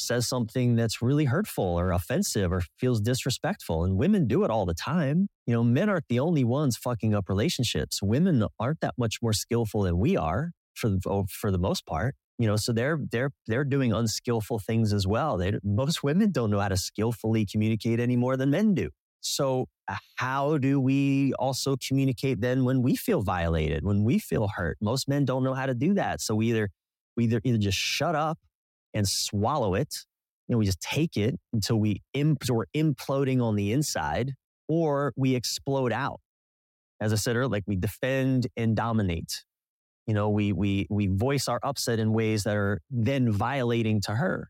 says 0.00 0.26
something 0.26 0.76
that's 0.76 1.02
really 1.02 1.26
hurtful 1.26 1.64
or 1.64 1.92
offensive 1.92 2.52
or 2.52 2.62
feels 2.78 3.00
disrespectful. 3.00 3.84
And 3.84 3.96
women 3.96 4.26
do 4.26 4.44
it 4.44 4.50
all 4.50 4.66
the 4.66 4.74
time. 4.74 5.28
You 5.46 5.54
know, 5.54 5.64
men 5.64 5.88
aren't 5.88 6.08
the 6.08 6.20
only 6.20 6.44
ones 6.44 6.76
fucking 6.76 7.14
up 7.14 7.28
relationships. 7.28 8.02
Women 8.02 8.44
aren't 8.58 8.80
that 8.80 8.94
much 8.98 9.16
more 9.22 9.32
skillful 9.32 9.82
than 9.82 9.98
we 9.98 10.16
are 10.16 10.52
for 10.74 10.88
the, 10.88 11.00
oh, 11.06 11.26
for 11.28 11.50
the 11.50 11.58
most 11.58 11.86
part. 11.86 12.14
You 12.38 12.46
know, 12.46 12.56
so 12.56 12.72
they're 12.72 12.98
they're 13.12 13.32
they're 13.46 13.64
doing 13.64 13.92
unskillful 13.92 14.60
things 14.60 14.94
as 14.94 15.06
well. 15.06 15.36
They 15.36 15.52
most 15.62 16.02
women 16.02 16.32
don't 16.32 16.50
know 16.50 16.60
how 16.60 16.68
to 16.68 16.76
skillfully 16.76 17.44
communicate 17.44 18.00
any 18.00 18.16
more 18.16 18.38
than 18.38 18.50
men 18.50 18.72
do. 18.72 18.88
So 19.20 19.66
uh, 19.88 19.96
how 20.16 20.56
do 20.56 20.80
we 20.80 21.34
also 21.38 21.76
communicate 21.76 22.40
then 22.40 22.64
when 22.64 22.80
we 22.80 22.96
feel 22.96 23.20
violated, 23.20 23.84
when 23.84 24.04
we 24.04 24.18
feel 24.18 24.48
hurt? 24.56 24.78
Most 24.80 25.06
men 25.08 25.26
don't 25.26 25.44
know 25.44 25.52
how 25.52 25.66
to 25.66 25.74
do 25.74 25.92
that. 25.94 26.22
So 26.22 26.34
we 26.34 26.48
either 26.48 26.70
we 27.16 27.24
either 27.24 27.40
either 27.44 27.58
just 27.58 27.76
shut 27.76 28.14
up 28.14 28.38
and 28.94 29.06
swallow 29.08 29.74
it. 29.74 29.94
You 30.48 30.54
know, 30.54 30.58
we 30.58 30.66
just 30.66 30.80
take 30.80 31.16
it 31.16 31.38
until 31.52 31.78
we 31.78 32.02
imp- 32.14 32.44
we're 32.48 32.66
imploding 32.76 33.42
on 33.42 33.56
the 33.56 33.72
inside, 33.72 34.34
or 34.68 35.12
we 35.16 35.34
explode 35.34 35.92
out. 35.92 36.20
As 37.00 37.12
I 37.12 37.16
said 37.16 37.36
earlier, 37.36 37.48
like 37.48 37.64
we 37.66 37.76
defend 37.76 38.46
and 38.56 38.76
dominate. 38.76 39.44
You 40.06 40.14
know, 40.14 40.28
we 40.30 40.52
we 40.52 40.86
we 40.90 41.06
voice 41.06 41.48
our 41.48 41.60
upset 41.62 41.98
in 42.00 42.12
ways 42.12 42.44
that 42.44 42.56
are 42.56 42.80
then 42.90 43.30
violating 43.30 44.00
to 44.02 44.12
her, 44.16 44.48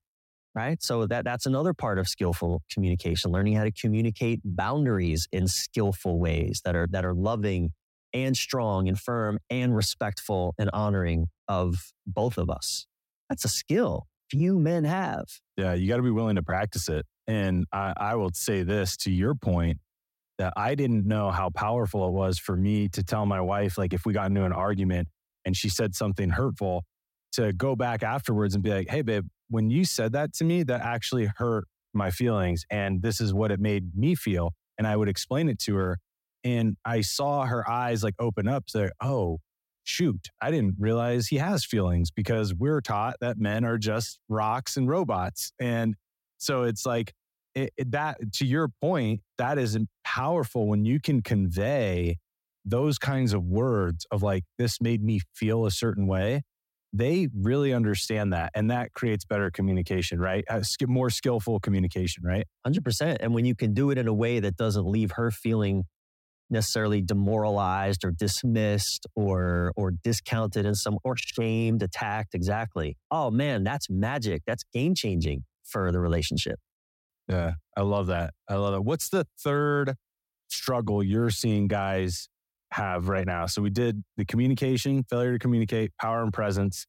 right? 0.54 0.82
So 0.82 1.06
that 1.06 1.24
that's 1.24 1.46
another 1.46 1.74
part 1.74 1.98
of 1.98 2.08
skillful 2.08 2.62
communication, 2.72 3.30
learning 3.30 3.54
how 3.56 3.64
to 3.64 3.72
communicate 3.72 4.40
boundaries 4.44 5.28
in 5.32 5.48
skillful 5.48 6.18
ways 6.18 6.62
that 6.64 6.74
are 6.74 6.86
that 6.90 7.04
are 7.04 7.14
loving 7.14 7.70
and 8.12 8.36
strong 8.36 8.88
and 8.88 8.98
firm 8.98 9.38
and 9.50 9.76
respectful 9.76 10.54
and 10.58 10.70
honoring 10.72 11.26
of 11.48 11.92
both 12.06 12.38
of 12.38 12.50
us. 12.50 12.86
That's 13.28 13.44
a 13.44 13.48
skill 13.48 14.06
few 14.30 14.58
men 14.58 14.84
have. 14.84 15.26
Yeah, 15.56 15.74
you 15.74 15.88
got 15.88 15.96
to 15.96 16.02
be 16.02 16.10
willing 16.10 16.36
to 16.36 16.42
practice 16.42 16.88
it. 16.88 17.06
And 17.26 17.66
I, 17.72 17.92
I 17.96 18.14
will 18.14 18.30
say 18.32 18.62
this 18.62 18.96
to 18.98 19.10
your 19.10 19.34
point 19.34 19.78
that 20.38 20.52
I 20.56 20.74
didn't 20.74 21.06
know 21.06 21.30
how 21.30 21.50
powerful 21.50 22.06
it 22.08 22.12
was 22.12 22.38
for 22.38 22.56
me 22.56 22.88
to 22.90 23.02
tell 23.02 23.26
my 23.26 23.40
wife, 23.40 23.76
like, 23.76 23.92
if 23.92 24.06
we 24.06 24.12
got 24.12 24.26
into 24.26 24.44
an 24.44 24.52
argument 24.52 25.08
and 25.44 25.56
she 25.56 25.68
said 25.68 25.94
something 25.94 26.30
hurtful, 26.30 26.84
to 27.32 27.52
go 27.52 27.76
back 27.76 28.02
afterwards 28.02 28.54
and 28.54 28.64
be 28.64 28.70
like, 28.70 28.88
hey, 28.88 29.02
babe, 29.02 29.26
when 29.48 29.70
you 29.70 29.84
said 29.84 30.12
that 30.12 30.32
to 30.34 30.44
me, 30.44 30.62
that 30.64 30.80
actually 30.80 31.30
hurt 31.36 31.66
my 31.92 32.10
feelings. 32.10 32.64
And 32.70 33.02
this 33.02 33.20
is 33.20 33.32
what 33.32 33.50
it 33.50 33.60
made 33.60 33.96
me 33.96 34.14
feel. 34.14 34.52
And 34.78 34.86
I 34.86 34.96
would 34.96 35.08
explain 35.08 35.48
it 35.48 35.58
to 35.60 35.76
her. 35.76 35.98
And 36.42 36.76
I 36.84 37.02
saw 37.02 37.44
her 37.44 37.68
eyes 37.70 38.02
like 38.02 38.14
open 38.18 38.48
up. 38.48 38.64
So, 38.66 38.88
oh, 39.00 39.38
shoot, 39.90 40.28
I 40.40 40.50
didn't 40.50 40.76
realize 40.78 41.28
he 41.28 41.36
has 41.36 41.64
feelings 41.64 42.10
because 42.10 42.54
we're 42.54 42.80
taught 42.80 43.16
that 43.20 43.38
men 43.38 43.64
are 43.64 43.78
just 43.78 44.18
rocks 44.28 44.76
and 44.76 44.88
robots. 44.88 45.52
And 45.60 45.96
so 46.38 46.62
it's 46.62 46.86
like 46.86 47.12
it, 47.54 47.72
it, 47.76 47.90
that, 47.92 48.32
to 48.34 48.46
your 48.46 48.68
point, 48.80 49.20
that 49.38 49.58
is 49.58 49.76
powerful 50.04 50.68
when 50.68 50.84
you 50.84 51.00
can 51.00 51.22
convey 51.22 52.18
those 52.64 52.98
kinds 52.98 53.32
of 53.32 53.44
words 53.44 54.06
of 54.10 54.22
like, 54.22 54.44
this 54.58 54.80
made 54.80 55.02
me 55.02 55.20
feel 55.34 55.66
a 55.66 55.70
certain 55.70 56.06
way. 56.06 56.42
They 56.92 57.28
really 57.34 57.72
understand 57.72 58.32
that. 58.32 58.50
And 58.54 58.70
that 58.70 58.92
creates 58.92 59.24
better 59.24 59.50
communication, 59.50 60.20
right? 60.20 60.44
Uh, 60.48 60.62
more 60.86 61.10
skillful 61.10 61.60
communication, 61.60 62.24
right? 62.24 62.46
100%. 62.66 63.18
And 63.20 63.32
when 63.32 63.44
you 63.44 63.54
can 63.54 63.74
do 63.74 63.90
it 63.90 63.98
in 63.98 64.08
a 64.08 64.14
way 64.14 64.40
that 64.40 64.56
doesn't 64.56 64.86
leave 64.86 65.12
her 65.12 65.30
feeling 65.30 65.84
necessarily 66.50 67.00
demoralized 67.00 68.04
or 68.04 68.10
dismissed 68.10 69.06
or 69.14 69.72
or 69.76 69.92
discounted 69.92 70.66
in 70.66 70.74
some 70.74 70.98
or 71.04 71.16
shamed, 71.16 71.82
attacked. 71.82 72.34
Exactly. 72.34 72.96
Oh 73.10 73.30
man, 73.30 73.64
that's 73.64 73.88
magic. 73.88 74.42
That's 74.46 74.64
game 74.72 74.94
changing 74.94 75.44
for 75.64 75.92
the 75.92 76.00
relationship. 76.00 76.58
Yeah, 77.28 77.52
I 77.76 77.82
love 77.82 78.08
that. 78.08 78.34
I 78.48 78.56
love 78.56 78.72
that. 78.72 78.82
What's 78.82 79.08
the 79.08 79.26
third 79.38 79.94
struggle 80.48 81.02
you're 81.02 81.30
seeing 81.30 81.68
guys 81.68 82.28
have 82.72 83.08
right 83.08 83.26
now? 83.26 83.46
So 83.46 83.62
we 83.62 83.70
did 83.70 84.02
the 84.16 84.24
communication, 84.24 85.04
failure 85.08 85.32
to 85.34 85.38
communicate, 85.38 85.92
power 86.00 86.22
and 86.22 86.32
presence. 86.32 86.86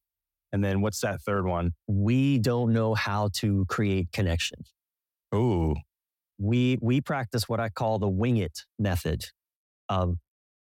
And 0.51 0.63
then 0.63 0.81
what's 0.81 0.99
that 1.01 1.21
third 1.21 1.45
one? 1.45 1.71
We 1.87 2.39
don't 2.39 2.73
know 2.73 2.93
how 2.93 3.29
to 3.35 3.65
create 3.69 4.09
connection. 4.11 4.59
Ooh. 5.33 5.75
We 6.39 6.79
we 6.81 7.01
practice 7.01 7.47
what 7.47 7.59
I 7.59 7.69
call 7.69 7.99
the 7.99 8.09
wing 8.09 8.37
it 8.37 8.61
method 8.79 9.25
of 9.91 10.15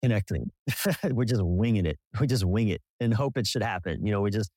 connecting. 0.02 0.50
we're 1.10 1.24
just 1.24 1.42
winging 1.42 1.86
it. 1.86 1.98
We 2.20 2.26
just 2.26 2.44
wing 2.44 2.68
it 2.68 2.82
and 3.00 3.12
hope 3.12 3.38
it 3.38 3.46
should 3.46 3.62
happen. 3.62 4.04
You 4.04 4.12
know, 4.12 4.20
we 4.20 4.30
just 4.30 4.50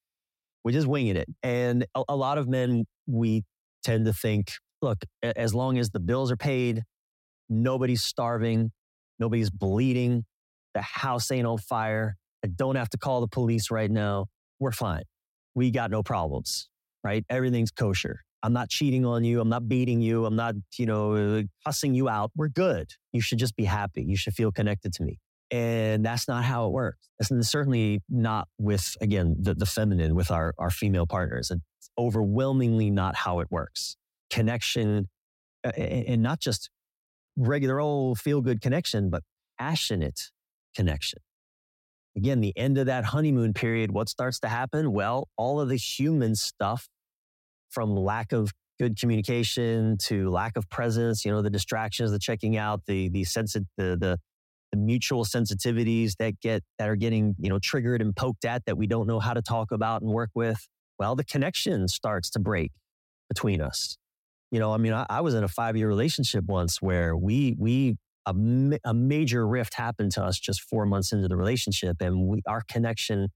we 0.64 0.74
just 0.74 0.88
winging 0.88 1.16
it. 1.16 1.30
And 1.42 1.86
a, 1.96 2.04
a 2.10 2.16
lot 2.16 2.38
of 2.38 2.50
men, 2.50 2.86
we 3.08 3.44
tend 3.84 4.06
to 4.06 4.14
think, 4.14 4.52
look, 4.82 4.98
as 5.24 5.56
long 5.56 5.78
as 5.78 5.90
the 5.92 6.02
bills 6.02 6.32
are 6.32 6.38
paid, 6.38 6.84
nobody's 7.48 8.04
starving, 8.04 8.72
nobody's 9.20 9.50
bleeding, 9.50 10.26
the 10.74 10.82
house 10.82 11.32
ain't 11.32 11.48
on 11.48 11.58
fire, 11.58 12.18
I 12.44 12.50
don't 12.50 12.76
have 12.76 12.90
to 12.90 12.98
call 12.98 13.22
the 13.22 13.28
police 13.28 13.72
right 13.72 13.90
now, 13.90 14.26
we're 14.60 14.74
fine. 14.74 15.04
We 15.56 15.72
got 15.72 15.90
no 15.90 16.04
problems, 16.04 16.68
right? 17.04 17.24
Everything's 17.30 17.72
kosher. 17.72 18.26
I'm 18.48 18.54
not 18.54 18.70
cheating 18.70 19.06
on 19.06 19.26
you. 19.26 19.42
I'm 19.42 19.50
not 19.50 19.68
beating 19.68 20.00
you. 20.00 20.26
I'm 20.26 20.38
not, 20.38 20.56
you 20.78 20.86
know, 20.86 21.44
cussing 21.66 21.94
you 21.94 22.08
out. 22.08 22.32
We're 22.34 22.48
good. 22.48 22.90
You 23.12 23.20
should 23.20 23.40
just 23.40 23.58
be 23.58 23.66
happy. 23.66 24.06
You 24.08 24.16
should 24.16 24.36
feel 24.36 24.54
connected 24.54 24.94
to 24.94 25.04
me. 25.04 25.20
And 25.52 26.06
that's 26.06 26.30
not 26.30 26.46
how 26.46 26.66
it 26.68 26.72
works. 26.72 27.10
It's 27.20 27.30
certainly 27.50 28.02
not 28.08 28.48
with, 28.58 28.96
again, 29.02 29.36
the, 29.38 29.54
the 29.54 29.66
feminine, 29.66 30.16
with 30.16 30.32
our, 30.32 30.54
our 30.58 30.70
female 30.70 31.06
partners. 31.06 31.52
It's 31.52 31.90
overwhelmingly 32.00 32.90
not 32.90 33.18
how 33.18 33.42
it 33.42 33.50
works. 33.52 33.98
Connection, 34.30 35.10
and 35.76 36.24
not 36.24 36.40
just 36.40 36.70
regular 37.36 37.82
old 37.82 38.18
feel 38.18 38.40
good 38.40 38.62
connection, 38.62 39.10
but 39.10 39.24
passionate 39.60 40.22
connection. 40.74 41.20
Again, 42.16 42.40
the 42.40 42.58
end 42.58 42.78
of 42.78 42.86
that 42.86 43.04
honeymoon 43.04 43.54
period, 43.54 43.92
what 43.92 44.08
starts 44.08 44.40
to 44.40 44.48
happen? 44.48 44.94
Well, 44.94 45.28
all 45.36 45.60
of 45.60 45.68
the 45.68 45.76
human 45.76 46.34
stuff 46.36 46.88
from 47.70 47.96
lack 47.96 48.32
of 48.32 48.52
good 48.80 48.98
communication 49.00 49.98
to 50.04 50.30
lack 50.30 50.56
of 50.56 50.70
presence, 50.70 51.26
you 51.26 51.32
know, 51.32 51.42
the 51.42 51.50
distractions, 51.50 52.12
the 52.12 52.20
checking 52.20 52.58
out, 52.58 52.82
the 52.88 53.10
the 53.10 53.24
sense 53.24 53.54
the, 53.54 53.66
the 53.78 54.20
the 54.72 54.78
mutual 54.78 55.24
sensitivities 55.24 56.14
that 56.20 56.40
get 56.42 56.64
that 56.78 56.90
are 56.90 56.96
getting, 56.96 57.36
you 57.40 57.50
know, 57.50 57.60
triggered 57.60 58.02
and 58.02 58.16
poked 58.16 58.46
at 58.46 58.66
that 58.66 58.78
we 58.78 58.88
don't 58.88 59.08
know 59.08 59.20
how 59.20 59.34
to 59.34 59.42
talk 59.42 59.72
about 59.72 60.02
and 60.02 60.12
work 60.12 60.30
with. 60.36 60.68
Well, 61.00 61.16
the 61.16 61.24
connection 61.24 61.88
starts 61.88 62.30
to 62.32 62.40
break 62.40 62.72
between 63.30 63.62
us. 63.62 63.98
You 64.52 64.60
know, 64.60 64.74
I 64.74 64.78
mean, 64.78 64.94
I, 64.94 65.06
I 65.10 65.22
was 65.22 65.34
in 65.34 65.44
a 65.44 65.48
five 65.48 65.76
year 65.78 65.88
relationship 65.88 66.46
once 66.46 66.82
where 66.82 67.16
we 67.16 67.56
we 67.58 67.98
a, 68.26 68.34
a 68.86 68.94
major 68.94 69.48
rift 69.48 69.74
happened 69.74 70.12
to 70.14 70.24
us 70.24 70.38
just 70.40 70.62
four 70.62 70.86
months 70.86 71.14
into 71.14 71.28
the 71.28 71.38
relationship, 71.38 71.98
and 72.02 72.28
we, 72.28 72.42
our 72.48 72.62
connection, 72.70 73.30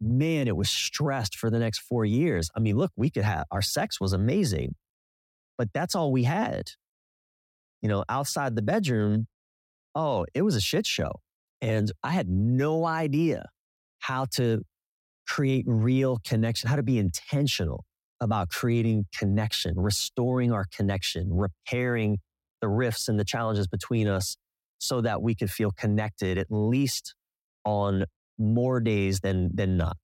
man, 0.00 0.48
it 0.48 0.56
was 0.56 0.68
stressed 0.68 1.36
for 1.36 1.50
the 1.50 1.58
next 1.58 1.80
four 1.80 2.04
years. 2.04 2.50
I 2.54 2.60
mean, 2.60 2.76
look, 2.76 2.92
we 2.96 3.10
could 3.10 3.24
have 3.24 3.44
our 3.50 3.62
sex 3.62 4.00
was 4.00 4.12
amazing, 4.12 4.74
but 5.58 5.68
that's 5.72 5.94
all 5.94 6.12
we 6.12 6.24
had. 6.24 6.70
You 7.82 7.88
know, 7.88 8.04
outside 8.08 8.56
the 8.56 8.62
bedroom, 8.62 9.26
oh, 9.94 10.26
it 10.34 10.42
was 10.42 10.54
a 10.54 10.60
shit 10.60 10.86
show. 10.86 11.12
And 11.60 11.90
I 12.02 12.10
had 12.10 12.28
no 12.28 12.84
idea 12.84 13.46
how 14.00 14.26
to 14.34 14.62
create 15.26 15.64
real 15.66 16.18
connection, 16.24 16.68
how 16.68 16.76
to 16.76 16.82
be 16.82 16.98
intentional 16.98 17.84
about 18.20 18.48
creating 18.48 19.06
connection, 19.16 19.74
restoring 19.76 20.52
our 20.52 20.66
connection, 20.74 21.28
repairing 21.32 22.18
the 22.60 22.68
rifts 22.68 23.08
and 23.08 23.18
the 23.18 23.24
challenges 23.24 23.66
between 23.66 24.08
us 24.08 24.36
so 24.78 25.00
that 25.00 25.22
we 25.22 25.34
could 25.34 25.50
feel 25.50 25.70
connected 25.70 26.38
at 26.38 26.46
least 26.50 27.14
on 27.64 28.04
more 28.38 28.80
days 28.80 29.20
than 29.20 29.50
than 29.54 29.76
not. 29.76 29.98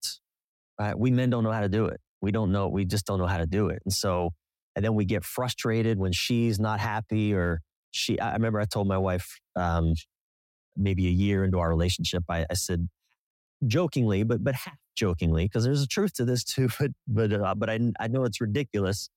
Right? 0.78 0.98
We 0.98 1.10
men 1.10 1.30
don't 1.30 1.44
know 1.44 1.52
how 1.52 1.60
to 1.60 1.68
do 1.68 1.86
it. 1.86 2.00
We 2.20 2.32
don't 2.32 2.52
know. 2.52 2.68
We 2.68 2.84
just 2.84 3.06
don't 3.06 3.18
know 3.18 3.26
how 3.26 3.38
to 3.38 3.46
do 3.46 3.68
it. 3.68 3.80
And 3.84 3.92
so, 3.92 4.30
and 4.74 4.84
then 4.84 4.94
we 4.94 5.04
get 5.04 5.24
frustrated 5.24 5.98
when 5.98 6.12
she's 6.12 6.58
not 6.58 6.80
happy 6.80 7.34
or 7.34 7.60
she. 7.90 8.18
I 8.20 8.32
remember 8.34 8.60
I 8.60 8.64
told 8.64 8.88
my 8.88 8.98
wife 8.98 9.38
um, 9.56 9.94
maybe 10.76 11.06
a 11.06 11.10
year 11.10 11.44
into 11.44 11.58
our 11.58 11.68
relationship, 11.68 12.24
I, 12.28 12.46
I 12.50 12.54
said 12.54 12.88
jokingly, 13.66 14.22
but 14.22 14.42
but 14.42 14.54
half 14.54 14.76
jokingly, 14.96 15.44
because 15.44 15.64
there's 15.64 15.82
a 15.82 15.86
truth 15.86 16.14
to 16.14 16.24
this 16.24 16.44
too. 16.44 16.68
But 16.78 16.90
but 17.06 17.32
uh, 17.32 17.54
but 17.54 17.70
I 17.70 17.78
I 18.00 18.08
know 18.08 18.24
it's 18.24 18.40
ridiculous. 18.40 19.08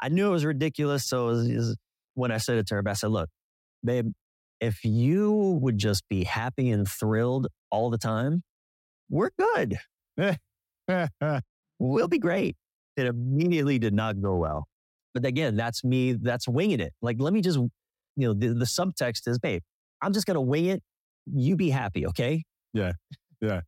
I 0.00 0.08
knew 0.08 0.28
it 0.28 0.32
was 0.32 0.44
ridiculous, 0.44 1.04
so 1.04 1.28
it 1.28 1.32
was, 1.32 1.48
it 1.48 1.56
was, 1.56 1.76
when 2.14 2.32
I 2.32 2.38
said 2.38 2.58
it 2.58 2.66
to 2.68 2.74
her, 2.76 2.82
I 2.86 2.92
said, 2.94 3.10
"Look, 3.10 3.28
babe, 3.84 4.12
if 4.60 4.84
you 4.84 5.58
would 5.62 5.78
just 5.78 6.08
be 6.08 6.24
happy 6.24 6.70
and 6.70 6.88
thrilled 6.88 7.48
all 7.70 7.90
the 7.90 7.98
time, 7.98 8.42
we're 9.08 9.30
good. 9.38 9.76
we'll 11.78 12.08
be 12.08 12.18
great." 12.18 12.56
It 12.96 13.06
immediately 13.06 13.78
did 13.78 13.94
not 13.94 14.20
go 14.20 14.36
well. 14.36 14.66
But 15.14 15.24
again, 15.24 15.56
that's 15.56 15.84
me. 15.84 16.12
That's 16.12 16.48
winging 16.48 16.80
it. 16.80 16.92
Like, 17.00 17.16
let 17.20 17.32
me 17.32 17.40
just, 17.40 17.58
you 17.58 17.70
know, 18.16 18.34
the, 18.34 18.48
the 18.48 18.64
subtext 18.64 19.28
is, 19.28 19.38
babe, 19.38 19.62
I'm 20.02 20.12
just 20.12 20.26
going 20.26 20.34
to 20.34 20.40
wing 20.40 20.66
it. 20.66 20.82
You 21.32 21.56
be 21.56 21.70
happy, 21.70 22.06
okay? 22.08 22.44
Yeah. 22.72 22.92
Yeah. 23.40 23.60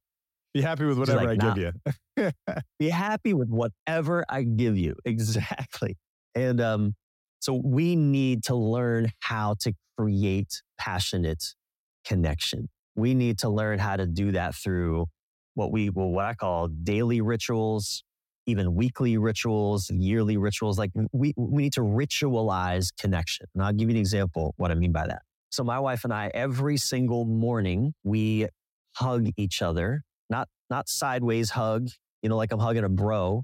Be 0.53 0.61
happy 0.61 0.85
with 0.85 0.99
whatever 0.99 1.25
like, 1.25 1.43
I 1.43 1.47
nah. 1.47 1.55
give 1.55 1.75
you. 2.17 2.31
be 2.79 2.89
happy 2.89 3.33
with 3.33 3.49
whatever 3.49 4.25
I 4.29 4.43
give 4.43 4.77
you. 4.77 4.97
Exactly. 5.05 5.97
And 6.35 6.61
um, 6.61 6.95
so 7.41 7.61
we 7.65 7.97
need 7.97 8.45
to 8.45 8.55
learn 8.57 9.13
how 9.21 9.55
to 9.61 9.73
create 9.99 10.63
passionate 10.79 11.55
connection. 12.05 12.69
We 12.95 13.15
need 13.15 13.39
to 13.39 13.49
learn 13.49 13.79
how 13.79 13.97
to 13.97 14.07
do 14.07 14.33
that 14.33 14.55
through 14.55 15.07
what 15.57 15.73
we, 15.73 15.89
well, 15.89 16.11
what 16.11 16.27
I 16.27 16.35
call 16.35 16.69
daily 16.69 17.23
rituals, 17.23 18.05
even 18.47 18.75
weekly 18.75 19.17
rituals, 19.17 19.91
yearly 19.91 20.37
rituals. 20.37 20.79
Like 20.79 20.91
we, 21.13 21.33
we 21.37 21.63
need 21.65 21.73
to 21.73 21.81
ritualize 21.81 22.91
connection. 23.01 23.47
And 23.55 23.65
I'll 23.65 23.73
give 23.73 23.89
you 23.89 23.95
an 23.95 24.01
example 24.01 24.55
what 24.59 24.71
I 24.71 24.75
mean 24.75 24.93
by 24.93 25.07
that. 25.07 25.23
So 25.51 25.65
my 25.65 25.81
wife 25.81 26.05
and 26.05 26.13
I, 26.13 26.31
every 26.35 26.77
single 26.77 27.25
morning, 27.25 27.95
we 28.05 28.49
hug 28.97 29.29
each 29.39 29.63
other, 29.63 30.03
not, 30.29 30.47
not 30.69 30.91
sideways 30.91 31.51
hug, 31.51 31.89
you 32.23 32.29
know, 32.29 32.37
like 32.37 32.53
I'm 32.53 32.61
hugging 32.61 32.85
a 32.85 32.91
bro, 32.91 33.43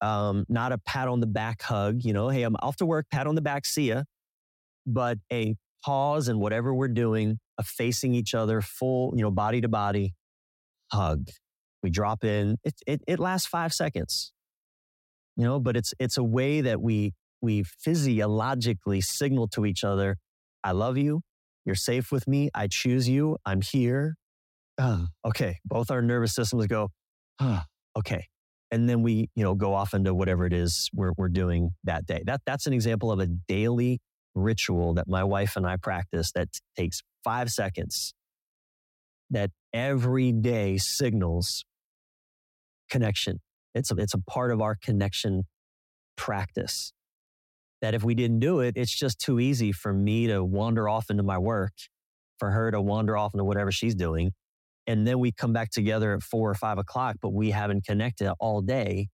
um, 0.00 0.46
not 0.48 0.72
a 0.72 0.78
pat 0.78 1.06
on 1.06 1.20
the 1.20 1.26
back 1.26 1.62
hug, 1.62 2.00
you 2.02 2.12
know, 2.12 2.28
hey, 2.28 2.42
I'm 2.42 2.56
off 2.56 2.76
to 2.76 2.86
work, 2.86 3.06
pat 3.12 3.28
on 3.28 3.36
the 3.36 3.40
back, 3.40 3.64
see 3.66 3.88
ya. 3.90 4.02
But 4.84 5.18
a 5.32 5.54
pause 5.84 6.28
in 6.28 6.40
whatever 6.40 6.74
we're 6.74 6.88
doing, 6.88 7.38
a 7.56 7.62
facing 7.62 8.14
each 8.14 8.34
other, 8.34 8.60
full, 8.60 9.14
you 9.16 9.22
know, 9.22 9.30
body 9.30 9.60
to 9.60 9.68
body 9.68 10.14
hug. 10.92 11.28
We 11.82 11.90
drop 11.90 12.24
in. 12.24 12.56
It, 12.64 12.74
it, 12.86 13.02
it 13.06 13.18
lasts 13.18 13.46
five 13.46 13.72
seconds, 13.72 14.32
you 15.36 15.44
know, 15.44 15.60
but 15.60 15.76
it's, 15.76 15.94
it's 15.98 16.16
a 16.16 16.24
way 16.24 16.60
that 16.62 16.80
we, 16.80 17.12
we 17.40 17.62
physiologically 17.62 19.00
signal 19.00 19.48
to 19.48 19.66
each 19.66 19.84
other, 19.84 20.16
I 20.64 20.72
love 20.72 20.96
you. 20.96 21.20
You're 21.64 21.74
safe 21.74 22.10
with 22.10 22.26
me. 22.26 22.50
I 22.54 22.68
choose 22.68 23.08
you. 23.08 23.36
I'm 23.44 23.60
here. 23.60 24.16
Uh, 24.78 25.06
okay. 25.24 25.58
Both 25.64 25.90
our 25.90 26.02
nervous 26.02 26.34
systems 26.34 26.66
go, 26.66 26.90
uh, 27.38 27.62
okay 27.96 28.26
and 28.70 28.88
then 28.88 29.02
we 29.02 29.30
you 29.34 29.44
know 29.44 29.54
go 29.54 29.74
off 29.74 29.94
into 29.94 30.14
whatever 30.14 30.46
it 30.46 30.52
is 30.52 30.90
we're, 30.92 31.12
we're 31.16 31.28
doing 31.28 31.70
that 31.84 32.06
day 32.06 32.22
that 32.26 32.40
that's 32.46 32.66
an 32.66 32.72
example 32.72 33.10
of 33.12 33.20
a 33.20 33.26
daily 33.26 33.98
ritual 34.34 34.94
that 34.94 35.08
my 35.08 35.24
wife 35.24 35.56
and 35.56 35.66
i 35.66 35.76
practice 35.76 36.32
that 36.32 36.48
takes 36.76 37.02
five 37.24 37.50
seconds 37.50 38.14
that 39.30 39.50
every 39.76 40.32
day 40.32 40.76
signals 40.78 41.64
connection 42.90 43.40
it's 43.74 43.90
a, 43.90 43.94
it's 43.96 44.14
a 44.14 44.20
part 44.30 44.50
of 44.50 44.60
our 44.60 44.76
connection 44.82 45.42
practice 46.16 46.92
that 47.82 47.94
if 47.94 48.02
we 48.02 48.14
didn't 48.14 48.40
do 48.40 48.60
it 48.60 48.74
it's 48.76 48.96
just 48.96 49.18
too 49.20 49.38
easy 49.38 49.72
for 49.72 49.92
me 49.92 50.26
to 50.26 50.42
wander 50.42 50.88
off 50.88 51.10
into 51.10 51.22
my 51.22 51.38
work 51.38 51.72
for 52.38 52.50
her 52.50 52.70
to 52.70 52.80
wander 52.80 53.16
off 53.16 53.34
into 53.34 53.44
whatever 53.44 53.70
she's 53.70 53.94
doing 53.94 54.32
and 54.86 55.06
then 55.06 55.18
we 55.18 55.32
come 55.32 55.52
back 55.52 55.70
together 55.70 56.14
at 56.14 56.22
four 56.22 56.48
or 56.48 56.54
five 56.54 56.78
o'clock, 56.78 57.16
but 57.20 57.32
we 57.32 57.50
haven't 57.50 57.84
connected 57.84 58.32
all 58.38 58.60
day. 58.60 59.08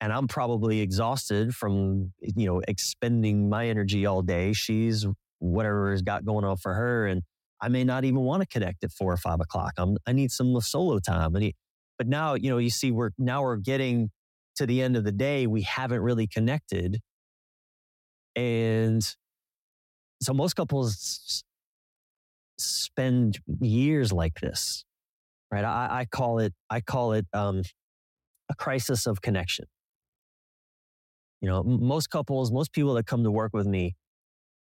And 0.00 0.12
I'm 0.12 0.26
probably 0.26 0.80
exhausted 0.80 1.54
from, 1.54 2.12
you 2.20 2.46
know, 2.46 2.62
expending 2.66 3.48
my 3.48 3.68
energy 3.68 4.06
all 4.06 4.22
day. 4.22 4.52
She's 4.52 5.06
whatever 5.38 5.90
has 5.90 6.02
got 6.02 6.24
going 6.24 6.44
on 6.44 6.56
for 6.56 6.74
her. 6.74 7.06
And 7.06 7.22
I 7.60 7.68
may 7.68 7.84
not 7.84 8.04
even 8.04 8.20
want 8.20 8.42
to 8.42 8.46
connect 8.46 8.84
at 8.84 8.92
four 8.92 9.12
or 9.12 9.16
five 9.16 9.40
o'clock. 9.40 9.72
I'm, 9.78 9.96
I 10.06 10.12
need 10.12 10.30
some 10.30 10.60
solo 10.60 10.98
time. 10.98 11.36
I 11.36 11.40
need, 11.40 11.54
but 11.98 12.06
now, 12.06 12.34
you 12.34 12.50
know, 12.50 12.58
you 12.58 12.70
see, 12.70 12.90
we're 12.90 13.10
now 13.18 13.42
we're 13.42 13.56
getting 13.56 14.10
to 14.56 14.66
the 14.66 14.82
end 14.82 14.96
of 14.96 15.04
the 15.04 15.12
day. 15.12 15.46
We 15.46 15.62
haven't 15.62 16.00
really 16.00 16.26
connected. 16.26 17.00
And 18.34 19.02
so 20.22 20.34
most 20.34 20.54
couples 20.54 21.42
spend 22.58 23.38
years 23.60 24.12
like 24.12 24.40
this 24.40 24.84
right? 25.50 25.64
I, 25.64 26.00
I 26.00 26.04
call 26.06 26.38
it, 26.38 26.52
I 26.70 26.80
call 26.80 27.12
it 27.12 27.26
um, 27.32 27.62
a 28.50 28.54
crisis 28.54 29.06
of 29.06 29.20
connection. 29.22 29.66
You 31.40 31.48
know, 31.48 31.62
most 31.62 32.10
couples, 32.10 32.50
most 32.50 32.72
people 32.72 32.94
that 32.94 33.06
come 33.06 33.24
to 33.24 33.30
work 33.30 33.52
with 33.52 33.66
me, 33.66 33.94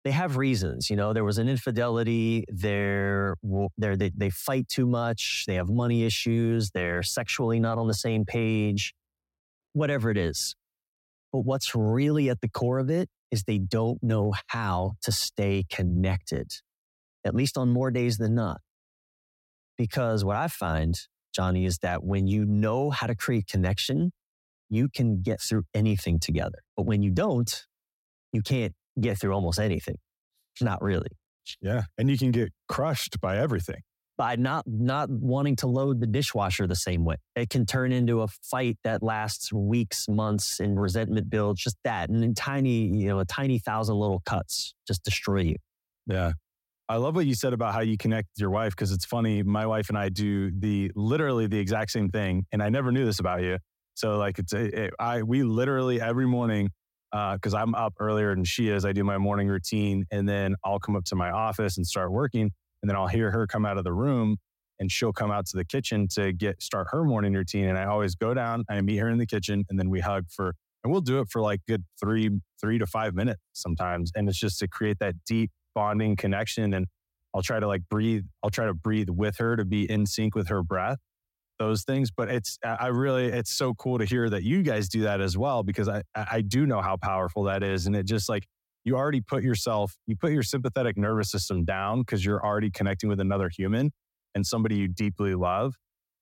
they 0.04 0.10
have 0.12 0.36
reasons. 0.36 0.90
You 0.90 0.96
know, 0.96 1.12
there 1.12 1.24
was 1.24 1.38
an 1.38 1.48
infidelity. 1.48 2.44
They're, 2.48 3.34
they're 3.76 3.96
they 3.96 4.10
they 4.16 4.30
fight 4.30 4.68
too 4.68 4.86
much. 4.86 5.44
They 5.46 5.54
have 5.54 5.68
money 5.68 6.04
issues. 6.04 6.70
They're 6.70 7.02
sexually 7.02 7.60
not 7.60 7.78
on 7.78 7.88
the 7.88 7.94
same 7.94 8.24
page. 8.24 8.94
Whatever 9.74 10.10
it 10.10 10.16
is, 10.16 10.56
but 11.32 11.40
what's 11.40 11.74
really 11.74 12.30
at 12.30 12.40
the 12.40 12.48
core 12.48 12.78
of 12.78 12.90
it 12.90 13.08
is 13.30 13.44
they 13.44 13.58
don't 13.58 14.02
know 14.02 14.32
how 14.48 14.92
to 15.02 15.12
stay 15.12 15.64
connected, 15.70 16.50
at 17.24 17.34
least 17.34 17.58
on 17.58 17.68
more 17.68 17.90
days 17.90 18.16
than 18.16 18.34
not. 18.34 18.60
Because 19.76 20.24
what 20.24 20.36
I 20.36 20.48
find, 20.48 20.98
Johnny, 21.34 21.66
is 21.66 21.78
that 21.78 22.02
when 22.02 22.26
you 22.26 22.44
know 22.44 22.90
how 22.90 23.06
to 23.06 23.14
create 23.14 23.46
connection, 23.46 24.12
you 24.70 24.88
can 24.88 25.22
get 25.22 25.40
through 25.40 25.64
anything 25.74 26.18
together. 26.18 26.58
But 26.76 26.86
when 26.86 27.02
you 27.02 27.10
don't, 27.10 27.66
you 28.32 28.42
can't 28.42 28.74
get 29.00 29.18
through 29.18 29.32
almost 29.32 29.58
anything. 29.58 29.96
Not 30.60 30.82
really. 30.82 31.10
Yeah. 31.60 31.82
And 31.96 32.10
you 32.10 32.18
can 32.18 32.30
get 32.30 32.52
crushed 32.68 33.20
by 33.20 33.38
everything. 33.38 33.80
By 34.16 34.34
not 34.34 34.64
not 34.66 35.08
wanting 35.10 35.54
to 35.56 35.68
load 35.68 36.00
the 36.00 36.06
dishwasher 36.06 36.66
the 36.66 36.74
same 36.74 37.04
way. 37.04 37.16
It 37.36 37.50
can 37.50 37.64
turn 37.64 37.92
into 37.92 38.22
a 38.22 38.26
fight 38.26 38.76
that 38.82 39.00
lasts 39.00 39.52
weeks, 39.52 40.08
months, 40.08 40.58
and 40.58 40.80
resentment 40.80 41.30
builds, 41.30 41.62
just 41.62 41.76
that. 41.84 42.08
And 42.08 42.24
in 42.24 42.34
tiny, 42.34 42.86
you 42.86 43.06
know, 43.06 43.20
a 43.20 43.24
tiny 43.24 43.60
thousand 43.60 43.96
little 43.96 44.20
cuts 44.26 44.74
just 44.88 45.04
destroy 45.04 45.42
you. 45.42 45.56
Yeah. 46.08 46.32
I 46.88 46.96
love 46.96 47.14
what 47.14 47.26
you 47.26 47.34
said 47.34 47.52
about 47.52 47.74
how 47.74 47.80
you 47.80 47.96
connect 47.96 48.28
with 48.34 48.40
your 48.40 48.50
wife 48.50 48.74
because 48.74 48.90
it's 48.90 49.04
funny. 49.04 49.42
My 49.42 49.66
wife 49.66 49.88
and 49.88 49.98
I 49.98 50.08
do 50.08 50.50
the 50.50 50.90
literally 50.96 51.46
the 51.46 51.58
exact 51.58 51.92
same 51.92 52.08
thing, 52.08 52.44
and 52.50 52.60
I 52.60 52.70
never 52.70 52.90
knew 52.90 53.04
this 53.04 53.20
about 53.20 53.42
you. 53.42 53.58
So 53.94 54.16
like 54.16 54.38
it's 54.38 54.52
it, 54.52 54.94
I 54.98 55.22
we 55.22 55.42
literally 55.42 56.00
every 56.00 56.26
morning 56.26 56.70
because 57.12 57.54
uh, 57.54 57.58
I'm 57.58 57.74
up 57.74 57.94
earlier 58.00 58.34
than 58.34 58.44
she 58.44 58.68
is. 58.68 58.84
I 58.84 58.92
do 58.92 59.04
my 59.04 59.18
morning 59.18 59.48
routine, 59.48 60.04
and 60.10 60.28
then 60.28 60.56
I'll 60.64 60.78
come 60.78 60.96
up 60.96 61.04
to 61.04 61.16
my 61.16 61.30
office 61.30 61.76
and 61.76 61.86
start 61.86 62.12
working, 62.12 62.50
and 62.82 62.88
then 62.88 62.96
I'll 62.96 63.06
hear 63.06 63.30
her 63.30 63.46
come 63.46 63.64
out 63.64 63.78
of 63.78 63.84
the 63.84 63.92
room, 63.92 64.36
and 64.78 64.90
she'll 64.90 65.12
come 65.12 65.30
out 65.30 65.46
to 65.46 65.56
the 65.56 65.64
kitchen 65.64 66.08
to 66.14 66.32
get 66.32 66.62
start 66.62 66.88
her 66.90 67.04
morning 67.04 67.34
routine. 67.34 67.66
And 67.66 67.78
I 67.78 67.86
always 67.86 68.14
go 68.14 68.34
down, 68.34 68.64
I 68.68 68.80
meet 68.80 68.98
her 68.98 69.08
in 69.08 69.18
the 69.18 69.26
kitchen, 69.26 69.64
and 69.70 69.78
then 69.78 69.90
we 69.90 70.00
hug 70.00 70.26
for, 70.30 70.54
and 70.84 70.92
we'll 70.92 71.00
do 71.00 71.20
it 71.20 71.28
for 71.30 71.40
like 71.40 71.60
good 71.66 71.84
three 72.00 72.30
three 72.60 72.78
to 72.78 72.86
five 72.86 73.14
minutes 73.14 73.40
sometimes, 73.52 74.12
and 74.14 74.28
it's 74.28 74.38
just 74.38 74.58
to 74.60 74.68
create 74.68 74.98
that 75.00 75.14
deep 75.26 75.50
bonding 75.74 76.16
connection 76.16 76.74
and 76.74 76.86
I'll 77.34 77.42
try 77.42 77.60
to 77.60 77.66
like 77.66 77.82
breathe. 77.88 78.24
I'll 78.42 78.50
try 78.50 78.66
to 78.66 78.74
breathe 78.74 79.10
with 79.10 79.36
her 79.38 79.56
to 79.56 79.64
be 79.64 79.88
in 79.90 80.06
sync 80.06 80.34
with 80.34 80.48
her 80.48 80.62
breath, 80.62 80.98
those 81.58 81.84
things. 81.84 82.10
But 82.10 82.30
it's, 82.30 82.58
I 82.64 82.88
really, 82.88 83.26
it's 83.26 83.52
so 83.52 83.74
cool 83.74 83.98
to 83.98 84.04
hear 84.04 84.28
that 84.30 84.42
you 84.42 84.62
guys 84.62 84.88
do 84.88 85.02
that 85.02 85.20
as 85.20 85.36
well 85.36 85.62
because 85.62 85.88
I, 85.88 86.02
I 86.14 86.40
do 86.40 86.66
know 86.66 86.80
how 86.80 86.96
powerful 86.96 87.44
that 87.44 87.62
is. 87.62 87.86
And 87.86 87.94
it 87.96 88.04
just 88.04 88.28
like, 88.28 88.46
you 88.84 88.96
already 88.96 89.20
put 89.20 89.42
yourself, 89.42 89.96
you 90.06 90.16
put 90.16 90.32
your 90.32 90.42
sympathetic 90.42 90.96
nervous 90.96 91.30
system 91.30 91.64
down 91.64 92.00
because 92.00 92.24
you're 92.24 92.44
already 92.44 92.70
connecting 92.70 93.08
with 93.08 93.20
another 93.20 93.50
human 93.54 93.92
and 94.34 94.46
somebody 94.46 94.76
you 94.76 94.88
deeply 94.88 95.34
love. 95.34 95.74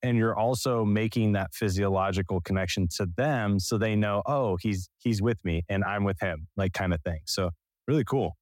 And 0.02 0.18
you're 0.18 0.36
also 0.36 0.84
making 0.84 1.32
that 1.32 1.54
physiological 1.54 2.40
connection 2.40 2.88
to 2.96 3.06
them 3.16 3.58
so 3.58 3.78
they 3.78 3.96
know, 3.96 4.22
oh, 4.26 4.56
he's 4.60 4.88
he's 4.98 5.22
with 5.22 5.38
me 5.44 5.64
and 5.68 5.84
I'm 5.84 6.04
with 6.04 6.20
him, 6.20 6.48
like 6.56 6.72
kind 6.72 6.92
of 6.92 7.00
thing. 7.02 7.20
So 7.24 7.50
really 7.88 8.04
cool. 8.04 8.36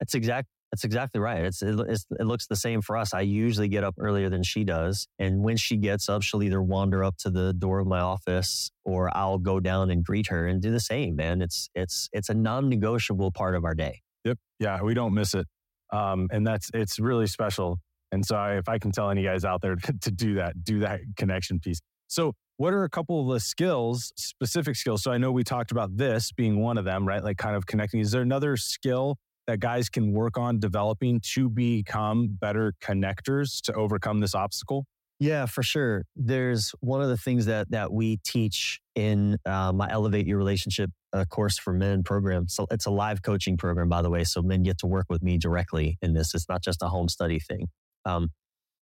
That's 0.00 0.14
exact 0.14 0.48
that's 0.72 0.84
exactly 0.84 1.20
right. 1.20 1.44
It's, 1.44 1.62
it, 1.62 1.78
it's, 1.88 2.06
it 2.18 2.24
looks 2.26 2.46
the 2.46 2.56
same 2.56 2.82
for 2.82 2.96
us. 2.96 3.14
I 3.14 3.20
usually 3.20 3.68
get 3.68 3.84
up 3.84 3.94
earlier 3.98 4.28
than 4.28 4.42
she 4.42 4.64
does. 4.64 5.06
And 5.18 5.42
when 5.42 5.56
she 5.56 5.76
gets 5.76 6.08
up, 6.08 6.22
she'll 6.22 6.42
either 6.42 6.62
wander 6.62 7.04
up 7.04 7.16
to 7.18 7.30
the 7.30 7.52
door 7.52 7.78
of 7.78 7.86
my 7.86 8.00
office 8.00 8.70
or 8.84 9.16
I'll 9.16 9.38
go 9.38 9.60
down 9.60 9.90
and 9.90 10.04
greet 10.04 10.28
her 10.28 10.46
and 10.46 10.60
do 10.60 10.72
the 10.72 10.80
same, 10.80 11.16
man. 11.16 11.40
It's, 11.40 11.70
it's, 11.74 12.08
it's 12.12 12.28
a 12.28 12.34
non 12.34 12.68
negotiable 12.68 13.30
part 13.30 13.54
of 13.54 13.64
our 13.64 13.74
day. 13.74 14.02
Yep. 14.24 14.38
Yeah. 14.58 14.82
We 14.82 14.94
don't 14.94 15.14
miss 15.14 15.34
it. 15.34 15.46
Um, 15.92 16.28
and 16.32 16.46
that's, 16.46 16.70
it's 16.74 16.98
really 16.98 17.28
special. 17.28 17.78
And 18.10 18.26
so 18.26 18.36
I, 18.36 18.56
if 18.58 18.68
I 18.68 18.78
can 18.78 18.90
tell 18.90 19.10
any 19.10 19.22
guys 19.22 19.44
out 19.44 19.62
there 19.62 19.76
to 20.00 20.10
do 20.10 20.34
that, 20.34 20.64
do 20.64 20.80
that 20.80 21.00
connection 21.16 21.60
piece. 21.60 21.80
So 22.08 22.32
what 22.56 22.72
are 22.72 22.84
a 22.84 22.90
couple 22.90 23.20
of 23.20 23.32
the 23.32 23.40
skills, 23.40 24.12
specific 24.16 24.76
skills? 24.76 25.02
So 25.02 25.12
I 25.12 25.18
know 25.18 25.30
we 25.30 25.44
talked 25.44 25.70
about 25.70 25.96
this 25.96 26.32
being 26.32 26.60
one 26.60 26.78
of 26.78 26.84
them, 26.84 27.06
right? 27.06 27.22
Like 27.22 27.36
kind 27.36 27.54
of 27.54 27.66
connecting. 27.66 28.00
Is 28.00 28.10
there 28.10 28.22
another 28.22 28.56
skill 28.56 29.18
that 29.46 29.60
guys 29.60 29.88
can 29.88 30.12
work 30.12 30.36
on 30.36 30.58
developing 30.58 31.20
to 31.34 31.48
become 31.48 32.28
better 32.40 32.74
connectors 32.82 33.60
to 33.62 33.72
overcome 33.74 34.20
this 34.20 34.34
obstacle? 34.34 34.86
Yeah, 35.18 35.46
for 35.46 35.62
sure. 35.62 36.04
There's 36.14 36.74
one 36.80 37.00
of 37.00 37.08
the 37.08 37.16
things 37.16 37.46
that 37.46 37.70
that 37.70 37.90
we 37.92 38.18
teach 38.24 38.80
in 38.94 39.38
uh, 39.46 39.72
my 39.72 39.90
Elevate 39.90 40.26
Your 40.26 40.36
Relationship 40.36 40.90
uh, 41.12 41.24
course 41.24 41.58
for 41.58 41.72
men 41.72 42.02
program. 42.02 42.48
So 42.48 42.66
it's 42.70 42.84
a 42.84 42.90
live 42.90 43.22
coaching 43.22 43.56
program, 43.56 43.88
by 43.88 44.02
the 44.02 44.10
way. 44.10 44.24
So 44.24 44.42
men 44.42 44.62
get 44.62 44.78
to 44.78 44.86
work 44.86 45.06
with 45.08 45.22
me 45.22 45.38
directly 45.38 45.96
in 46.02 46.12
this. 46.12 46.34
It's 46.34 46.48
not 46.48 46.62
just 46.62 46.82
a 46.82 46.88
home 46.88 47.08
study 47.08 47.38
thing, 47.38 47.68
um, 48.04 48.28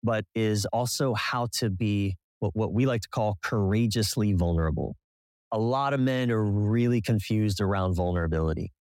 but 0.02 0.24
is 0.34 0.66
also 0.72 1.14
how 1.14 1.46
to 1.58 1.70
be 1.70 2.16
what, 2.40 2.56
what 2.56 2.72
we 2.72 2.86
like 2.86 3.02
to 3.02 3.08
call 3.08 3.38
courageously 3.42 4.32
vulnerable. 4.32 4.96
A 5.52 5.58
lot 5.58 5.94
of 5.94 6.00
men 6.00 6.32
are 6.32 6.44
really 6.44 7.00
confused 7.00 7.60
around 7.60 7.94
vulnerability 7.94 8.72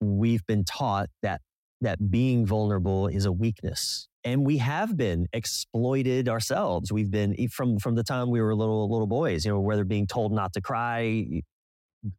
we've 0.00 0.44
been 0.46 0.64
taught 0.64 1.08
that 1.22 1.40
that 1.80 2.10
being 2.10 2.44
vulnerable 2.44 3.06
is 3.06 3.24
a 3.24 3.32
weakness 3.32 4.08
and 4.24 4.44
we 4.44 4.58
have 4.58 4.96
been 4.96 5.28
exploited 5.32 6.28
ourselves. 6.28 6.92
We've 6.92 7.10
been 7.10 7.36
from 7.48 7.78
from 7.78 7.94
the 7.94 8.02
time 8.02 8.30
we 8.30 8.40
were 8.40 8.54
little 8.54 8.90
little 8.90 9.06
boys 9.06 9.44
you 9.44 9.52
know 9.52 9.60
whether 9.60 9.84
being 9.84 10.06
told 10.06 10.32
not 10.32 10.52
to 10.54 10.60
cry 10.60 11.26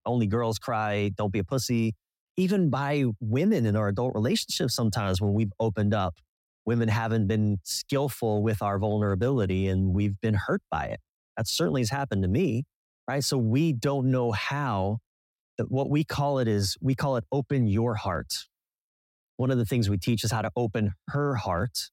only 0.06 0.28
girls 0.28 0.60
cry 0.60 1.10
don't 1.16 1.32
be 1.34 1.40
a 1.40 1.44
pussy. 1.44 1.96
Even 2.38 2.70
by 2.70 3.04
women 3.20 3.66
in 3.66 3.76
our 3.76 3.90
adult 3.90 4.14
relationships 4.16 4.76
sometimes 4.76 5.22
when 5.22 5.34
we've 5.34 5.52
opened 5.60 5.94
up 5.94 6.16
women 6.66 6.88
haven't 6.88 7.28
been 7.28 7.58
skillful 7.64 8.44
with 8.44 8.62
our 8.62 8.80
vulnerability 8.80 9.68
and 9.68 9.94
we've 9.94 10.20
been 10.22 10.36
hurt 10.36 10.62
by 10.72 10.86
it. 10.86 11.00
That 11.38 11.48
certainly 11.48 11.82
has 11.82 11.90
happened 11.90 12.24
to 12.24 12.30
me 12.30 12.64
right? 13.10 13.24
So 13.24 13.38
we 13.38 13.74
don't 13.74 14.12
know 14.12 14.32
how 14.32 15.00
what 15.68 15.90
we 15.90 16.04
call 16.04 16.40
it 16.40 16.48
is 16.48 16.78
we 16.82 16.96
call 16.96 17.18
it 17.18 17.26
open 17.32 17.68
your 17.68 17.96
heart. 17.96 18.34
One 19.38 19.52
of 19.52 19.58
the 19.58 19.66
things 19.66 19.90
we 19.90 19.98
teach 19.98 20.24
is 20.24 20.32
how 20.32 20.42
to 20.42 20.52
open 20.56 20.94
her 21.10 21.36
heart 21.36 21.90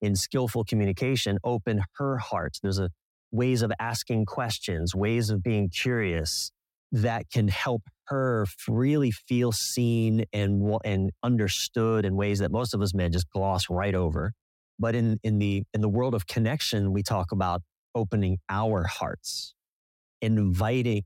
in 0.00 0.16
skillful 0.16 0.64
communication, 0.64 1.38
open 1.44 1.84
her 1.96 2.18
heart. 2.18 2.58
There's 2.62 2.78
a 2.78 2.90
ways 3.30 3.62
of 3.62 3.72
asking 3.80 4.26
questions, 4.26 4.94
ways 4.94 5.30
of 5.30 5.42
being 5.42 5.70
curious 5.70 6.50
that 6.92 7.30
can 7.30 7.48
help 7.48 7.82
her 8.06 8.46
really 8.68 9.10
feel 9.10 9.52
seen 9.52 10.24
and, 10.32 10.78
and 10.84 11.10
understood 11.22 12.04
in 12.04 12.14
ways 12.16 12.40
that 12.40 12.50
most 12.50 12.74
of 12.74 12.82
us 12.82 12.94
men 12.94 13.12
just 13.12 13.30
gloss 13.30 13.70
right 13.70 13.94
over. 13.94 14.32
But 14.78 14.94
in, 14.94 15.18
in 15.22 15.38
the, 15.38 15.62
in 15.72 15.80
the 15.80 15.88
world 15.88 16.14
of 16.14 16.26
connection, 16.26 16.92
we 16.92 17.02
talk 17.02 17.32
about 17.32 17.62
opening 17.94 18.38
our 18.50 18.84
hearts, 18.84 19.54
inviting 20.20 21.04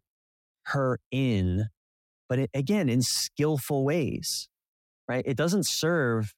her 0.65 0.99
in 1.13 1.67
but 2.29 2.39
it, 2.39 2.51
again, 2.55 2.89
in 2.89 3.03
skillful 3.03 3.85
ways, 3.85 4.49
right? 5.09 5.24
It 5.27 5.37
doesn't 5.37 5.66
serve 5.66 6.35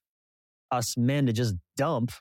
us 0.70 0.96
men 0.96 1.26
to 1.26 1.32
just 1.32 1.54
dump 1.76 2.12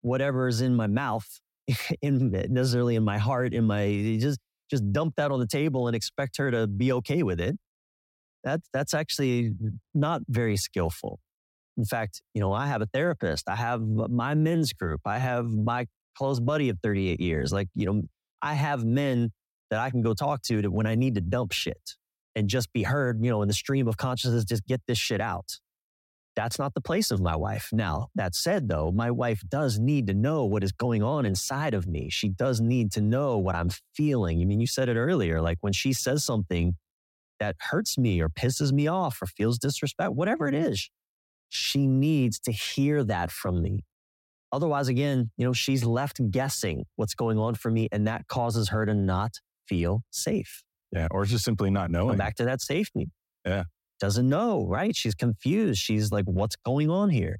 whatever 0.00 0.48
is 0.48 0.60
in 0.60 0.74
my 0.74 0.86
mouth, 0.86 1.26
in 2.02 2.30
necessarily 2.50 2.96
in 2.96 3.04
my 3.04 3.18
heart, 3.18 3.54
in 3.54 3.64
my 3.64 4.18
just 4.20 4.38
just 4.70 4.90
dump 4.92 5.14
that 5.16 5.30
on 5.30 5.38
the 5.38 5.46
table 5.46 5.86
and 5.86 5.94
expect 5.94 6.38
her 6.38 6.50
to 6.50 6.66
be 6.66 6.92
okay 6.92 7.22
with 7.22 7.40
it. 7.40 7.56
That's 8.44 8.68
that's 8.72 8.94
actually 8.94 9.52
not 9.94 10.22
very 10.28 10.56
skillful. 10.56 11.20
In 11.76 11.84
fact, 11.84 12.22
you 12.34 12.40
know, 12.40 12.52
I 12.52 12.66
have 12.66 12.82
a 12.82 12.86
therapist. 12.86 13.48
I 13.48 13.56
have 13.56 13.80
my 13.82 14.34
men's 14.34 14.72
group. 14.72 15.00
I 15.06 15.18
have 15.18 15.46
my 15.46 15.86
close 16.16 16.38
buddy 16.38 16.68
of 16.68 16.78
38 16.82 17.20
years. 17.20 17.52
Like, 17.52 17.68
you 17.74 17.86
know, 17.86 18.02
I 18.42 18.54
have 18.54 18.84
men 18.84 19.30
that 19.70 19.80
I 19.80 19.88
can 19.88 20.02
go 20.02 20.12
talk 20.12 20.42
to 20.42 20.60
when 20.66 20.86
I 20.86 20.96
need 20.96 21.14
to 21.14 21.22
dump 21.22 21.52
shit 21.52 21.94
and 22.34 22.48
just 22.48 22.72
be 22.72 22.82
heard, 22.82 23.22
you 23.24 23.30
know, 23.30 23.42
in 23.42 23.48
the 23.48 23.54
stream 23.54 23.88
of 23.88 23.96
consciousness, 23.96 24.44
just 24.44 24.66
get 24.66 24.80
this 24.86 24.98
shit 24.98 25.20
out. 25.20 25.58
That's 26.34 26.58
not 26.58 26.72
the 26.72 26.80
place 26.80 27.10
of 27.10 27.20
my 27.20 27.36
wife. 27.36 27.68
Now, 27.72 28.08
that 28.14 28.34
said, 28.34 28.68
though, 28.68 28.90
my 28.90 29.10
wife 29.10 29.42
does 29.48 29.78
need 29.78 30.06
to 30.06 30.14
know 30.14 30.44
what 30.44 30.64
is 30.64 30.72
going 30.72 31.02
on 31.02 31.26
inside 31.26 31.74
of 31.74 31.86
me. 31.86 32.08
She 32.10 32.30
does 32.30 32.60
need 32.60 32.90
to 32.92 33.02
know 33.02 33.36
what 33.36 33.54
I'm 33.54 33.68
feeling. 33.94 34.40
I 34.40 34.44
mean, 34.46 34.60
you 34.60 34.66
said 34.66 34.88
it 34.88 34.96
earlier, 34.96 35.42
like 35.42 35.58
when 35.60 35.74
she 35.74 35.92
says 35.92 36.24
something 36.24 36.76
that 37.38 37.56
hurts 37.58 37.98
me 37.98 38.22
or 38.22 38.30
pisses 38.30 38.72
me 38.72 38.86
off 38.86 39.20
or 39.20 39.26
feels 39.26 39.58
disrespect, 39.58 40.12
whatever 40.12 40.48
it 40.48 40.54
is, 40.54 40.88
she 41.50 41.86
needs 41.86 42.40
to 42.40 42.52
hear 42.52 43.04
that 43.04 43.30
from 43.30 43.60
me. 43.60 43.84
Otherwise, 44.52 44.88
again, 44.88 45.30
you 45.36 45.44
know, 45.44 45.52
she's 45.52 45.84
left 45.84 46.30
guessing 46.30 46.84
what's 46.96 47.14
going 47.14 47.38
on 47.38 47.54
for 47.54 47.70
me, 47.70 47.88
and 47.92 48.06
that 48.06 48.26
causes 48.28 48.70
her 48.70 48.86
to 48.86 48.94
not 48.94 49.32
feel 49.66 50.02
safe. 50.10 50.62
Yeah. 50.92 51.08
Or 51.10 51.24
just 51.24 51.44
simply 51.44 51.70
not 51.70 51.90
knowing. 51.90 52.10
Come 52.10 52.18
back 52.18 52.36
to 52.36 52.44
that 52.44 52.60
safety. 52.60 53.08
Yeah. 53.44 53.64
Doesn't 54.00 54.28
know, 54.28 54.66
right? 54.66 54.94
She's 54.94 55.14
confused. 55.14 55.80
She's 55.80 56.12
like, 56.12 56.24
what's 56.26 56.56
going 56.56 56.90
on 56.90 57.10
here? 57.10 57.38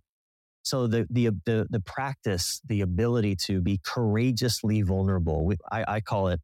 So 0.62 0.86
the, 0.86 1.06
the, 1.10 1.30
the, 1.44 1.66
the 1.68 1.80
practice, 1.80 2.60
the 2.66 2.82
ability 2.82 3.36
to 3.46 3.60
be 3.60 3.80
courageously 3.84 4.82
vulnerable, 4.82 5.44
we, 5.44 5.56
I, 5.70 5.84
I 5.88 6.00
call 6.00 6.28
it, 6.28 6.40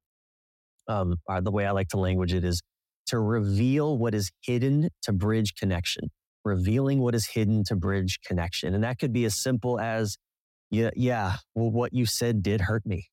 um, 0.89 1.17
uh, 1.29 1.41
the 1.41 1.53
way 1.53 1.67
I 1.67 1.71
like 1.71 1.89
to 1.89 1.99
language 1.99 2.35
it 2.35 2.45
is 2.45 2.61
to 3.07 3.21
reveal 3.21 3.97
what 3.97 4.15
is 4.15 4.31
hidden 4.43 4.89
to 5.03 5.13
bridge 5.13 5.55
connection, 5.55 6.11
revealing 6.45 6.99
what 6.99 7.15
is 7.15 7.29
hidden 7.29 7.63
to 7.69 7.77
bridge 7.77 8.19
connection. 8.27 8.75
And 8.75 8.83
that 8.83 8.99
could 8.99 9.13
be 9.13 9.25
as 9.25 9.41
simple 9.41 9.79
as, 9.79 10.17
yeah, 10.71 10.91
yeah, 10.97 11.37
well, 11.55 11.71
what 11.71 11.95
you 11.95 12.05
said 12.05 12.43
did 12.43 12.63
hurt 12.63 12.85
me. 12.85 13.09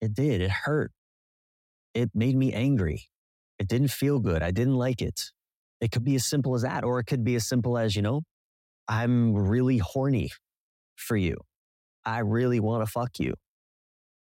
It 0.00 0.14
did. 0.14 0.40
It 0.40 0.50
hurt 0.50 0.92
it 1.96 2.10
made 2.14 2.36
me 2.36 2.52
angry. 2.52 3.08
It 3.58 3.68
didn't 3.68 3.90
feel 3.90 4.18
good. 4.20 4.42
I 4.42 4.50
didn't 4.50 4.74
like 4.74 5.00
it. 5.00 5.18
It 5.80 5.90
could 5.90 6.04
be 6.04 6.14
as 6.14 6.26
simple 6.26 6.54
as 6.54 6.62
that, 6.62 6.84
or 6.84 7.00
it 7.00 7.04
could 7.04 7.24
be 7.24 7.34
as 7.36 7.48
simple 7.48 7.78
as, 7.78 7.96
you 7.96 8.02
know, 8.02 8.22
I'm 8.86 9.34
really 9.34 9.78
horny 9.78 10.30
for 10.96 11.16
you. 11.16 11.36
I 12.04 12.18
really 12.18 12.60
want 12.60 12.84
to 12.84 12.90
fuck 12.90 13.18
you. 13.18 13.34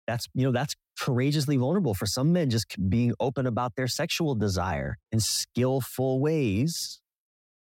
That's, 0.07 0.27
you 0.35 0.45
know, 0.45 0.53
that's 0.53 0.75
courageously 0.99 1.57
vulnerable 1.59 1.95
for 1.95 2.07
some 2.07 2.33
men, 2.33 2.49
just 2.49 2.67
being 2.89 3.13
open 3.21 3.47
about 3.47 3.77
their 3.77 3.87
sexual 3.87 4.35
desire 4.35 4.97
in 5.13 5.21
skillful 5.21 6.19
ways. 6.21 7.01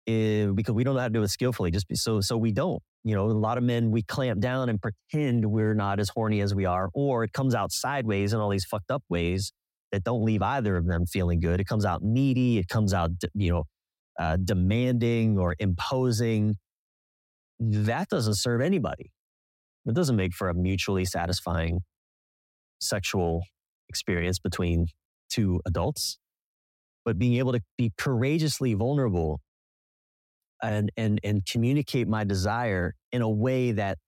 Eh, 0.08 0.48
because 0.48 0.74
we 0.74 0.84
don't 0.84 0.96
know 0.96 1.02
how 1.02 1.08
to 1.08 1.14
do 1.14 1.24
it 1.24 1.30
skillfully, 1.30 1.72
just 1.72 1.88
be, 1.88 1.96
so 1.96 2.20
so 2.20 2.36
we 2.36 2.52
don't. 2.52 2.82
You 3.06 3.16
know, 3.16 3.28
a 3.28 3.32
lot 3.32 3.58
of 3.58 3.64
men 3.64 3.91
we 3.91 4.02
clamp 4.02 4.41
down 4.41 4.68
and 4.70 4.82
pretend 4.82 5.46
we're 5.46 5.76
not 5.76 6.00
as 6.00 6.10
horny 6.10 6.41
as 6.41 6.54
we 6.54 6.66
are, 6.66 6.89
or 6.94 7.24
it 7.24 7.32
comes 7.32 7.56
out 7.56 7.72
sideways 7.72 8.34
in 8.34 8.39
all 8.39 8.50
these 8.50 8.66
fucked 8.66 8.91
up 8.91 9.04
ways 9.08 9.54
that 9.94 10.04
don't 10.04 10.26
leave 10.26 10.41
either 10.41 10.76
of 10.76 10.88
them 10.88 11.06
feeling 11.06 11.39
good. 11.39 11.62
It 11.62 11.68
comes 11.68 11.86
out 11.86 12.02
needy. 12.02 12.58
It 12.58 12.68
comes 12.68 12.96
out, 12.96 13.12
you 13.36 13.52
know, 13.52 13.64
uh, 14.20 14.38
demanding 14.44 15.38
or 15.38 15.56
imposing. 15.60 16.56
That 17.60 18.10
doesn't 18.10 18.36
serve 18.36 18.60
anybody. 18.60 19.12
It 19.86 19.94
doesn't 19.94 20.16
make 20.16 20.34
for 20.34 20.50
a 20.50 20.54
mutually 20.56 21.06
satisfying 21.06 21.82
sexual 22.82 23.44
experience 23.88 24.39
between 24.39 24.88
two 25.30 25.62
adults. 25.66 26.18
But 27.06 27.20
being 27.20 27.36
able 27.36 27.52
to 27.52 27.62
be 27.78 27.91
courageously 27.96 28.74
vulnerable 28.74 29.41
and, 30.64 30.91
and, 30.98 31.20
and 31.24 31.46
communicate 31.46 32.08
my 32.08 32.24
desire 32.24 32.96
in 33.12 33.22
a 33.22 33.30
way 33.30 33.74
that 33.74 34.00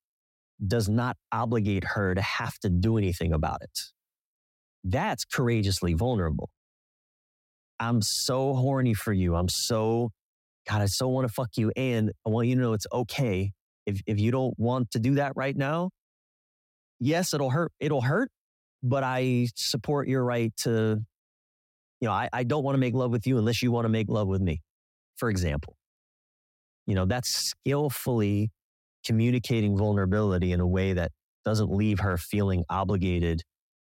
does 0.66 0.90
not 0.90 1.16
obligate 1.32 1.84
her 1.84 2.16
to 2.16 2.22
have 2.22 2.58
to 2.60 2.70
do 2.70 2.98
anything 2.98 3.34
about 3.34 3.62
it. 3.62 3.95
That's 4.86 5.26
courageously 5.26 5.94
vulnerable. 5.94 6.50
I'm 7.80 8.04
so 8.04 8.54
horny 8.54 8.94
for 8.94 9.12
you. 9.12 9.36
I'm 9.36 9.50
so, 9.50 10.12
God, 10.70 10.82
I 10.82 10.86
so 10.86 11.08
want 11.08 11.28
to 11.28 11.34
fuck 11.34 11.50
you. 11.58 11.72
And 11.76 12.12
I 12.26 12.30
want 12.30 12.48
you 12.48 12.56
to 12.56 12.62
know 12.62 12.74
it's 12.74 12.86
okay. 12.94 13.52
If, 13.88 14.02
if 14.06 14.20
you 14.20 14.32
don't 14.32 14.58
want 14.60 14.92
to 14.92 15.00
do 15.00 15.16
that 15.16 15.34
right 15.36 15.58
now, 15.58 15.90
yes, 17.00 17.34
it'll 17.34 17.50
hurt. 17.50 17.72
It'll 17.80 18.02
hurt, 18.02 18.30
but 18.84 19.04
I 19.04 19.48
support 19.56 20.08
your 20.08 20.24
right 20.24 20.56
to, 20.58 21.04
you 22.00 22.08
know, 22.08 22.12
I, 22.12 22.30
I 22.32 22.44
don't 22.44 22.64
want 22.64 22.76
to 22.76 22.80
make 22.80 22.94
love 22.94 23.12
with 23.12 23.26
you 23.26 23.40
unless 23.40 23.64
you 23.64 23.72
want 23.72 23.86
to 23.86 23.90
make 23.90 24.08
love 24.08 24.28
with 24.28 24.42
me, 24.42 24.62
for 25.18 25.30
example. 25.30 25.76
You 26.86 26.94
know, 26.94 27.06
that's 27.06 27.30
skillfully 27.30 28.52
communicating 29.04 29.76
vulnerability 29.76 30.52
in 30.52 30.60
a 30.60 30.68
way 30.68 30.94
that 30.94 31.12
doesn't 31.44 31.72
leave 31.72 32.00
her 32.00 32.18
feeling 32.18 32.64
obligated 32.70 33.42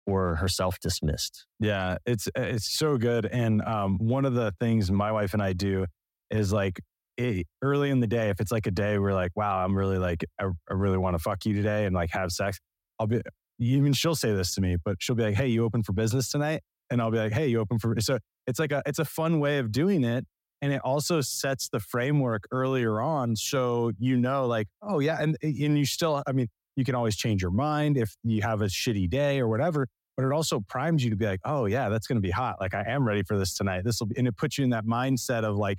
or 0.06 0.36
herself 0.36 0.78
dismissed. 0.80 1.46
Yeah, 1.60 1.98
it's 2.06 2.28
eh, 2.34 2.42
it's 2.42 2.76
so 2.76 2.96
good. 2.98 3.26
And 3.26 3.62
um, 3.62 3.98
one 3.98 4.24
of 4.24 4.34
the 4.34 4.52
things 4.60 4.90
my 4.90 5.12
wife 5.12 5.34
and 5.34 5.42
I 5.42 5.52
do 5.52 5.86
is 6.30 6.52
like 6.52 6.80
it, 7.16 7.46
early 7.62 7.90
in 7.90 8.00
the 8.00 8.06
day, 8.06 8.30
if 8.30 8.40
it's 8.40 8.52
like 8.52 8.66
a 8.66 8.70
day 8.70 8.98
we're 8.98 9.14
like, 9.14 9.32
wow, 9.36 9.64
I'm 9.64 9.76
really 9.76 9.98
like, 9.98 10.24
I, 10.40 10.44
I 10.44 10.74
really 10.74 10.98
want 10.98 11.14
to 11.14 11.22
fuck 11.22 11.44
you 11.44 11.54
today 11.54 11.84
and 11.86 11.94
like 11.94 12.10
have 12.12 12.32
sex. 12.32 12.58
I'll 12.98 13.06
be 13.06 13.20
even 13.58 13.92
she'll 13.92 14.14
say 14.14 14.32
this 14.32 14.54
to 14.54 14.60
me, 14.60 14.76
but 14.84 14.96
she'll 15.00 15.16
be 15.16 15.22
like, 15.22 15.34
hey, 15.34 15.46
you 15.46 15.64
open 15.64 15.82
for 15.82 15.92
business 15.92 16.30
tonight? 16.30 16.62
And 16.90 17.00
I'll 17.00 17.10
be 17.10 17.18
like, 17.18 17.32
hey, 17.32 17.48
you 17.48 17.60
open 17.60 17.78
for 17.78 17.94
so 18.00 18.18
it's 18.46 18.58
like 18.58 18.72
a 18.72 18.82
it's 18.86 18.98
a 18.98 19.04
fun 19.04 19.40
way 19.40 19.58
of 19.58 19.72
doing 19.72 20.04
it. 20.04 20.26
And 20.60 20.72
it 20.72 20.80
also 20.84 21.20
sets 21.20 21.68
the 21.68 21.80
framework 21.80 22.44
earlier 22.52 23.00
on. 23.00 23.34
So 23.36 23.92
you 23.98 24.16
know, 24.16 24.46
like, 24.46 24.68
oh 24.82 24.98
yeah, 25.00 25.18
and 25.20 25.36
eh, 25.42 25.52
and 25.64 25.78
you 25.78 25.84
still, 25.84 26.22
I 26.26 26.32
mean, 26.32 26.48
you 26.76 26.84
can 26.84 26.94
always 26.94 27.16
change 27.16 27.42
your 27.42 27.50
mind 27.50 27.96
if 27.96 28.14
you 28.22 28.42
have 28.42 28.62
a 28.62 28.66
shitty 28.66 29.08
day 29.08 29.40
or 29.40 29.48
whatever. 29.48 29.88
But 30.16 30.26
it 30.26 30.32
also 30.32 30.60
primes 30.68 31.02
you 31.02 31.10
to 31.10 31.16
be 31.16 31.26
like, 31.26 31.40
oh 31.44 31.66
yeah, 31.66 31.88
that's 31.88 32.06
going 32.06 32.16
to 32.16 32.22
be 32.22 32.30
hot. 32.30 32.60
Like 32.60 32.74
I 32.74 32.84
am 32.86 33.06
ready 33.06 33.22
for 33.22 33.38
this 33.38 33.54
tonight. 33.54 33.82
This 33.84 33.98
will 34.00 34.08
be, 34.08 34.18
and 34.18 34.28
it 34.28 34.36
puts 34.36 34.58
you 34.58 34.64
in 34.64 34.70
that 34.70 34.84
mindset 34.84 35.44
of 35.44 35.56
like 35.56 35.78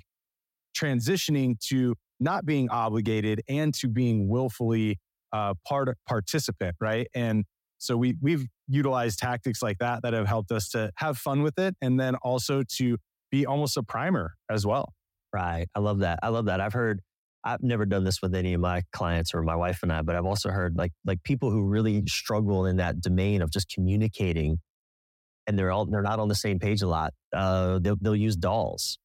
transitioning 0.76 1.58
to 1.68 1.94
not 2.20 2.44
being 2.44 2.68
obligated 2.68 3.42
and 3.48 3.72
to 3.74 3.88
being 3.88 4.28
willfully 4.28 4.98
uh, 5.32 5.54
part 5.66 5.96
participant, 6.06 6.76
right? 6.80 7.06
And 7.14 7.44
so 7.78 7.96
we 7.96 8.16
we've 8.20 8.46
utilized 8.66 9.18
tactics 9.18 9.62
like 9.62 9.78
that 9.78 10.02
that 10.02 10.14
have 10.14 10.26
helped 10.26 10.50
us 10.52 10.68
to 10.70 10.90
have 10.96 11.18
fun 11.18 11.42
with 11.42 11.58
it, 11.58 11.76
and 11.80 11.98
then 11.98 12.14
also 12.16 12.62
to 12.76 12.96
be 13.30 13.46
almost 13.46 13.76
a 13.76 13.82
primer 13.82 14.34
as 14.50 14.66
well. 14.66 14.94
Right. 15.32 15.66
I 15.74 15.80
love 15.80 15.98
that. 16.00 16.20
I 16.22 16.28
love 16.28 16.46
that. 16.46 16.60
I've 16.60 16.72
heard 16.72 17.00
I've 17.44 17.62
never 17.62 17.84
done 17.86 18.04
this 18.04 18.22
with 18.22 18.34
any 18.34 18.54
of 18.54 18.60
my 18.60 18.82
clients 18.92 19.34
or 19.34 19.42
my 19.42 19.56
wife 19.56 19.80
and 19.82 19.92
I, 19.92 20.02
but 20.02 20.16
I've 20.16 20.24
also 20.24 20.50
heard 20.50 20.76
like 20.76 20.92
like 21.04 21.22
people 21.24 21.50
who 21.50 21.62
really 21.62 22.02
struggle 22.06 22.66
in 22.66 22.76
that 22.78 23.00
domain 23.00 23.42
of 23.42 23.50
just 23.50 23.68
communicating, 23.68 24.58
and 25.46 25.58
they're 25.58 25.70
all 25.70 25.86
they're 25.86 26.02
not 26.02 26.18
on 26.20 26.28
the 26.28 26.34
same 26.34 26.58
page 26.58 26.82
a 26.82 26.88
lot. 26.88 27.12
Uh, 27.34 27.78
they'll 27.80 27.96
they'll 28.00 28.16
use 28.16 28.36
dolls. 28.36 28.98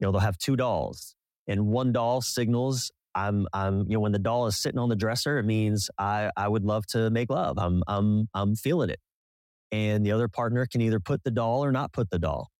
You 0.00 0.06
know, 0.06 0.12
they'll 0.12 0.20
have 0.20 0.38
two 0.38 0.56
dolls, 0.56 1.14
and 1.46 1.66
one 1.66 1.92
doll 1.92 2.22
signals 2.22 2.90
I'm 3.14 3.46
I'm 3.52 3.80
you 3.88 3.94
know 3.94 4.00
when 4.00 4.12
the 4.12 4.18
doll 4.18 4.46
is 4.46 4.56
sitting 4.56 4.78
on 4.78 4.88
the 4.88 4.96
dresser, 4.96 5.38
it 5.38 5.44
means 5.44 5.90
I 5.98 6.30
I 6.36 6.48
would 6.48 6.64
love 6.64 6.86
to 6.88 7.10
make 7.10 7.30
love. 7.30 7.58
I'm 7.58 7.82
I'm 7.86 8.28
I'm 8.34 8.56
feeling 8.56 8.90
it, 8.90 9.00
and 9.72 10.04
the 10.04 10.12
other 10.12 10.28
partner 10.28 10.66
can 10.66 10.80
either 10.80 11.00
put 11.00 11.22
the 11.24 11.30
doll 11.30 11.64
or 11.64 11.72
not 11.72 11.92
put 11.92 12.10
the 12.10 12.18
doll 12.18 12.50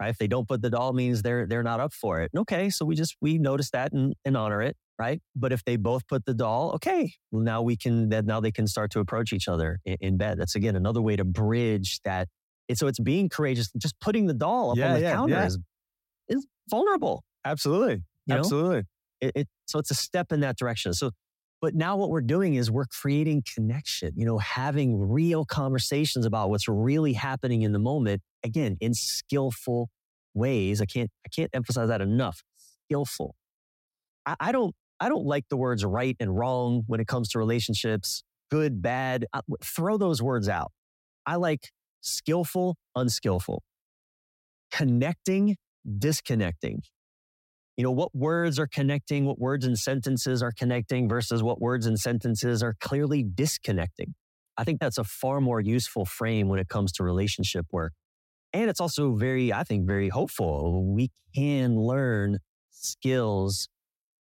right? 0.00 0.08
If 0.08 0.18
they 0.18 0.26
don't 0.26 0.48
put 0.48 0.62
the 0.62 0.70
doll, 0.70 0.92
means 0.92 1.22
they're 1.22 1.46
they're 1.46 1.62
not 1.62 1.78
up 1.78 1.92
for 1.92 2.20
it. 2.22 2.30
okay, 2.36 2.70
so 2.70 2.84
we 2.84 2.96
just 2.96 3.16
we 3.20 3.38
notice 3.38 3.70
that 3.70 3.92
and, 3.92 4.14
and 4.24 4.36
honor 4.36 4.62
it, 4.62 4.76
right? 4.98 5.20
But 5.36 5.52
if 5.52 5.62
they 5.64 5.76
both 5.76 6.08
put 6.08 6.24
the 6.24 6.34
doll, 6.34 6.72
okay, 6.76 7.12
well, 7.30 7.42
now 7.42 7.62
we 7.62 7.76
can 7.76 8.08
that 8.08 8.24
now 8.24 8.40
they 8.40 8.50
can 8.50 8.66
start 8.66 8.90
to 8.92 9.00
approach 9.00 9.32
each 9.32 9.46
other 9.46 9.78
in, 9.84 9.96
in, 10.00 10.16
bed. 10.16 10.38
That's 10.38 10.54
again 10.54 10.74
another 10.74 11.02
way 11.02 11.16
to 11.16 11.24
bridge 11.24 12.00
that. 12.04 12.28
And 12.68 12.78
so 12.78 12.86
it's 12.86 13.00
being 13.00 13.28
courageous. 13.28 13.70
Just 13.76 13.98
putting 14.00 14.26
the 14.26 14.34
doll 14.34 14.70
up 14.70 14.78
yeah, 14.78 14.88
on 14.88 14.94
the 14.94 15.00
yeah, 15.00 15.12
counter 15.12 15.34
yeah. 15.34 15.46
is 15.46 15.58
is 16.28 16.46
vulnerable. 16.68 17.22
Absolutely, 17.44 18.02
you 18.26 18.34
absolutely. 18.34 18.84
It, 19.20 19.32
it, 19.34 19.48
so 19.66 19.78
it's 19.78 19.90
a 19.90 19.94
step 19.94 20.32
in 20.32 20.40
that 20.40 20.56
direction. 20.56 20.94
So 20.94 21.10
but 21.60 21.74
now 21.74 21.96
what 21.96 22.10
we're 22.10 22.22
doing 22.22 22.54
is 22.54 22.70
we're 22.70 22.86
creating 22.86 23.42
connection, 23.54 24.12
you 24.16 24.24
know, 24.24 24.38
having 24.38 25.10
real 25.10 25.44
conversations 25.44 26.24
about 26.24 26.48
what's 26.48 26.68
really 26.68 27.12
happening 27.12 27.62
in 27.62 27.72
the 27.72 27.78
moment. 27.78 28.22
Again, 28.42 28.78
in 28.80 28.94
skillful 28.94 29.90
ways. 30.32 30.80
I 30.80 30.86
can't, 30.86 31.10
I 31.26 31.28
can't 31.28 31.50
emphasize 31.52 31.88
that 31.88 32.00
enough. 32.00 32.42
Skillful. 32.86 33.34
I, 34.24 34.36
I 34.40 34.52
don't, 34.52 34.74
I 35.00 35.08
don't 35.08 35.26
like 35.26 35.44
the 35.50 35.56
words 35.56 35.84
right 35.84 36.16
and 36.18 36.36
wrong 36.36 36.84
when 36.86 37.00
it 37.00 37.06
comes 37.06 37.28
to 37.30 37.38
relationships, 37.38 38.22
good, 38.50 38.80
bad. 38.80 39.26
Uh, 39.32 39.40
I, 39.50 39.54
throw 39.62 39.98
those 39.98 40.22
words 40.22 40.48
out. 40.48 40.72
I 41.26 41.36
like 41.36 41.70
skillful, 42.00 42.76
unskillful, 42.96 43.62
connecting, 44.70 45.56
disconnecting 45.98 46.82
you 47.80 47.84
know, 47.84 47.92
what 47.92 48.14
words 48.14 48.58
are 48.58 48.66
connecting, 48.66 49.24
what 49.24 49.38
words 49.38 49.64
and 49.64 49.78
sentences 49.78 50.42
are 50.42 50.52
connecting 50.52 51.08
versus 51.08 51.42
what 51.42 51.62
words 51.62 51.86
and 51.86 51.98
sentences 51.98 52.62
are 52.62 52.74
clearly 52.78 53.22
disconnecting. 53.22 54.14
I 54.58 54.64
think 54.64 54.80
that's 54.80 54.98
a 54.98 55.04
far 55.04 55.40
more 55.40 55.62
useful 55.62 56.04
frame 56.04 56.50
when 56.50 56.60
it 56.60 56.68
comes 56.68 56.92
to 56.92 57.04
relationship 57.04 57.64
work. 57.72 57.94
And 58.52 58.68
it's 58.68 58.82
also 58.82 59.14
very, 59.14 59.50
I 59.50 59.62
think, 59.62 59.86
very 59.86 60.10
hopeful. 60.10 60.92
We 60.92 61.10
can 61.34 61.80
learn 61.80 62.40
skills 62.68 63.70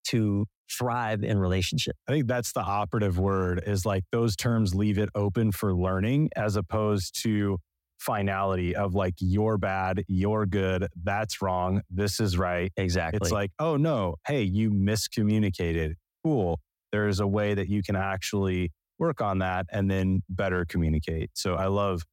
to 0.10 0.46
thrive 0.72 1.24
in 1.24 1.40
relationship. 1.40 1.96
I 2.08 2.12
think 2.12 2.28
that's 2.28 2.52
the 2.52 2.62
operative 2.62 3.18
word 3.18 3.64
is 3.66 3.88
like 3.88 4.04
those 4.12 4.36
terms 4.36 4.76
leave 4.76 5.00
it 5.00 5.10
open 5.16 5.52
for 5.52 5.74
learning 5.74 6.30
as 6.36 6.58
opposed 6.58 7.24
to 7.24 7.58
finality 7.98 8.76
of 8.76 8.94
like 8.94 9.16
you're 9.20 9.58
bad, 9.58 10.04
you're 10.08 10.46
good, 10.46 10.88
that's 11.04 11.42
wrong, 11.42 11.82
this 11.90 12.20
is 12.20 12.38
right. 12.38 12.72
Exactly. 12.78 13.20
It's 13.22 13.32
like, 13.32 13.52
oh 13.60 13.78
no, 13.78 14.16
hey, 14.28 14.44
you 14.44 14.72
miscommunicated. 14.72 15.94
Cool. 16.24 16.60
There's 16.92 17.20
a 17.20 17.28
way 17.28 17.54
that 17.54 17.70
you 17.70 17.84
can 17.84 17.96
actually 17.96 18.72
work 19.00 19.22
on 19.22 19.40
that 19.40 19.66
and 19.72 19.90
then 19.90 20.24
better 20.30 20.66
communicate. 20.66 21.32
So 21.34 21.56
I 21.56 21.68
love 21.68 22.04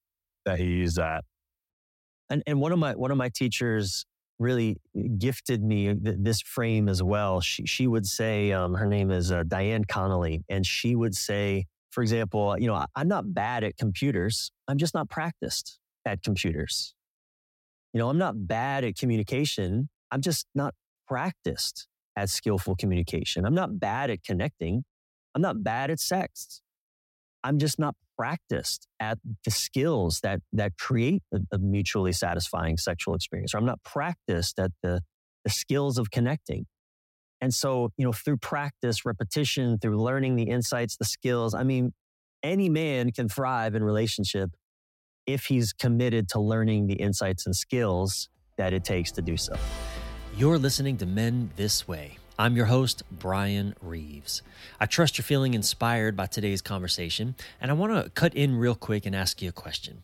that 0.45 0.59
he 0.59 0.67
used 0.67 0.97
that. 0.97 1.25
And 2.31 2.43
and 2.47 2.61
one 2.61 2.73
of 2.73 2.79
my 2.79 2.95
one 2.95 3.11
of 3.11 3.17
my 3.17 3.29
teachers 3.29 4.07
really 4.39 4.79
gifted 5.19 5.63
me 5.63 5.95
th- 5.95 6.17
this 6.19 6.41
frame 6.41 6.89
as 6.89 7.03
well. 7.03 7.41
She 7.41 7.67
she 7.67 7.87
would 7.87 8.07
say, 8.07 8.53
um, 8.53 8.75
her 8.75 8.87
name 8.87 9.11
is 9.11 9.31
uh, 9.31 9.45
Diane 9.47 9.85
Connolly, 9.85 10.45
and 10.49 10.67
she 10.67 10.97
would 10.97 11.15
say, 11.15 11.67
for 11.95 12.03
example, 12.03 12.57
you 12.59 12.67
know, 12.67 12.85
I'm 12.97 13.07
not 13.07 13.33
bad 13.33 13.63
at 13.63 13.77
computers. 13.77 14.51
I'm 14.67 14.79
just 14.79 14.95
not 14.95 15.09
practiced 15.09 15.79
at 16.05 16.25
computers. 16.25 16.93
You 17.93 18.01
know, 18.01 18.09
I'm 18.09 18.19
not 18.19 18.49
bad 18.49 18.83
at 18.83 18.97
communication. 18.97 19.89
I'm 20.11 20.21
just 20.21 20.47
not 20.57 20.75
practiced 21.07 21.87
at 22.17 22.31
skillful 22.31 22.75
communication. 22.75 23.47
I'm 23.47 23.55
not 23.55 23.79
bad 23.79 24.11
at 24.11 24.25
connecting. 24.25 24.83
I'm 25.37 25.43
not 25.43 25.63
bad 25.63 25.93
at 25.93 26.01
sex. 26.01 26.61
I'm 27.45 27.61
just 27.61 27.79
not 27.79 27.95
practiced 28.19 28.89
at 28.99 29.19
the 29.45 29.53
skills 29.53 30.19
that 30.25 30.41
that 30.53 30.73
create 30.79 31.23
a, 31.33 31.39
a 31.53 31.59
mutually 31.59 32.13
satisfying 32.13 32.77
sexual 32.77 33.15
experience. 33.15 33.55
Or 33.55 33.59
I'm 33.59 33.67
not 33.67 33.83
practiced 33.85 34.59
at 34.59 34.73
the, 34.83 35.01
the 35.45 35.51
skills 35.51 35.97
of 35.97 36.11
connecting. 36.11 36.67
And 37.45 37.53
so, 37.53 37.91
you 37.99 38.07
know, 38.07 38.13
through 38.13 38.39
practice, 38.39 39.05
repetition, 39.05 39.77
through 39.79 40.03
learning 40.03 40.37
the 40.37 40.45
insights, 40.45 40.97
the 40.97 41.05
skills, 41.05 41.53
I 41.53 41.63
mean, 41.63 41.93
any 42.43 42.71
man 42.71 43.13
can 43.13 43.29
thrive 43.29 43.75
in 43.75 43.85
relationship 43.85 44.53
if 45.27 45.45
he's 45.45 45.75
committed 45.75 46.27
to 46.31 46.41
learning 46.41 46.87
the 46.87 46.95
insights 46.95 47.45
and 47.45 47.55
skills 47.55 48.31
that 48.57 48.73
it 48.73 48.83
takes 48.83 49.13
to 49.13 49.21
do 49.21 49.37
so. 49.37 49.59
You're 50.39 50.57
listening 50.57 50.97
to 50.97 51.05
Men 51.05 51.51
This 51.57 51.87
Way. 51.87 52.17
I'm 52.39 52.57
your 52.57 52.65
host, 52.65 53.03
Bryan 53.13 53.75
Reeves. 53.83 54.41
I 54.81 54.87
trust 54.87 55.19
you're 55.19 55.23
feeling 55.23 55.53
inspired 55.53 56.17
by 56.17 56.25
today's 56.25 56.63
conversation, 56.63 57.35
and 57.61 57.71
I 57.71 57.75
want 57.75 57.93
to 57.93 58.09
cut 58.09 58.33
in 58.33 58.57
real 58.57 58.75
quick 58.75 59.05
and 59.05 59.15
ask 59.15 59.43
you 59.43 59.51
a 59.51 59.53
question. 59.53 60.03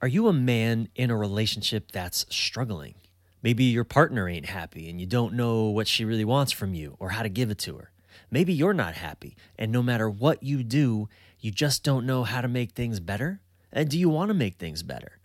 Are 0.00 0.06
you 0.06 0.28
a 0.28 0.32
man 0.32 0.90
in 0.94 1.10
a 1.10 1.16
relationship 1.16 1.90
that's 1.90 2.24
struggling? 2.30 2.94
Maybe 3.42 3.64
your 3.64 3.84
partner 3.84 4.28
ain't 4.28 4.46
happy 4.46 4.88
and 4.88 5.00
you 5.00 5.06
don't 5.06 5.34
know 5.34 5.64
what 5.64 5.88
she 5.88 6.04
really 6.04 6.24
wants 6.24 6.52
from 6.52 6.74
you 6.74 6.96
or 6.98 7.10
how 7.10 7.22
to 7.22 7.28
give 7.28 7.50
it 7.50 7.58
to 7.58 7.76
her. 7.76 7.90
Maybe 8.30 8.52
you're 8.52 8.74
not 8.74 8.94
happy, 8.94 9.36
and 9.58 9.72
no 9.72 9.82
matter 9.82 10.10
what 10.10 10.42
you 10.42 10.62
do, 10.62 11.08
you 11.40 11.50
just 11.50 11.82
don't 11.82 12.04
know 12.04 12.24
how 12.24 12.40
to 12.40 12.48
make 12.48 12.72
things 12.72 13.00
better. 13.00 13.40
And 13.72 13.88
do 13.88 13.98
you 13.98 14.08
want 14.08 14.28
to 14.28 14.34
make 14.34 14.56
things 14.56 14.82
better? 14.82 15.18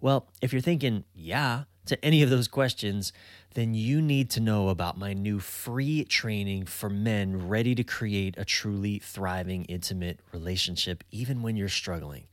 Well, 0.00 0.28
if 0.40 0.52
you're 0.52 0.62
thinking, 0.62 1.04
yeah, 1.14 1.64
to 1.86 2.02
any 2.04 2.22
of 2.22 2.30
those 2.30 2.48
questions, 2.48 3.12
then 3.54 3.74
you 3.74 4.02
need 4.02 4.30
to 4.30 4.40
know 4.40 4.68
about 4.68 4.98
my 4.98 5.12
new 5.12 5.38
free 5.38 6.04
training 6.04 6.66
for 6.66 6.90
men 6.90 7.48
ready 7.48 7.74
to 7.74 7.84
create 7.84 8.34
a 8.38 8.44
truly 8.44 8.98
thriving, 8.98 9.64
intimate 9.64 10.20
relationship, 10.32 11.04
even 11.10 11.42
when 11.42 11.56
you're 11.56 11.68
struggling. 11.68 12.26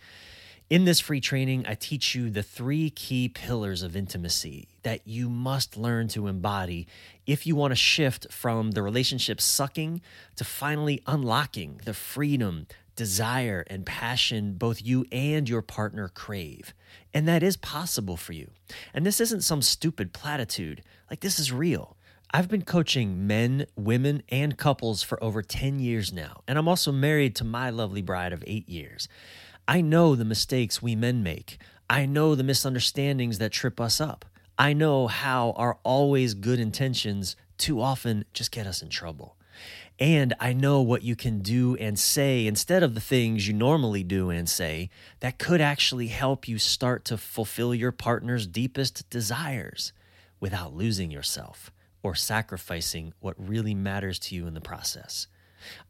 In 0.73 0.85
this 0.85 0.99
free 0.99 1.21
training, 1.21 1.65
I 1.67 1.75
teach 1.75 2.15
you 2.15 2.31
the 2.31 2.41
three 2.41 2.89
key 2.89 3.29
pillars 3.29 3.83
of 3.83 3.95
intimacy 3.95 4.69
that 4.81 5.01
you 5.05 5.29
must 5.29 5.77
learn 5.77 6.07
to 6.07 6.25
embody 6.25 6.87
if 7.27 7.45
you 7.45 7.55
want 7.55 7.73
to 7.73 7.75
shift 7.75 8.31
from 8.31 8.71
the 8.71 8.81
relationship 8.81 9.39
sucking 9.39 10.01
to 10.35 10.43
finally 10.43 10.99
unlocking 11.05 11.79
the 11.85 11.93
freedom, 11.93 12.65
desire, 12.95 13.63
and 13.67 13.85
passion 13.85 14.55
both 14.55 14.81
you 14.81 15.05
and 15.11 15.47
your 15.47 15.61
partner 15.61 16.07
crave. 16.07 16.73
And 17.13 17.27
that 17.27 17.43
is 17.43 17.55
possible 17.55 18.17
for 18.17 18.33
you. 18.33 18.49
And 18.95 19.05
this 19.05 19.21
isn't 19.21 19.43
some 19.43 19.61
stupid 19.61 20.11
platitude, 20.11 20.81
like, 21.07 21.19
this 21.19 21.37
is 21.37 21.51
real. 21.51 21.97
I've 22.35 22.49
been 22.49 22.63
coaching 22.63 23.27
men, 23.27 23.67
women, 23.75 24.23
and 24.29 24.57
couples 24.57 25.03
for 25.03 25.23
over 25.23 25.43
10 25.43 25.77
years 25.77 26.11
now, 26.11 26.41
and 26.47 26.57
I'm 26.57 26.67
also 26.67 26.91
married 26.91 27.35
to 27.35 27.43
my 27.43 27.69
lovely 27.69 28.01
bride 28.01 28.33
of 28.33 28.43
eight 28.47 28.67
years. 28.67 29.07
I 29.67 29.81
know 29.81 30.15
the 30.15 30.25
mistakes 30.25 30.81
we 30.81 30.95
men 30.95 31.23
make. 31.23 31.57
I 31.89 32.05
know 32.05 32.35
the 32.35 32.43
misunderstandings 32.43 33.37
that 33.37 33.51
trip 33.51 33.79
us 33.79 34.01
up. 34.01 34.25
I 34.57 34.73
know 34.73 35.07
how 35.07 35.51
our 35.51 35.77
always 35.83 36.33
good 36.33 36.59
intentions 36.59 37.35
too 37.57 37.81
often 37.81 38.25
just 38.33 38.51
get 38.51 38.67
us 38.67 38.81
in 38.81 38.89
trouble. 38.89 39.37
And 39.99 40.33
I 40.39 40.53
know 40.53 40.81
what 40.81 41.03
you 41.03 41.15
can 41.15 41.39
do 41.39 41.75
and 41.77 41.97
say 41.97 42.45
instead 42.45 42.83
of 42.83 42.93
the 42.93 42.99
things 43.01 43.47
you 43.47 43.53
normally 43.53 44.03
do 44.03 44.29
and 44.29 44.49
say 44.49 44.89
that 45.21 45.39
could 45.39 45.61
actually 45.61 46.07
help 46.07 46.47
you 46.47 46.57
start 46.57 47.05
to 47.05 47.17
fulfill 47.17 47.73
your 47.73 47.91
partner's 47.91 48.47
deepest 48.47 49.09
desires 49.09 49.93
without 50.39 50.73
losing 50.73 51.09
yourself 51.09 51.71
or 52.01 52.15
sacrificing 52.15 53.13
what 53.21 53.35
really 53.37 53.73
matters 53.73 54.19
to 54.19 54.35
you 54.35 54.45
in 54.45 54.55
the 54.55 54.61
process. 54.61 55.27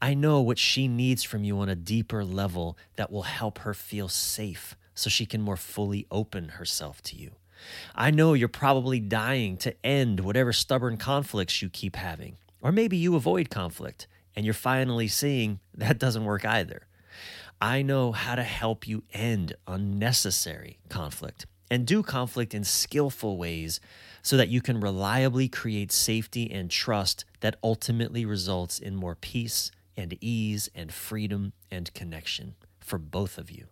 I 0.01 0.13
know 0.13 0.41
what 0.41 0.57
she 0.57 0.87
needs 0.87 1.23
from 1.23 1.43
you 1.43 1.59
on 1.59 1.69
a 1.69 1.75
deeper 1.75 2.23
level 2.23 2.77
that 2.95 3.11
will 3.11 3.23
help 3.23 3.59
her 3.59 3.73
feel 3.73 4.07
safe 4.07 4.75
so 4.95 5.09
she 5.09 5.25
can 5.25 5.41
more 5.41 5.57
fully 5.57 6.05
open 6.11 6.49
herself 6.49 7.01
to 7.03 7.15
you. 7.15 7.31
I 7.95 8.11
know 8.11 8.33
you're 8.33 8.47
probably 8.49 8.99
dying 8.99 9.57
to 9.57 9.75
end 9.85 10.19
whatever 10.19 10.53
stubborn 10.53 10.97
conflicts 10.97 11.61
you 11.61 11.69
keep 11.69 11.95
having. 11.95 12.37
Or 12.61 12.71
maybe 12.71 12.97
you 12.97 13.15
avoid 13.15 13.49
conflict 13.49 14.07
and 14.35 14.45
you're 14.45 14.53
finally 14.53 15.07
seeing 15.07 15.59
that 15.73 15.99
doesn't 15.99 16.25
work 16.25 16.45
either. 16.45 16.87
I 17.61 17.81
know 17.81 18.11
how 18.11 18.35
to 18.35 18.43
help 18.43 18.87
you 18.87 19.03
end 19.13 19.55
unnecessary 19.67 20.79
conflict 20.89 21.45
and 21.73 21.87
do 21.87 22.03
conflict 22.03 22.53
in 22.53 22.63
skillful 22.63 23.35
ways 23.35 23.81
so 24.21 24.37
that 24.37 24.47
you 24.47 24.61
can 24.61 24.79
reliably 24.79 25.47
create 25.47 25.91
safety 25.91 26.51
and 26.51 26.69
trust 26.69 27.25
that 27.39 27.55
ultimately 27.63 28.25
results 28.25 28.77
in 28.77 28.95
more 28.95 29.15
peace 29.15 29.71
and 29.97 30.15
ease 30.21 30.69
and 30.75 30.93
freedom 30.93 31.51
and 31.71 31.91
connection 31.95 32.53
for 32.79 32.99
both 32.99 33.39
of 33.39 33.49
you. 33.49 33.65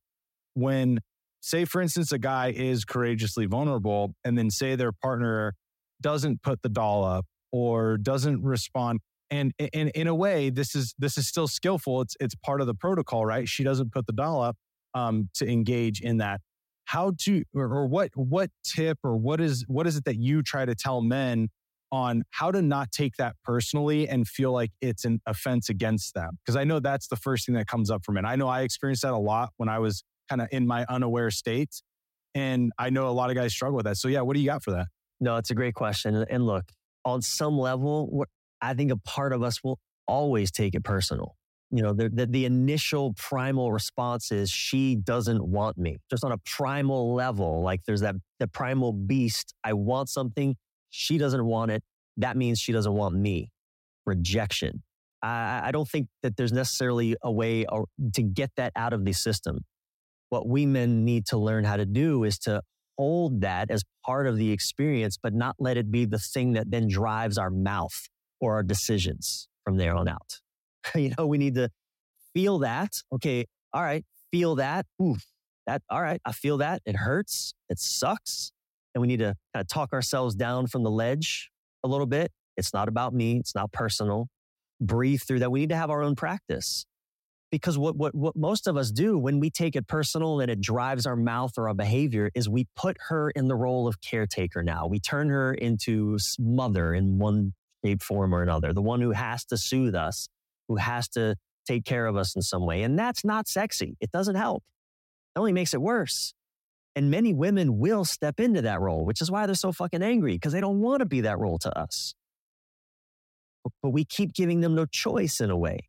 when, 0.55 1.01
say, 1.41 1.64
for 1.64 1.80
instance, 1.80 2.12
a 2.12 2.18
guy 2.18 2.53
is 2.55 2.84
courageously 2.84 3.47
vulnerable, 3.47 4.14
and 4.24 4.36
then 4.36 4.51
say 4.51 4.74
their 4.74 4.93
partner 4.93 5.55
doesn't 6.01 6.43
put 6.43 6.62
the 6.62 6.68
doll 6.68 7.05
up 7.05 7.24
or 7.53 7.97
doesn't 7.99 8.43
respond, 8.43 9.01
and 9.30 9.53
in 9.59 9.89
in 9.89 10.07
a 10.07 10.14
way, 10.14 10.51
this 10.51 10.74
is 10.74 10.95
this 10.99 11.18
is 11.18 11.28
still 11.28 11.49
skillful. 11.49 12.01
It's 12.01 12.16
it's 12.20 12.34
part 12.34 12.61
of 12.61 12.66
the 12.66 12.74
protocol, 12.74 13.24
right? 13.24 13.49
She 13.49 13.62
doesn't 13.62 13.93
put 13.93 14.07
the 14.07 14.12
doll 14.12 14.43
up 14.43 14.57
um, 14.95 15.28
to 15.34 15.49
engage 15.49 16.01
in 16.01 16.18
that 16.18 16.41
how 16.86 17.12
to 17.18 17.43
or, 17.55 17.64
or 17.66 17.86
what 17.86 18.11
what 18.14 18.51
tip 18.64 18.99
or 19.05 19.16
what 19.16 19.41
is 19.41 19.64
what 19.68 19.86
is 19.86 19.97
it 19.97 20.05
that 20.05 20.16
you 20.16 20.43
try 20.43 20.64
to 20.64 20.74
tell 20.74 21.03
men 21.03 21.49
on 21.93 22.22
how 22.30 22.51
to 22.51 22.61
not 22.62 22.93
take 22.93 23.16
that 23.16 23.34
personally 23.45 24.09
and 24.09 24.28
feel 24.28 24.53
like 24.53 24.70
it's 24.80 25.05
an 25.05 25.20
offense 25.26 25.68
against 25.68 26.14
them 26.14 26.39
because 26.45 26.57
i 26.57 26.64
know 26.64 26.80
that's 26.80 27.09
the 27.09 27.16
first 27.16 27.47
thing 27.47 27.55
that 27.55 27.66
comes 27.66 27.91
up 27.91 28.05
for 28.05 28.12
men 28.12 28.24
i 28.26 28.36
know 28.36 28.49
i 28.49 28.62
experienced 28.62 29.03
that 29.03 29.12
a 29.12 29.18
lot 29.18 29.51
when 29.57 29.68
i 29.68 29.78
was 29.78 30.05
kind 30.28 30.43
of 30.43 30.49
in 30.53 30.66
my 30.66 30.84
unaware 30.89 31.30
state 31.30 31.80
and 32.34 32.72
i 32.78 32.91
know 32.91 33.09
a 33.09 33.11
lot 33.11 33.30
of 33.30 33.36
guys 33.36 33.53
struggle 33.53 33.76
with 33.76 33.86
that 33.86 33.97
so 33.97 34.09
yeah 34.09 34.20
what 34.20 34.34
do 34.34 34.41
you 34.41 34.47
got 34.47 34.62
for 34.62 34.72
that 34.72 34.86
No, 35.20 35.36
it's 35.36 35.51
a 35.51 35.55
great 35.55 35.74
question. 35.74 36.14
And 36.30 36.47
look, 36.47 36.64
on 37.05 37.22
some 37.22 37.59
level, 37.59 38.24
I 38.61 38.74
think 38.74 38.93
a 38.93 38.97
part 38.97 39.32
of 39.32 39.43
us 39.43 39.62
will 39.64 39.78
always 40.07 40.51
take 40.51 40.74
it 40.74 40.84
personal. 40.84 41.34
You 41.70 41.82
know, 41.82 41.93
the, 41.93 42.09
the, 42.09 42.26
the 42.26 42.45
initial 42.45 43.14
primal 43.14 43.72
response 43.72 44.30
is 44.32 44.51
she 44.51 44.95
doesn't 44.97 45.45
want 45.45 45.76
me. 45.76 45.99
Just 46.11 46.24
on 46.24 46.32
a 46.32 46.39
primal 46.39 47.14
level, 47.14 47.62
like 47.62 47.80
there's 47.86 48.01
that 48.01 48.14
the 48.39 48.47
primal 48.49 48.93
beast. 48.93 49.55
I 49.64 49.72
want 49.72 50.09
something. 50.09 50.57
She 50.99 51.16
doesn't 51.16 51.44
want 51.44 51.70
it. 51.70 51.84
That 52.16 52.36
means 52.36 52.59
she 52.59 52.72
doesn't 52.72 52.92
want 52.92 53.14
me. 53.14 53.53
Rejection. 54.05 54.82
I, 55.22 55.61
I 55.66 55.70
don't 55.70 55.88
think 55.88 56.09
that 56.24 56.36
there's 56.36 56.53
necessarily 56.53 57.14
a 57.22 57.30
way 57.30 57.64
to 58.14 58.22
get 58.22 58.51
that 58.57 58.72
out 58.74 58.92
of 58.92 59.05
the 59.05 59.12
system. 59.12 59.61
What 60.30 60.49
we 60.49 60.66
men 60.66 61.05
need 61.05 61.24
to 61.26 61.38
learn 61.38 61.62
how 61.62 61.76
to 61.76 61.86
do 61.86 62.24
is 62.24 62.36
to 62.40 62.62
hold 62.99 63.42
that 63.42 63.70
as 63.70 63.84
part 64.05 64.26
of 64.26 64.38
the 64.38 64.51
experience, 64.51 65.16
but 65.22 65.32
not 65.32 65.55
let 65.61 65.76
it 65.76 65.88
be 65.92 66.05
the 66.05 66.18
thing 66.18 66.55
that 66.55 66.68
then 66.68 66.88
drives 66.88 67.38
our 67.38 67.51
mouth 67.51 68.09
or 68.40 68.55
our 68.55 68.64
decisions 68.64 69.49
from 69.62 69.76
there 69.76 69.94
on 69.94 70.09
out. 70.09 70.40
you 70.96 71.14
know, 71.16 71.28
we 71.28 71.38
need 71.38 71.55
to 71.55 71.70
feel 72.34 72.59
that. 72.59 72.90
Okay, 73.12 73.46
all 73.72 73.82
right, 73.82 74.05
feel 74.32 74.57
that. 74.57 74.84
Ooh, 75.01 75.16
that, 75.68 75.80
all 75.88 76.03
right, 76.03 76.20
I 76.24 76.32
feel 76.32 76.57
that. 76.57 76.82
It 76.84 76.96
hurts. 76.96 77.55
It 77.68 77.78
sucks. 77.78 78.51
And 78.99 79.03
we 79.03 79.07
need 79.07 79.20
to 79.20 79.36
kind 79.55 79.61
of 79.61 79.68
talk 79.68 79.92
ourselves 79.92 80.34
down 80.34 80.66
from 80.66 80.82
the 80.82 80.90
ledge 80.90 81.53
a 81.84 81.88
little 81.88 82.05
bit. 82.05 82.32
It's 82.57 82.74
not 82.74 82.88
about 82.88 83.14
me, 83.14 83.36
it's 83.36 83.55
not 83.55 83.70
personal. 83.70 84.26
Breathe 84.80 85.20
through 85.22 85.38
that. 85.38 85.53
We 85.53 85.61
need 85.61 85.68
to 85.68 85.76
have 85.76 85.88
our 85.88 86.03
own 86.03 86.16
practice 86.16 86.84
because 87.53 87.78
what, 87.78 87.94
what, 87.94 88.12
what 88.12 88.34
most 88.34 88.66
of 88.66 88.76
us 88.76 88.90
do 88.90 89.16
when 89.16 89.38
we 89.38 89.51
take 89.51 89.76
it 89.76 89.86
personal 89.86 90.40
and 90.40 90.51
it 90.51 90.61
drives 90.61 91.07
our 91.07 91.14
mouth 91.14 91.53
or 91.57 91.68
our 91.68 91.74
behavior 91.74 92.32
is 92.34 92.49
we 92.49 92.66
put 92.74 92.96
her 93.07 93.30
in 93.30 93.46
the 93.46 93.55
role 93.55 93.86
of 93.86 94.01
caretaker 94.01 94.64
now. 94.64 94.88
We 94.88 94.99
turn 94.99 95.28
her 95.28 95.55
into 95.55 96.18
mother 96.40 96.92
in 96.92 97.20
one 97.20 97.53
shape, 97.84 98.03
form, 98.03 98.34
or 98.34 98.42
another, 98.42 98.72
the 98.72 98.82
one 98.82 99.01
who 99.01 99.12
has 99.12 99.44
to 99.44 99.57
soothe 99.57 99.94
us, 99.94 100.28
who 100.66 100.74
has 100.74 101.09
to 101.11 101.36
take 101.68 101.84
care 101.84 102.07
of 102.07 102.16
us 102.16 102.34
in 102.34 102.42
some 102.42 102.66
way. 102.66 102.82
And 102.82 102.99
that's 102.99 103.24
not 103.24 103.46
sexy. 103.46 103.96
It 104.01 104.11
doesn't 104.11 104.34
help. 104.34 104.64
It 105.36 105.38
only 105.38 105.53
makes 105.53 105.72
it 105.72 105.80
worse. 105.80 106.34
And 106.99 107.12
many 107.12 107.32
women 107.32 107.78
will 107.78 108.05
step 108.05 108.40
into 108.40 108.62
that 108.62 108.80
role, 108.80 109.05
which 109.05 109.20
is 109.22 109.30
why 109.30 109.46
they're 109.46 109.55
so 109.55 109.70
fucking 109.70 110.03
angry 110.03 110.32
because 110.32 110.53
they 110.53 110.61
don't 110.61 110.80
want 110.80 110.99
to 110.99 111.07
be 111.07 111.20
that 111.20 111.38
role 111.38 111.57
to 111.61 111.78
us. 111.78 112.12
But 113.84 113.90
we 113.90 114.05
keep 114.05 114.32
giving 114.32 114.62
them 114.62 114.74
no 114.74 114.84
choice 114.84 115.40
in 115.40 115.49
a 115.49 115.57
way. 115.57 115.88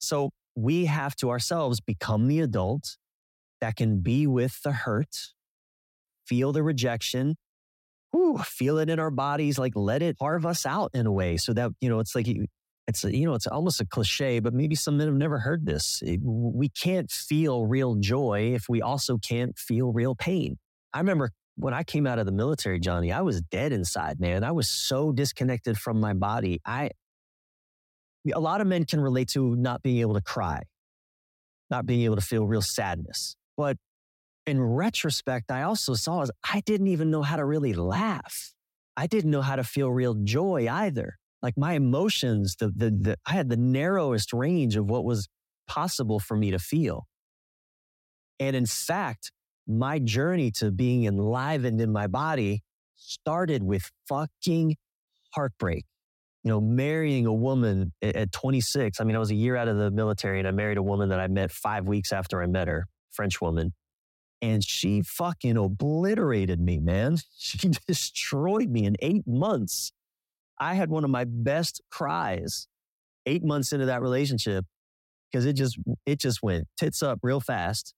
So 0.00 0.30
we 0.56 0.86
have 0.86 1.14
to 1.18 1.30
ourselves 1.30 1.80
become 1.80 2.26
the 2.26 2.40
adult 2.40 2.96
that 3.60 3.76
can 3.76 4.00
be 4.00 4.26
with 4.26 4.60
the 4.64 4.72
hurt, 4.72 5.16
feel 6.26 6.50
the 6.50 6.64
rejection, 6.64 7.36
whew, 8.10 8.38
feel 8.38 8.78
it 8.78 8.90
in 8.90 8.98
our 8.98 9.12
bodies, 9.12 9.60
like 9.60 9.76
let 9.76 10.02
it 10.02 10.18
carve 10.18 10.44
us 10.44 10.66
out 10.66 10.90
in 10.92 11.06
a 11.06 11.12
way 11.12 11.36
so 11.36 11.52
that, 11.52 11.70
you 11.80 11.88
know, 11.88 12.00
it's 12.00 12.16
like, 12.16 12.26
it's, 12.86 13.04
you 13.04 13.26
know, 13.26 13.34
it's 13.34 13.46
almost 13.46 13.80
a 13.80 13.86
cliche, 13.86 14.40
but 14.40 14.52
maybe 14.52 14.74
some 14.74 14.96
men 14.98 15.06
have 15.08 15.16
never 15.16 15.38
heard 15.38 15.66
this. 15.66 16.02
Eh, 16.04 16.14
it- 16.14 16.20
we 16.22 16.68
can't 16.68 17.10
feel 17.10 17.66
real 17.66 17.94
joy 17.96 18.52
if 18.54 18.68
we 18.68 18.82
also 18.82 19.18
can't 19.18 19.58
feel 19.58 19.92
real 19.92 20.14
pain. 20.14 20.58
I 20.92 20.98
remember 20.98 21.30
when 21.56 21.72
I 21.74 21.82
came 21.82 22.06
out 22.06 22.18
of 22.18 22.26
the 22.26 22.32
military, 22.32 22.80
Johnny, 22.80 23.12
I 23.12 23.22
was 23.22 23.40
dead 23.42 23.72
inside, 23.72 24.20
man. 24.20 24.44
I 24.44 24.52
was 24.52 24.68
so 24.68 25.12
disconnected 25.12 25.78
from 25.78 26.00
my 26.00 26.12
body. 26.14 26.60
I, 26.66 26.90
a 28.34 28.40
lot 28.40 28.60
of 28.60 28.66
men 28.66 28.84
can 28.84 29.00
relate 29.00 29.28
to 29.28 29.56
not 29.56 29.82
being 29.82 29.98
able 30.00 30.14
to 30.14 30.22
cry, 30.22 30.62
not 31.70 31.86
being 31.86 32.02
able 32.02 32.16
to 32.16 32.22
feel 32.22 32.46
real 32.46 32.62
sadness. 32.62 33.36
But 33.56 33.76
in 34.46 34.60
retrospect, 34.62 35.50
I 35.50 35.62
also 35.62 35.94
saw 35.94 36.22
is 36.22 36.30
I 36.52 36.60
didn't 36.60 36.88
even 36.88 37.10
know 37.10 37.22
how 37.22 37.36
to 37.36 37.44
really 37.44 37.74
laugh. 37.74 38.52
I 38.96 39.06
didn't 39.06 39.30
know 39.30 39.42
how 39.42 39.56
to 39.56 39.64
feel 39.64 39.90
real 39.90 40.14
joy 40.14 40.68
either. 40.70 41.18
Like 41.44 41.58
my 41.58 41.74
emotions, 41.74 42.56
the, 42.58 42.68
the, 42.74 42.90
the 42.90 43.16
I 43.26 43.32
had 43.34 43.50
the 43.50 43.58
narrowest 43.58 44.32
range 44.32 44.76
of 44.76 44.88
what 44.88 45.04
was 45.04 45.28
possible 45.68 46.18
for 46.18 46.38
me 46.38 46.50
to 46.50 46.58
feel. 46.58 47.06
And 48.40 48.56
in 48.56 48.64
fact, 48.64 49.30
my 49.66 49.98
journey 49.98 50.50
to 50.52 50.72
being 50.72 51.04
enlivened 51.04 51.82
in 51.82 51.92
my 51.92 52.06
body 52.06 52.62
started 52.96 53.62
with 53.62 53.90
fucking 54.08 54.76
heartbreak. 55.34 55.84
You 56.44 56.50
know, 56.50 56.62
marrying 56.62 57.26
a 57.26 57.34
woman 57.34 57.92
at, 58.00 58.16
at 58.16 58.32
26. 58.32 58.98
I 58.98 59.04
mean, 59.04 59.14
I 59.14 59.18
was 59.18 59.30
a 59.30 59.34
year 59.34 59.54
out 59.54 59.68
of 59.68 59.76
the 59.76 59.90
military 59.90 60.38
and 60.38 60.48
I 60.48 60.50
married 60.50 60.78
a 60.78 60.82
woman 60.82 61.10
that 61.10 61.20
I 61.20 61.26
met 61.26 61.50
five 61.50 61.86
weeks 61.86 62.10
after 62.10 62.42
I 62.42 62.46
met 62.46 62.68
her, 62.68 62.86
French 63.12 63.42
woman. 63.42 63.74
And 64.40 64.64
she 64.64 65.02
fucking 65.02 65.58
obliterated 65.58 66.58
me, 66.58 66.78
man. 66.80 67.18
She 67.36 67.70
destroyed 67.86 68.70
me 68.70 68.86
in 68.86 68.96
eight 69.00 69.26
months. 69.26 69.92
I 70.60 70.74
had 70.74 70.90
one 70.90 71.04
of 71.04 71.10
my 71.10 71.24
best 71.24 71.82
cries 71.90 72.68
eight 73.26 73.44
months 73.44 73.72
into 73.72 73.86
that 73.86 74.02
relationship 74.02 74.64
because 75.30 75.46
it 75.46 75.54
just 75.54 75.78
it 76.06 76.20
just 76.20 76.42
went 76.42 76.66
tits 76.78 77.02
up 77.02 77.18
real 77.22 77.40
fast 77.40 77.94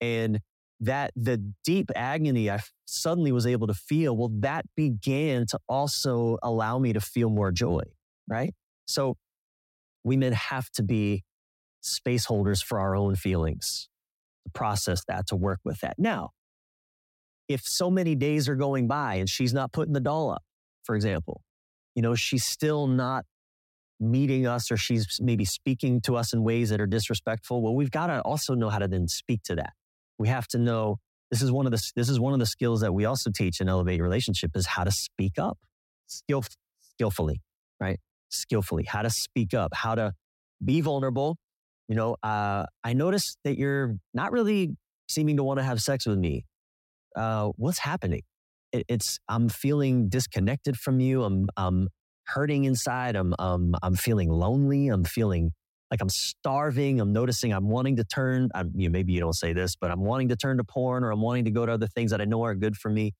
and 0.00 0.40
that 0.80 1.12
the 1.16 1.36
deep 1.64 1.90
agony 1.94 2.48
i 2.50 2.58
suddenly 2.86 3.32
was 3.32 3.46
able 3.46 3.66
to 3.66 3.74
feel 3.74 4.16
well 4.16 4.30
that 4.40 4.64
began 4.76 5.44
to 5.46 5.58
also 5.68 6.38
allow 6.42 6.78
me 6.78 6.92
to 6.92 7.00
feel 7.00 7.28
more 7.28 7.52
joy 7.52 7.82
right? 8.30 8.54
So 8.86 9.16
we 10.04 10.16
men 10.16 10.32
have 10.32 10.70
to 10.72 10.82
be 10.82 11.24
space 11.82 12.24
holders 12.24 12.62
for 12.62 12.78
our 12.78 12.96
own 12.96 13.16
feelings 13.16 13.88
to 14.44 14.50
process 14.52 15.02
that 15.08 15.26
to 15.28 15.36
work 15.36 15.60
with 15.64 15.80
that. 15.80 15.96
Now 15.98 16.30
if 17.48 17.62
so 17.64 17.90
many 17.90 18.14
days 18.14 18.48
are 18.48 18.54
going 18.54 18.86
by 18.86 19.16
and 19.16 19.28
she's 19.28 19.52
not 19.52 19.72
putting 19.72 19.92
the 19.92 20.00
doll 20.00 20.30
up 20.30 20.42
for 20.84 20.94
example 20.94 21.42
you 21.94 22.02
know 22.02 22.14
she's 22.14 22.44
still 22.44 22.86
not 22.86 23.24
meeting 23.98 24.46
us 24.46 24.70
or 24.70 24.76
she's 24.76 25.18
maybe 25.20 25.44
speaking 25.44 26.00
to 26.00 26.16
us 26.16 26.32
in 26.32 26.42
ways 26.42 26.70
that 26.70 26.80
are 26.80 26.86
disrespectful. 26.86 27.62
Well 27.62 27.74
we've 27.74 27.90
got 27.90 28.06
to 28.06 28.20
also 28.22 28.54
know 28.54 28.70
how 28.70 28.78
to 28.78 28.88
then 28.88 29.08
speak 29.08 29.42
to 29.44 29.56
that. 29.56 29.72
We 30.18 30.28
have 30.28 30.46
to 30.48 30.58
know 30.58 30.98
this 31.30 31.42
is 31.42 31.52
one 31.52 31.66
of 31.66 31.72
the 31.72 31.82
this 31.96 32.08
is 32.08 32.18
one 32.18 32.32
of 32.32 32.38
the 32.38 32.46
skills 32.46 32.80
that 32.80 32.92
we 32.92 33.04
also 33.04 33.30
teach 33.30 33.60
in 33.60 33.68
elevate 33.68 34.00
relationship 34.00 34.52
is 34.54 34.66
how 34.66 34.84
to 34.84 34.90
speak 34.90 35.38
up 35.38 35.58
skill 36.06 36.44
skillfully 36.80 37.40
right? 37.80 37.98
Skillfully. 38.28 38.84
How 38.84 39.02
to 39.02 39.10
speak 39.10 39.54
up 39.54 39.72
how 39.74 39.94
to 39.94 40.12
be 40.64 40.80
vulnerable. 40.80 41.36
You 41.88 41.96
know 41.96 42.16
uh, 42.22 42.66
i 42.84 42.92
noticed 42.92 43.38
that 43.44 43.58
you're 43.58 43.96
not 44.14 44.32
really 44.32 44.76
seeming 45.08 45.36
to 45.38 45.42
want 45.44 45.58
to 45.58 45.64
have 45.64 45.82
sex 45.82 46.06
with 46.06 46.18
me. 46.18 46.44
Uh, 47.16 47.50
what's 47.56 47.78
happening 47.78 48.22
it, 48.72 48.84
it's 48.88 49.18
i'm 49.28 49.48
feeling 49.48 50.08
disconnected 50.08 50.76
from 50.76 51.00
you 51.00 51.24
i'm 51.24 51.48
i'm 51.56 51.88
hurting 52.30 52.64
inside. 52.64 53.16
I'm, 53.16 53.34
um, 53.38 53.74
I'm 53.82 53.96
feeling 53.96 54.28
lonely. 54.28 54.88
I'm 54.88 55.04
feeling 55.04 55.52
like 55.90 56.00
I'm 56.00 56.08
starving. 56.08 57.00
I'm 57.00 57.12
noticing 57.12 57.52
I'm 57.52 57.68
wanting 57.68 57.96
to 57.96 58.04
turn. 58.04 58.48
I'm, 58.54 58.72
you 58.74 58.88
know, 58.88 58.92
maybe 58.92 59.12
you 59.12 59.20
don't 59.20 59.34
say 59.34 59.52
this, 59.52 59.76
but 59.76 59.90
I'm 59.90 60.00
wanting 60.00 60.28
to 60.28 60.36
turn 60.36 60.58
to 60.58 60.64
porn 60.64 61.02
or 61.02 61.10
I'm 61.10 61.20
wanting 61.20 61.44
to 61.46 61.50
go 61.50 61.66
to 61.66 61.72
other 61.72 61.88
things 61.88 62.12
that 62.12 62.20
I 62.20 62.24
know 62.24 62.44
are 62.44 62.54
good 62.54 62.76
for 62.76 62.90
me. 62.90 63.12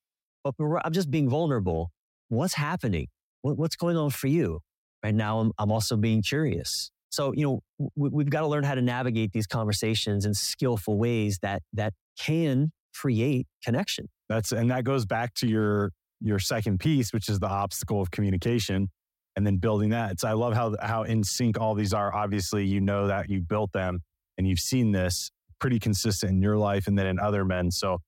But 0.45 0.55
I'm 0.85 0.93
just 0.93 1.11
being 1.11 1.29
vulnerable. 1.29 1.91
What's 2.29 2.55
happening? 2.55 3.09
What, 3.43 3.59
what's 3.59 3.77
going 3.77 3.97
on 3.97 4.11
for 4.11 4.29
you? 4.29 4.61
Right 5.05 5.15
now, 5.15 5.41
I'm, 5.41 5.53
I'm 5.59 5.73
also 5.73 5.97
being 5.97 6.23
curious. 6.23 6.91
So, 7.11 7.33
you 7.35 7.45
know, 7.79 7.89
we, 7.97 8.11
we've 8.11 8.31
got 8.31 8.43
to 8.43 8.47
learn 8.47 8.63
how 8.63 8.75
to 8.75 8.83
navigate 8.83 9.33
these 9.33 9.47
conversations 9.47 10.25
in 10.25 10.35
skillful 10.35 10.97
ways 10.97 11.39
that, 11.43 11.63
that 11.73 11.93
can 12.19 12.71
create 12.95 13.47
connection. 13.65 14.09
That's, 14.29 14.53
and 14.53 14.71
that 14.71 14.85
goes 14.85 15.07
back 15.07 15.35
to 15.35 15.47
your, 15.47 15.93
your 16.21 16.39
second 16.39 16.81
piece, 16.81 17.13
which 17.13 17.29
is 17.29 17.39
the 17.39 17.49
obstacle 17.49 18.01
of 18.01 18.11
communication 18.11 18.91
and 19.37 19.47
then 19.47 19.57
building 19.57 19.91
that. 19.91 20.21
So 20.21 20.29
I 20.29 20.33
love 20.33 20.55
how 20.55 20.75
how 20.81 21.05
in 21.05 21.25
sync 21.25 21.59
all 21.59 21.75
these 21.75 21.95
are. 21.95 22.15
Obviously, 22.15 22.67
you 22.67 22.81
know 22.81 23.07
that 23.07 23.31
you 23.31 23.41
built 23.41 23.73
them 23.73 24.01
and 24.37 24.47
you've 24.47 24.59
seen 24.59 24.93
this 24.93 25.31
pretty 25.61 25.79
consistent 25.79 26.33
in 26.33 26.43
your 26.43 26.57
life 26.57 26.87
and 26.87 26.99
then 26.99 27.07
in 27.07 27.19
other 27.19 27.45
men. 27.45 27.71
So 27.71 27.99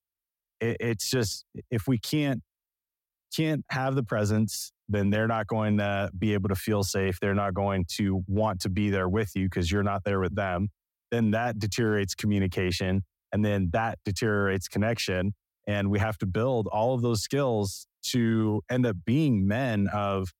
it, 0.60 0.76
it's 0.80 1.10
just 1.10 1.44
if 1.70 1.86
we 1.86 1.98
can't 1.98 2.42
can't 3.34 3.64
have 3.70 3.94
the 3.94 4.02
presence, 4.02 4.72
then 4.88 5.10
they're 5.10 5.28
not 5.28 5.46
going 5.46 5.78
to 5.78 6.10
be 6.18 6.34
able 6.34 6.48
to 6.50 6.54
feel 6.54 6.82
safe. 6.82 7.18
They're 7.20 7.34
not 7.34 7.54
going 7.54 7.86
to 7.96 8.22
want 8.26 8.60
to 8.60 8.68
be 8.68 8.90
there 8.90 9.08
with 9.08 9.30
you 9.34 9.46
because 9.46 9.70
you're 9.70 9.82
not 9.82 10.04
there 10.04 10.20
with 10.20 10.34
them. 10.34 10.68
Then 11.10 11.30
that 11.30 11.58
deteriorates 11.58 12.14
communication 12.14 13.04
and 13.32 13.44
then 13.44 13.70
that 13.72 13.98
deteriorates 14.04 14.68
connection. 14.68 15.34
And 15.66 15.90
we 15.90 15.98
have 15.98 16.18
to 16.18 16.26
build 16.26 16.66
all 16.66 16.94
of 16.94 17.02
those 17.02 17.22
skills 17.22 17.86
to 18.08 18.62
end 18.70 18.84
up 18.84 18.96
being 19.04 19.46
men 19.46 19.88
of 19.92 20.32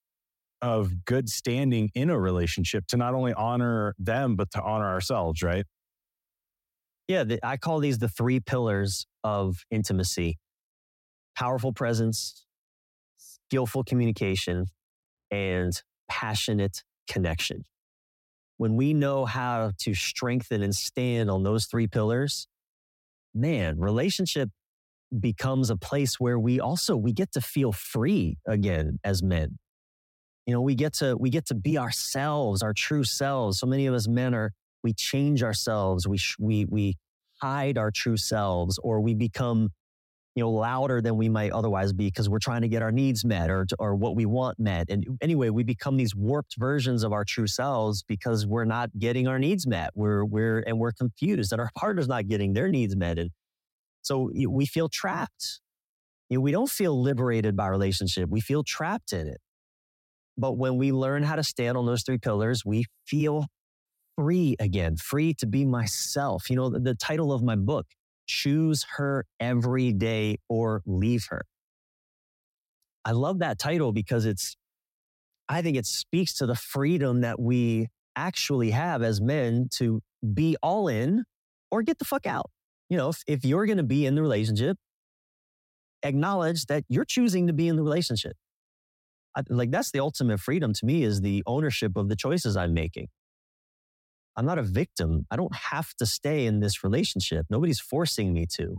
of 0.60 1.04
good 1.04 1.28
standing 1.28 1.90
in 1.94 2.08
a 2.08 2.18
relationship 2.18 2.86
to 2.86 2.96
not 2.96 3.14
only 3.14 3.32
honor 3.32 3.96
them, 3.98 4.36
but 4.36 4.48
to 4.52 4.62
honor 4.62 4.86
ourselves, 4.86 5.42
right? 5.42 5.66
Yeah, 7.08 7.24
the, 7.24 7.40
I 7.44 7.56
call 7.56 7.80
these 7.80 7.98
the 7.98 8.08
three 8.08 8.38
pillars 8.38 9.06
of 9.24 9.64
intimacy 9.70 10.38
powerful 11.34 11.72
presence, 11.72 12.46
skillful 13.16 13.82
communication, 13.84 14.66
and 15.30 15.82
passionate 16.08 16.84
connection. 17.08 17.64
When 18.58 18.76
we 18.76 18.94
know 18.94 19.24
how 19.24 19.72
to 19.80 19.94
strengthen 19.94 20.62
and 20.62 20.74
stand 20.74 21.30
on 21.30 21.42
those 21.42 21.66
three 21.66 21.86
pillars, 21.86 22.46
man, 23.34 23.78
relationship 23.78 24.50
becomes 25.18 25.70
a 25.70 25.76
place 25.76 26.18
where 26.18 26.38
we 26.38 26.58
also 26.60 26.96
we 26.96 27.12
get 27.12 27.32
to 27.32 27.40
feel 27.40 27.72
free 27.72 28.38
again 28.46 28.98
as 29.04 29.22
men. 29.22 29.58
You 30.46 30.54
know 30.54 30.60
we 30.60 30.74
get 30.74 30.94
to 30.94 31.16
we 31.16 31.30
get 31.30 31.46
to 31.46 31.54
be 31.54 31.78
ourselves 31.78 32.62
our 32.62 32.72
true 32.72 33.04
selves. 33.04 33.58
So 33.58 33.66
many 33.66 33.86
of 33.86 33.94
us 33.94 34.08
men 34.08 34.34
are 34.34 34.52
we 34.82 34.92
change 34.92 35.42
ourselves 35.42 36.08
we 36.08 36.18
we 36.38 36.64
we 36.64 36.96
hide 37.40 37.78
our 37.78 37.90
true 37.90 38.16
selves 38.16 38.78
or 38.82 39.00
we 39.00 39.14
become 39.14 39.70
you 40.34 40.42
know 40.42 40.50
louder 40.50 41.00
than 41.00 41.16
we 41.16 41.28
might 41.28 41.52
otherwise 41.52 41.92
be 41.92 42.06
because 42.06 42.28
we're 42.28 42.38
trying 42.38 42.62
to 42.62 42.68
get 42.68 42.82
our 42.82 42.92
needs 42.92 43.24
met 43.24 43.50
or 43.50 43.66
or 43.78 43.94
what 43.94 44.16
we 44.16 44.26
want 44.26 44.58
met. 44.58 44.88
And 44.88 45.18
anyway 45.20 45.50
we 45.50 45.62
become 45.62 45.96
these 45.96 46.14
warped 46.14 46.56
versions 46.58 47.02
of 47.04 47.12
our 47.12 47.24
true 47.24 47.46
selves 47.46 48.02
because 48.02 48.46
we're 48.46 48.64
not 48.64 48.90
getting 48.98 49.28
our 49.28 49.38
needs 49.38 49.66
met. 49.66 49.90
We're 49.94 50.24
we're 50.24 50.60
and 50.60 50.78
we're 50.78 50.92
confused 50.92 51.50
that 51.50 51.60
our 51.60 51.70
partner's 51.76 52.08
not 52.08 52.28
getting 52.28 52.54
their 52.54 52.68
needs 52.68 52.96
met. 52.96 53.18
And 53.18 53.30
so 54.02 54.30
we 54.48 54.66
feel 54.66 54.88
trapped. 54.88 55.60
You 56.28 56.38
know, 56.38 56.40
we 56.42 56.50
don't 56.50 56.70
feel 56.70 57.00
liberated 57.00 57.56
by 57.56 57.68
relationship. 57.68 58.30
We 58.30 58.40
feel 58.40 58.64
trapped 58.64 59.12
in 59.12 59.28
it. 59.28 59.38
But 60.38 60.56
when 60.56 60.78
we 60.78 60.92
learn 60.92 61.22
how 61.22 61.36
to 61.36 61.44
stand 61.44 61.76
on 61.76 61.86
those 61.86 62.02
three 62.02 62.18
pillars, 62.18 62.64
we 62.64 62.84
feel 63.06 63.46
free 64.16 64.56
again, 64.58 64.96
free 64.96 65.34
to 65.34 65.46
be 65.46 65.64
myself. 65.64 66.48
You 66.48 66.56
know, 66.56 66.70
the, 66.70 66.80
the 66.80 66.94
title 66.94 67.32
of 67.32 67.42
my 67.42 67.56
book, 67.56 67.86
Choose 68.32 68.86
Her 68.96 69.26
Every 69.38 69.92
Day 69.92 70.38
or 70.48 70.82
Leave 70.86 71.26
Her. 71.28 71.44
I 73.04 73.12
love 73.12 73.40
that 73.40 73.58
title 73.58 73.92
because 73.92 74.24
it's, 74.24 74.56
I 75.48 75.60
think 75.60 75.76
it 75.76 75.84
speaks 75.84 76.32
to 76.34 76.46
the 76.46 76.54
freedom 76.54 77.20
that 77.20 77.38
we 77.38 77.88
actually 78.16 78.70
have 78.70 79.02
as 79.02 79.20
men 79.20 79.68
to 79.72 80.00
be 80.32 80.56
all 80.62 80.88
in 80.88 81.24
or 81.70 81.82
get 81.82 81.98
the 81.98 82.06
fuck 82.06 82.26
out. 82.26 82.46
You 82.88 82.96
know, 82.96 83.10
if, 83.10 83.22
if 83.26 83.44
you're 83.44 83.66
going 83.66 83.78
to 83.78 83.84
be 83.84 84.06
in 84.06 84.14
the 84.14 84.22
relationship, 84.22 84.78
acknowledge 86.02 86.66
that 86.66 86.84
you're 86.88 87.04
choosing 87.04 87.48
to 87.48 87.52
be 87.52 87.68
in 87.68 87.76
the 87.76 87.82
relationship. 87.82 88.36
I, 89.36 89.42
like 89.48 89.70
that's 89.70 89.90
the 89.90 90.00
ultimate 90.00 90.40
freedom 90.40 90.72
to 90.72 90.86
me 90.86 91.02
is 91.02 91.20
the 91.20 91.42
ownership 91.46 91.96
of 91.96 92.08
the 92.08 92.16
choices 92.16 92.56
I'm 92.56 92.72
making. 92.72 93.08
I'm 94.36 94.46
not 94.46 94.58
a 94.58 94.62
victim. 94.62 95.26
I 95.30 95.36
don't 95.36 95.54
have 95.54 95.94
to 95.98 96.06
stay 96.06 96.46
in 96.46 96.60
this 96.60 96.82
relationship. 96.82 97.46
Nobody's 97.50 97.80
forcing 97.80 98.32
me 98.32 98.46
to. 98.56 98.76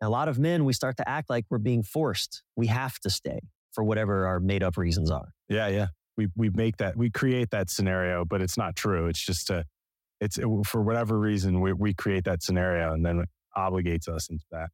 A 0.00 0.08
lot 0.08 0.28
of 0.28 0.38
men, 0.38 0.64
we 0.64 0.72
start 0.72 0.96
to 0.96 1.08
act 1.08 1.30
like 1.30 1.44
we're 1.50 1.58
being 1.58 1.82
forced. 1.82 2.42
We 2.56 2.66
have 2.68 2.98
to 3.00 3.10
stay 3.10 3.40
for 3.72 3.84
whatever 3.84 4.26
our 4.26 4.40
made 4.40 4.62
up 4.62 4.76
reasons 4.76 5.10
are. 5.10 5.32
Yeah, 5.48 5.68
yeah. 5.68 5.88
We 6.16 6.28
we 6.36 6.50
make 6.50 6.76
that 6.78 6.96
we 6.96 7.10
create 7.10 7.50
that 7.50 7.70
scenario, 7.70 8.24
but 8.24 8.42
it's 8.42 8.58
not 8.58 8.76
true. 8.76 9.06
It's 9.06 9.24
just 9.24 9.48
a 9.50 9.64
it's 10.20 10.38
for 10.66 10.82
whatever 10.82 11.18
reason 11.18 11.60
we 11.60 11.72
we 11.72 11.94
create 11.94 12.24
that 12.24 12.42
scenario 12.42 12.92
and 12.92 13.04
then 13.04 13.20
it 13.20 13.28
obligates 13.56 14.08
us 14.08 14.28
into 14.28 14.44
that. 14.50 14.70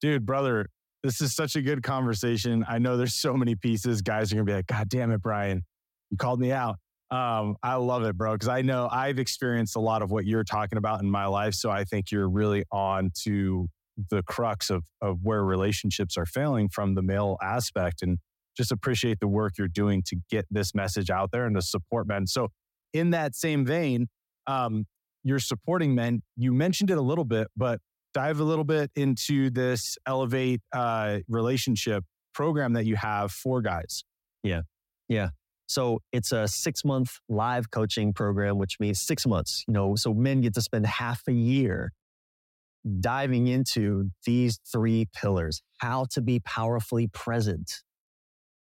Dude, 0.00 0.24
brother, 0.24 0.68
this 1.02 1.20
is 1.20 1.34
such 1.34 1.56
a 1.56 1.62
good 1.62 1.82
conversation. 1.82 2.64
I 2.68 2.78
know 2.78 2.96
there's 2.96 3.14
so 3.14 3.34
many 3.36 3.54
pieces. 3.54 4.02
Guys 4.02 4.32
are 4.32 4.36
going 4.36 4.46
to 4.46 4.50
be 4.50 4.56
like, 4.56 4.66
God 4.66 4.88
damn 4.88 5.10
it, 5.10 5.20
Bryan, 5.20 5.62
you 6.10 6.16
called 6.16 6.40
me 6.40 6.52
out. 6.52 6.76
Um, 7.12 7.56
I 7.62 7.74
love 7.74 8.04
it, 8.04 8.16
bro, 8.16 8.32
because 8.32 8.48
I 8.48 8.62
know 8.62 8.88
I've 8.90 9.18
experienced 9.18 9.76
a 9.76 9.80
lot 9.80 10.00
of 10.00 10.10
what 10.10 10.24
you're 10.24 10.44
talking 10.44 10.78
about 10.78 11.02
in 11.02 11.10
my 11.10 11.26
life. 11.26 11.52
So 11.52 11.70
I 11.70 11.84
think 11.84 12.10
you're 12.10 12.28
really 12.28 12.64
on 12.72 13.10
to 13.24 13.68
the 14.08 14.22
crux 14.22 14.70
of, 14.70 14.84
of 15.02 15.18
where 15.22 15.44
relationships 15.44 16.16
are 16.16 16.24
failing 16.24 16.70
from 16.70 16.94
the 16.94 17.02
male 17.02 17.36
aspect 17.42 18.00
and 18.00 18.16
just 18.56 18.72
appreciate 18.72 19.20
the 19.20 19.28
work 19.28 19.52
you're 19.58 19.68
doing 19.68 20.02
to 20.06 20.16
get 20.30 20.46
this 20.50 20.74
message 20.74 21.10
out 21.10 21.32
there 21.32 21.44
and 21.44 21.54
to 21.54 21.60
support 21.60 22.06
men. 22.06 22.26
So, 22.26 22.48
in 22.94 23.10
that 23.10 23.34
same 23.34 23.66
vein, 23.66 24.08
um, 24.46 24.86
you're 25.22 25.38
supporting 25.38 25.94
men. 25.94 26.22
You 26.36 26.52
mentioned 26.52 26.90
it 26.90 26.98
a 26.98 27.02
little 27.02 27.24
bit, 27.24 27.48
but 27.56 27.80
dive 28.14 28.40
a 28.40 28.44
little 28.44 28.64
bit 28.64 28.90
into 28.96 29.50
this 29.50 29.96
elevate 30.06 30.60
uh, 30.72 31.18
relationship 31.28 32.04
program 32.34 32.72
that 32.74 32.84
you 32.84 32.96
have 32.96 33.32
for 33.32 33.60
guys. 33.62 34.04
Yeah. 34.42 34.62
Yeah. 35.08 35.30
So 35.72 36.00
it's 36.12 36.32
a 36.32 36.46
six 36.46 36.84
month 36.84 37.18
live 37.28 37.70
coaching 37.70 38.12
program, 38.12 38.58
which 38.58 38.78
means 38.78 39.00
six 39.00 39.26
months, 39.26 39.64
you 39.66 39.74
know, 39.74 39.96
so 39.96 40.12
men 40.12 40.40
get 40.40 40.54
to 40.54 40.62
spend 40.62 40.86
half 40.86 41.22
a 41.28 41.32
year 41.32 41.92
diving 43.00 43.46
into 43.46 44.10
these 44.26 44.58
three 44.70 45.06
pillars 45.14 45.62
how 45.78 46.06
to 46.10 46.20
be 46.20 46.40
powerfully 46.40 47.08
present, 47.08 47.82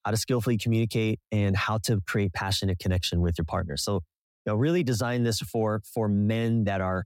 how 0.05 0.11
to 0.13 0.17
skillfully 0.17 0.57
communicate, 0.57 1.21
and 1.33 1.57
how 1.57 1.79
to 1.79 2.01
create 2.07 2.33
passionate 2.33 2.79
connection 2.79 3.21
with 3.21 3.37
your 3.39 3.45
partner. 3.45 3.77
So, 3.77 3.95
you 3.95 4.53
know, 4.53 4.55
really 4.55 4.83
design 4.83 5.25
this 5.25 5.41
for, 5.41 5.83
for 5.93 6.09
men 6.09 6.65
that 6.65 6.81
are, 6.81 7.05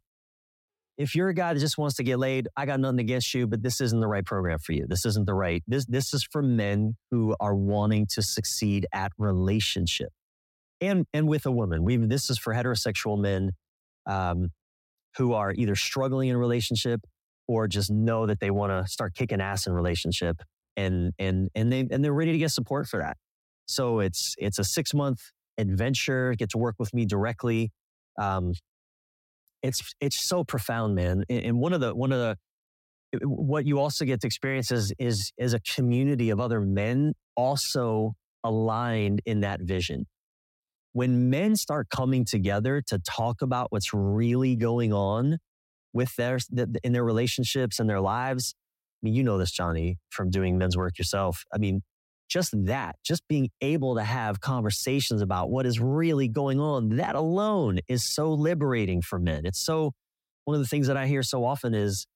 if 1.00 1.14
you're 1.14 1.28
a 1.28 1.34
guy 1.34 1.54
that 1.54 1.60
just 1.60 1.78
wants 1.78 1.96
to 1.96 2.02
get 2.02 2.18
laid, 2.18 2.48
I 2.56 2.66
got 2.66 2.80
nothing 2.80 3.00
against 3.00 3.32
you, 3.34 3.46
but 3.46 3.62
this 3.62 3.80
isn't 3.80 4.00
the 4.00 4.06
right 4.06 4.24
program 4.24 4.58
for 4.58 4.72
you. 4.72 4.86
This 4.88 5.04
isn't 5.06 5.26
the 5.26 5.34
right, 5.34 5.62
this, 5.66 5.86
this 5.86 6.12
is 6.14 6.26
for 6.30 6.42
men 6.42 6.96
who 7.10 7.34
are 7.40 7.54
wanting 7.54 8.06
to 8.10 8.22
succeed 8.22 8.86
at 8.92 9.12
relationship 9.18 10.10
and, 10.80 11.06
and 11.14 11.28
with 11.28 11.46
a 11.46 11.50
woman. 11.50 11.84
We, 11.84 11.96
this 11.96 12.30
is 12.30 12.38
for 12.38 12.54
heterosexual 12.54 13.18
men. 13.18 13.52
Um, 14.06 14.50
who 15.16 15.32
are 15.32 15.52
either 15.52 15.74
struggling 15.74 16.28
in 16.28 16.36
relationship 16.36 17.00
or 17.48 17.66
just 17.66 17.90
know 17.90 18.26
that 18.26 18.40
they 18.40 18.50
want 18.50 18.70
to 18.70 18.90
start 18.90 19.14
kicking 19.14 19.40
ass 19.40 19.66
in 19.66 19.72
relationship 19.72 20.40
and 20.76 21.12
and 21.18 21.50
and 21.54 21.72
they 21.72 21.80
and 21.90 22.04
they're 22.04 22.12
ready 22.12 22.32
to 22.32 22.38
get 22.38 22.50
support 22.50 22.86
for 22.86 23.00
that. 23.00 23.16
So 23.66 24.00
it's 24.00 24.34
it's 24.38 24.58
a 24.58 24.64
six 24.64 24.94
month 24.94 25.20
adventure. 25.58 26.34
Get 26.34 26.50
to 26.50 26.58
work 26.58 26.76
with 26.78 26.94
me 26.94 27.04
directly. 27.04 27.70
Um, 28.18 28.52
it's 29.62 29.94
it's 30.00 30.20
so 30.20 30.44
profound, 30.44 30.94
man. 30.94 31.24
And 31.28 31.58
one 31.58 31.72
of 31.72 31.80
the 31.80 31.94
one 31.94 32.12
of 32.12 32.18
the 32.18 32.36
what 33.24 33.66
you 33.66 33.78
also 33.78 34.04
get 34.04 34.20
to 34.20 34.26
experience 34.26 34.70
is 34.70 34.92
is 34.98 35.32
is 35.38 35.52
a 35.54 35.60
community 35.60 36.30
of 36.30 36.40
other 36.40 36.60
men 36.60 37.14
also 37.36 38.14
aligned 38.44 39.20
in 39.26 39.40
that 39.40 39.60
vision 39.62 40.06
when 40.92 41.30
men 41.30 41.54
start 41.56 41.88
coming 41.90 42.24
together 42.24 42.82
to 42.86 42.98
talk 42.98 43.42
about 43.42 43.68
what's 43.70 43.92
really 43.92 44.56
going 44.56 44.92
on 44.92 45.38
with 45.92 46.14
their 46.16 46.38
in 46.82 46.92
their 46.92 47.04
relationships 47.04 47.78
and 47.78 47.90
their 47.90 48.00
lives 48.00 48.54
i 48.56 49.06
mean 49.06 49.14
you 49.14 49.22
know 49.22 49.38
this 49.38 49.50
johnny 49.50 49.98
from 50.10 50.30
doing 50.30 50.56
men's 50.56 50.76
work 50.76 50.96
yourself 50.98 51.44
i 51.54 51.58
mean 51.58 51.82
just 52.30 52.54
that 52.66 52.96
just 53.04 53.26
being 53.28 53.50
able 53.60 53.96
to 53.96 54.02
have 54.02 54.40
conversations 54.40 55.20
about 55.20 55.50
what 55.50 55.66
is 55.66 55.80
really 55.80 56.28
going 56.28 56.60
on 56.60 56.96
that 56.96 57.14
alone 57.14 57.80
is 57.88 58.04
so 58.04 58.32
liberating 58.32 59.02
for 59.02 59.18
men 59.18 59.42
it's 59.44 59.64
so 59.64 59.92
one 60.44 60.54
of 60.54 60.62
the 60.62 60.68
things 60.68 60.86
that 60.86 60.96
i 60.96 61.06
hear 61.06 61.22
so 61.22 61.44
often 61.44 61.74
is 61.74 62.06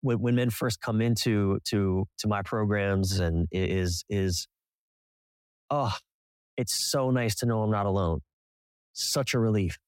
when, 0.00 0.20
when 0.20 0.34
men 0.34 0.50
first 0.50 0.80
come 0.80 1.00
into 1.00 1.58
to 1.64 2.06
to 2.18 2.28
my 2.28 2.42
programs 2.42 3.18
and 3.18 3.48
is 3.52 4.04
is 4.08 4.46
oh 5.70 5.94
it's 6.56 6.90
so 6.90 7.10
nice 7.10 7.34
to 7.36 7.46
know 7.46 7.62
I'm 7.62 7.70
not 7.70 7.86
alone. 7.86 8.20
Such 8.92 9.34
a 9.34 9.38
relief 9.38 9.78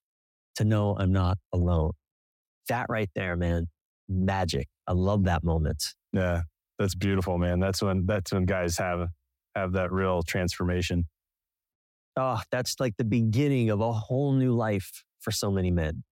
to 0.57 0.65
know 0.65 0.97
I'm 0.99 1.13
not 1.13 1.39
alone. 1.53 1.93
That 2.69 2.87
right 2.89 3.11
there, 3.15 3.37
man, 3.37 3.67
magic. 4.09 4.69
I 4.87 4.93
love 4.93 5.25
that 5.25 5.45
moment. 5.45 5.95
Yeah, 6.13 6.43
that's 6.79 6.95
beautiful, 6.95 7.39
man. 7.39 7.61
That's 7.61 7.83
when 7.83 8.07
that's 8.07 8.33
when 8.33 8.45
guys 8.47 8.79
have 8.79 9.09
have 9.57 9.73
that 9.73 9.91
real 9.91 10.23
transformation. 10.23 11.07
Oh, 12.17 12.41
that's 12.51 12.79
like 12.79 12.97
the 12.97 13.05
beginning 13.05 13.71
of 13.71 13.81
a 13.81 13.93
whole 13.93 14.33
new 14.33 14.55
life 14.55 15.03
for 15.21 15.31
so 15.31 15.51
many 15.51 15.71
men. 15.71 16.05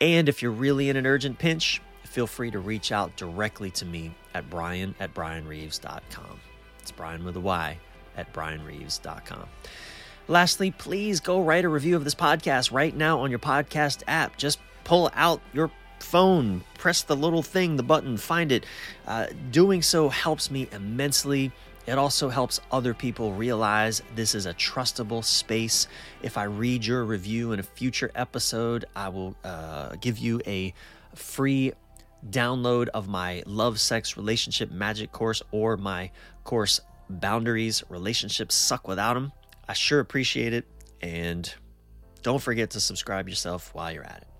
And 0.00 0.28
if 0.28 0.42
you're 0.42 0.52
really 0.52 0.88
in 0.88 0.96
an 0.96 1.06
urgent 1.06 1.38
pinch, 1.38 1.80
feel 2.04 2.26
free 2.26 2.50
to 2.50 2.58
reach 2.58 2.92
out 2.92 3.16
directly 3.16 3.70
to 3.72 3.84
me 3.84 4.14
at 4.34 4.48
bryan 4.50 4.94
at 5.00 5.14
bryanreeves.com. 5.14 6.40
It's 6.80 6.90
Bryan 6.90 7.24
with 7.24 7.36
a 7.36 7.40
Y 7.40 7.78
at 8.16 8.32
bryanreeves.com. 8.32 9.46
Lastly, 10.26 10.70
please 10.70 11.20
go 11.20 11.42
write 11.42 11.64
a 11.64 11.68
review 11.68 11.96
of 11.96 12.04
this 12.04 12.14
podcast 12.14 12.72
right 12.72 12.94
now 12.94 13.20
on 13.20 13.30
your 13.30 13.38
podcast 13.38 14.02
app. 14.06 14.36
Just 14.36 14.58
pull 14.84 15.10
out 15.14 15.40
your 15.52 15.70
phone, 16.02 16.62
press 16.78 17.02
the 17.02 17.16
little 17.16 17.42
thing, 17.42 17.76
the 17.76 17.82
button, 17.82 18.16
find 18.16 18.52
it. 18.52 18.64
Uh, 19.06 19.26
doing 19.50 19.82
so 19.82 20.08
helps 20.08 20.50
me 20.50 20.68
immensely. 20.72 21.52
It 21.86 21.96
also 21.96 22.28
helps 22.28 22.60
other 22.70 22.92
people 22.92 23.32
realize 23.32 24.02
this 24.14 24.34
is 24.34 24.46
a 24.46 24.54
trustable 24.54 25.24
space. 25.24 25.88
If 26.22 26.36
I 26.36 26.44
read 26.44 26.84
your 26.84 27.04
review 27.04 27.52
in 27.52 27.60
a 27.60 27.62
future 27.62 28.10
episode, 28.14 28.84
I 28.94 29.08
will 29.08 29.34
uh, 29.42 29.96
give 30.00 30.18
you 30.18 30.40
a 30.46 30.74
free 31.14 31.72
download 32.28 32.88
of 32.88 33.08
my 33.08 33.42
love, 33.46 33.80
sex, 33.80 34.16
relationship 34.16 34.70
magic 34.70 35.12
course 35.12 35.42
or 35.50 35.76
my 35.76 36.10
course 36.44 36.80
Boundaries, 37.08 37.82
Relationships 37.88 38.54
Suck 38.54 38.86
Without 38.86 39.14
Them. 39.14 39.32
I 39.66 39.72
sure 39.72 40.00
appreciate 40.00 40.52
it. 40.52 40.66
And 41.00 41.52
don't 42.22 42.42
forget 42.42 42.70
to 42.70 42.80
subscribe 42.80 43.28
yourself 43.28 43.74
while 43.74 43.92
you're 43.92 44.04
at 44.04 44.22
it. 44.22 44.37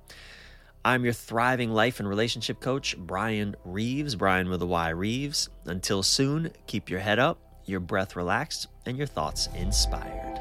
I'm 0.88 1.04
your 1.04 1.12
thriving 1.12 1.70
life 1.70 2.00
and 2.00 2.08
relationship 2.08 2.60
coach, 2.60 2.96
Bryan 2.96 3.54
Reeves, 3.66 4.14
Bryan 4.14 4.48
with 4.48 4.62
a 4.62 4.66
Y 4.66 4.88
Reeves. 4.88 5.50
Until 5.66 6.02
soon, 6.02 6.50
keep 6.66 6.88
your 6.88 6.98
head 6.98 7.18
up, 7.18 7.38
your 7.66 7.78
breath 7.78 8.16
relaxed, 8.16 8.68
and 8.86 8.96
your 8.96 9.06
thoughts 9.06 9.50
inspired. 9.54 10.40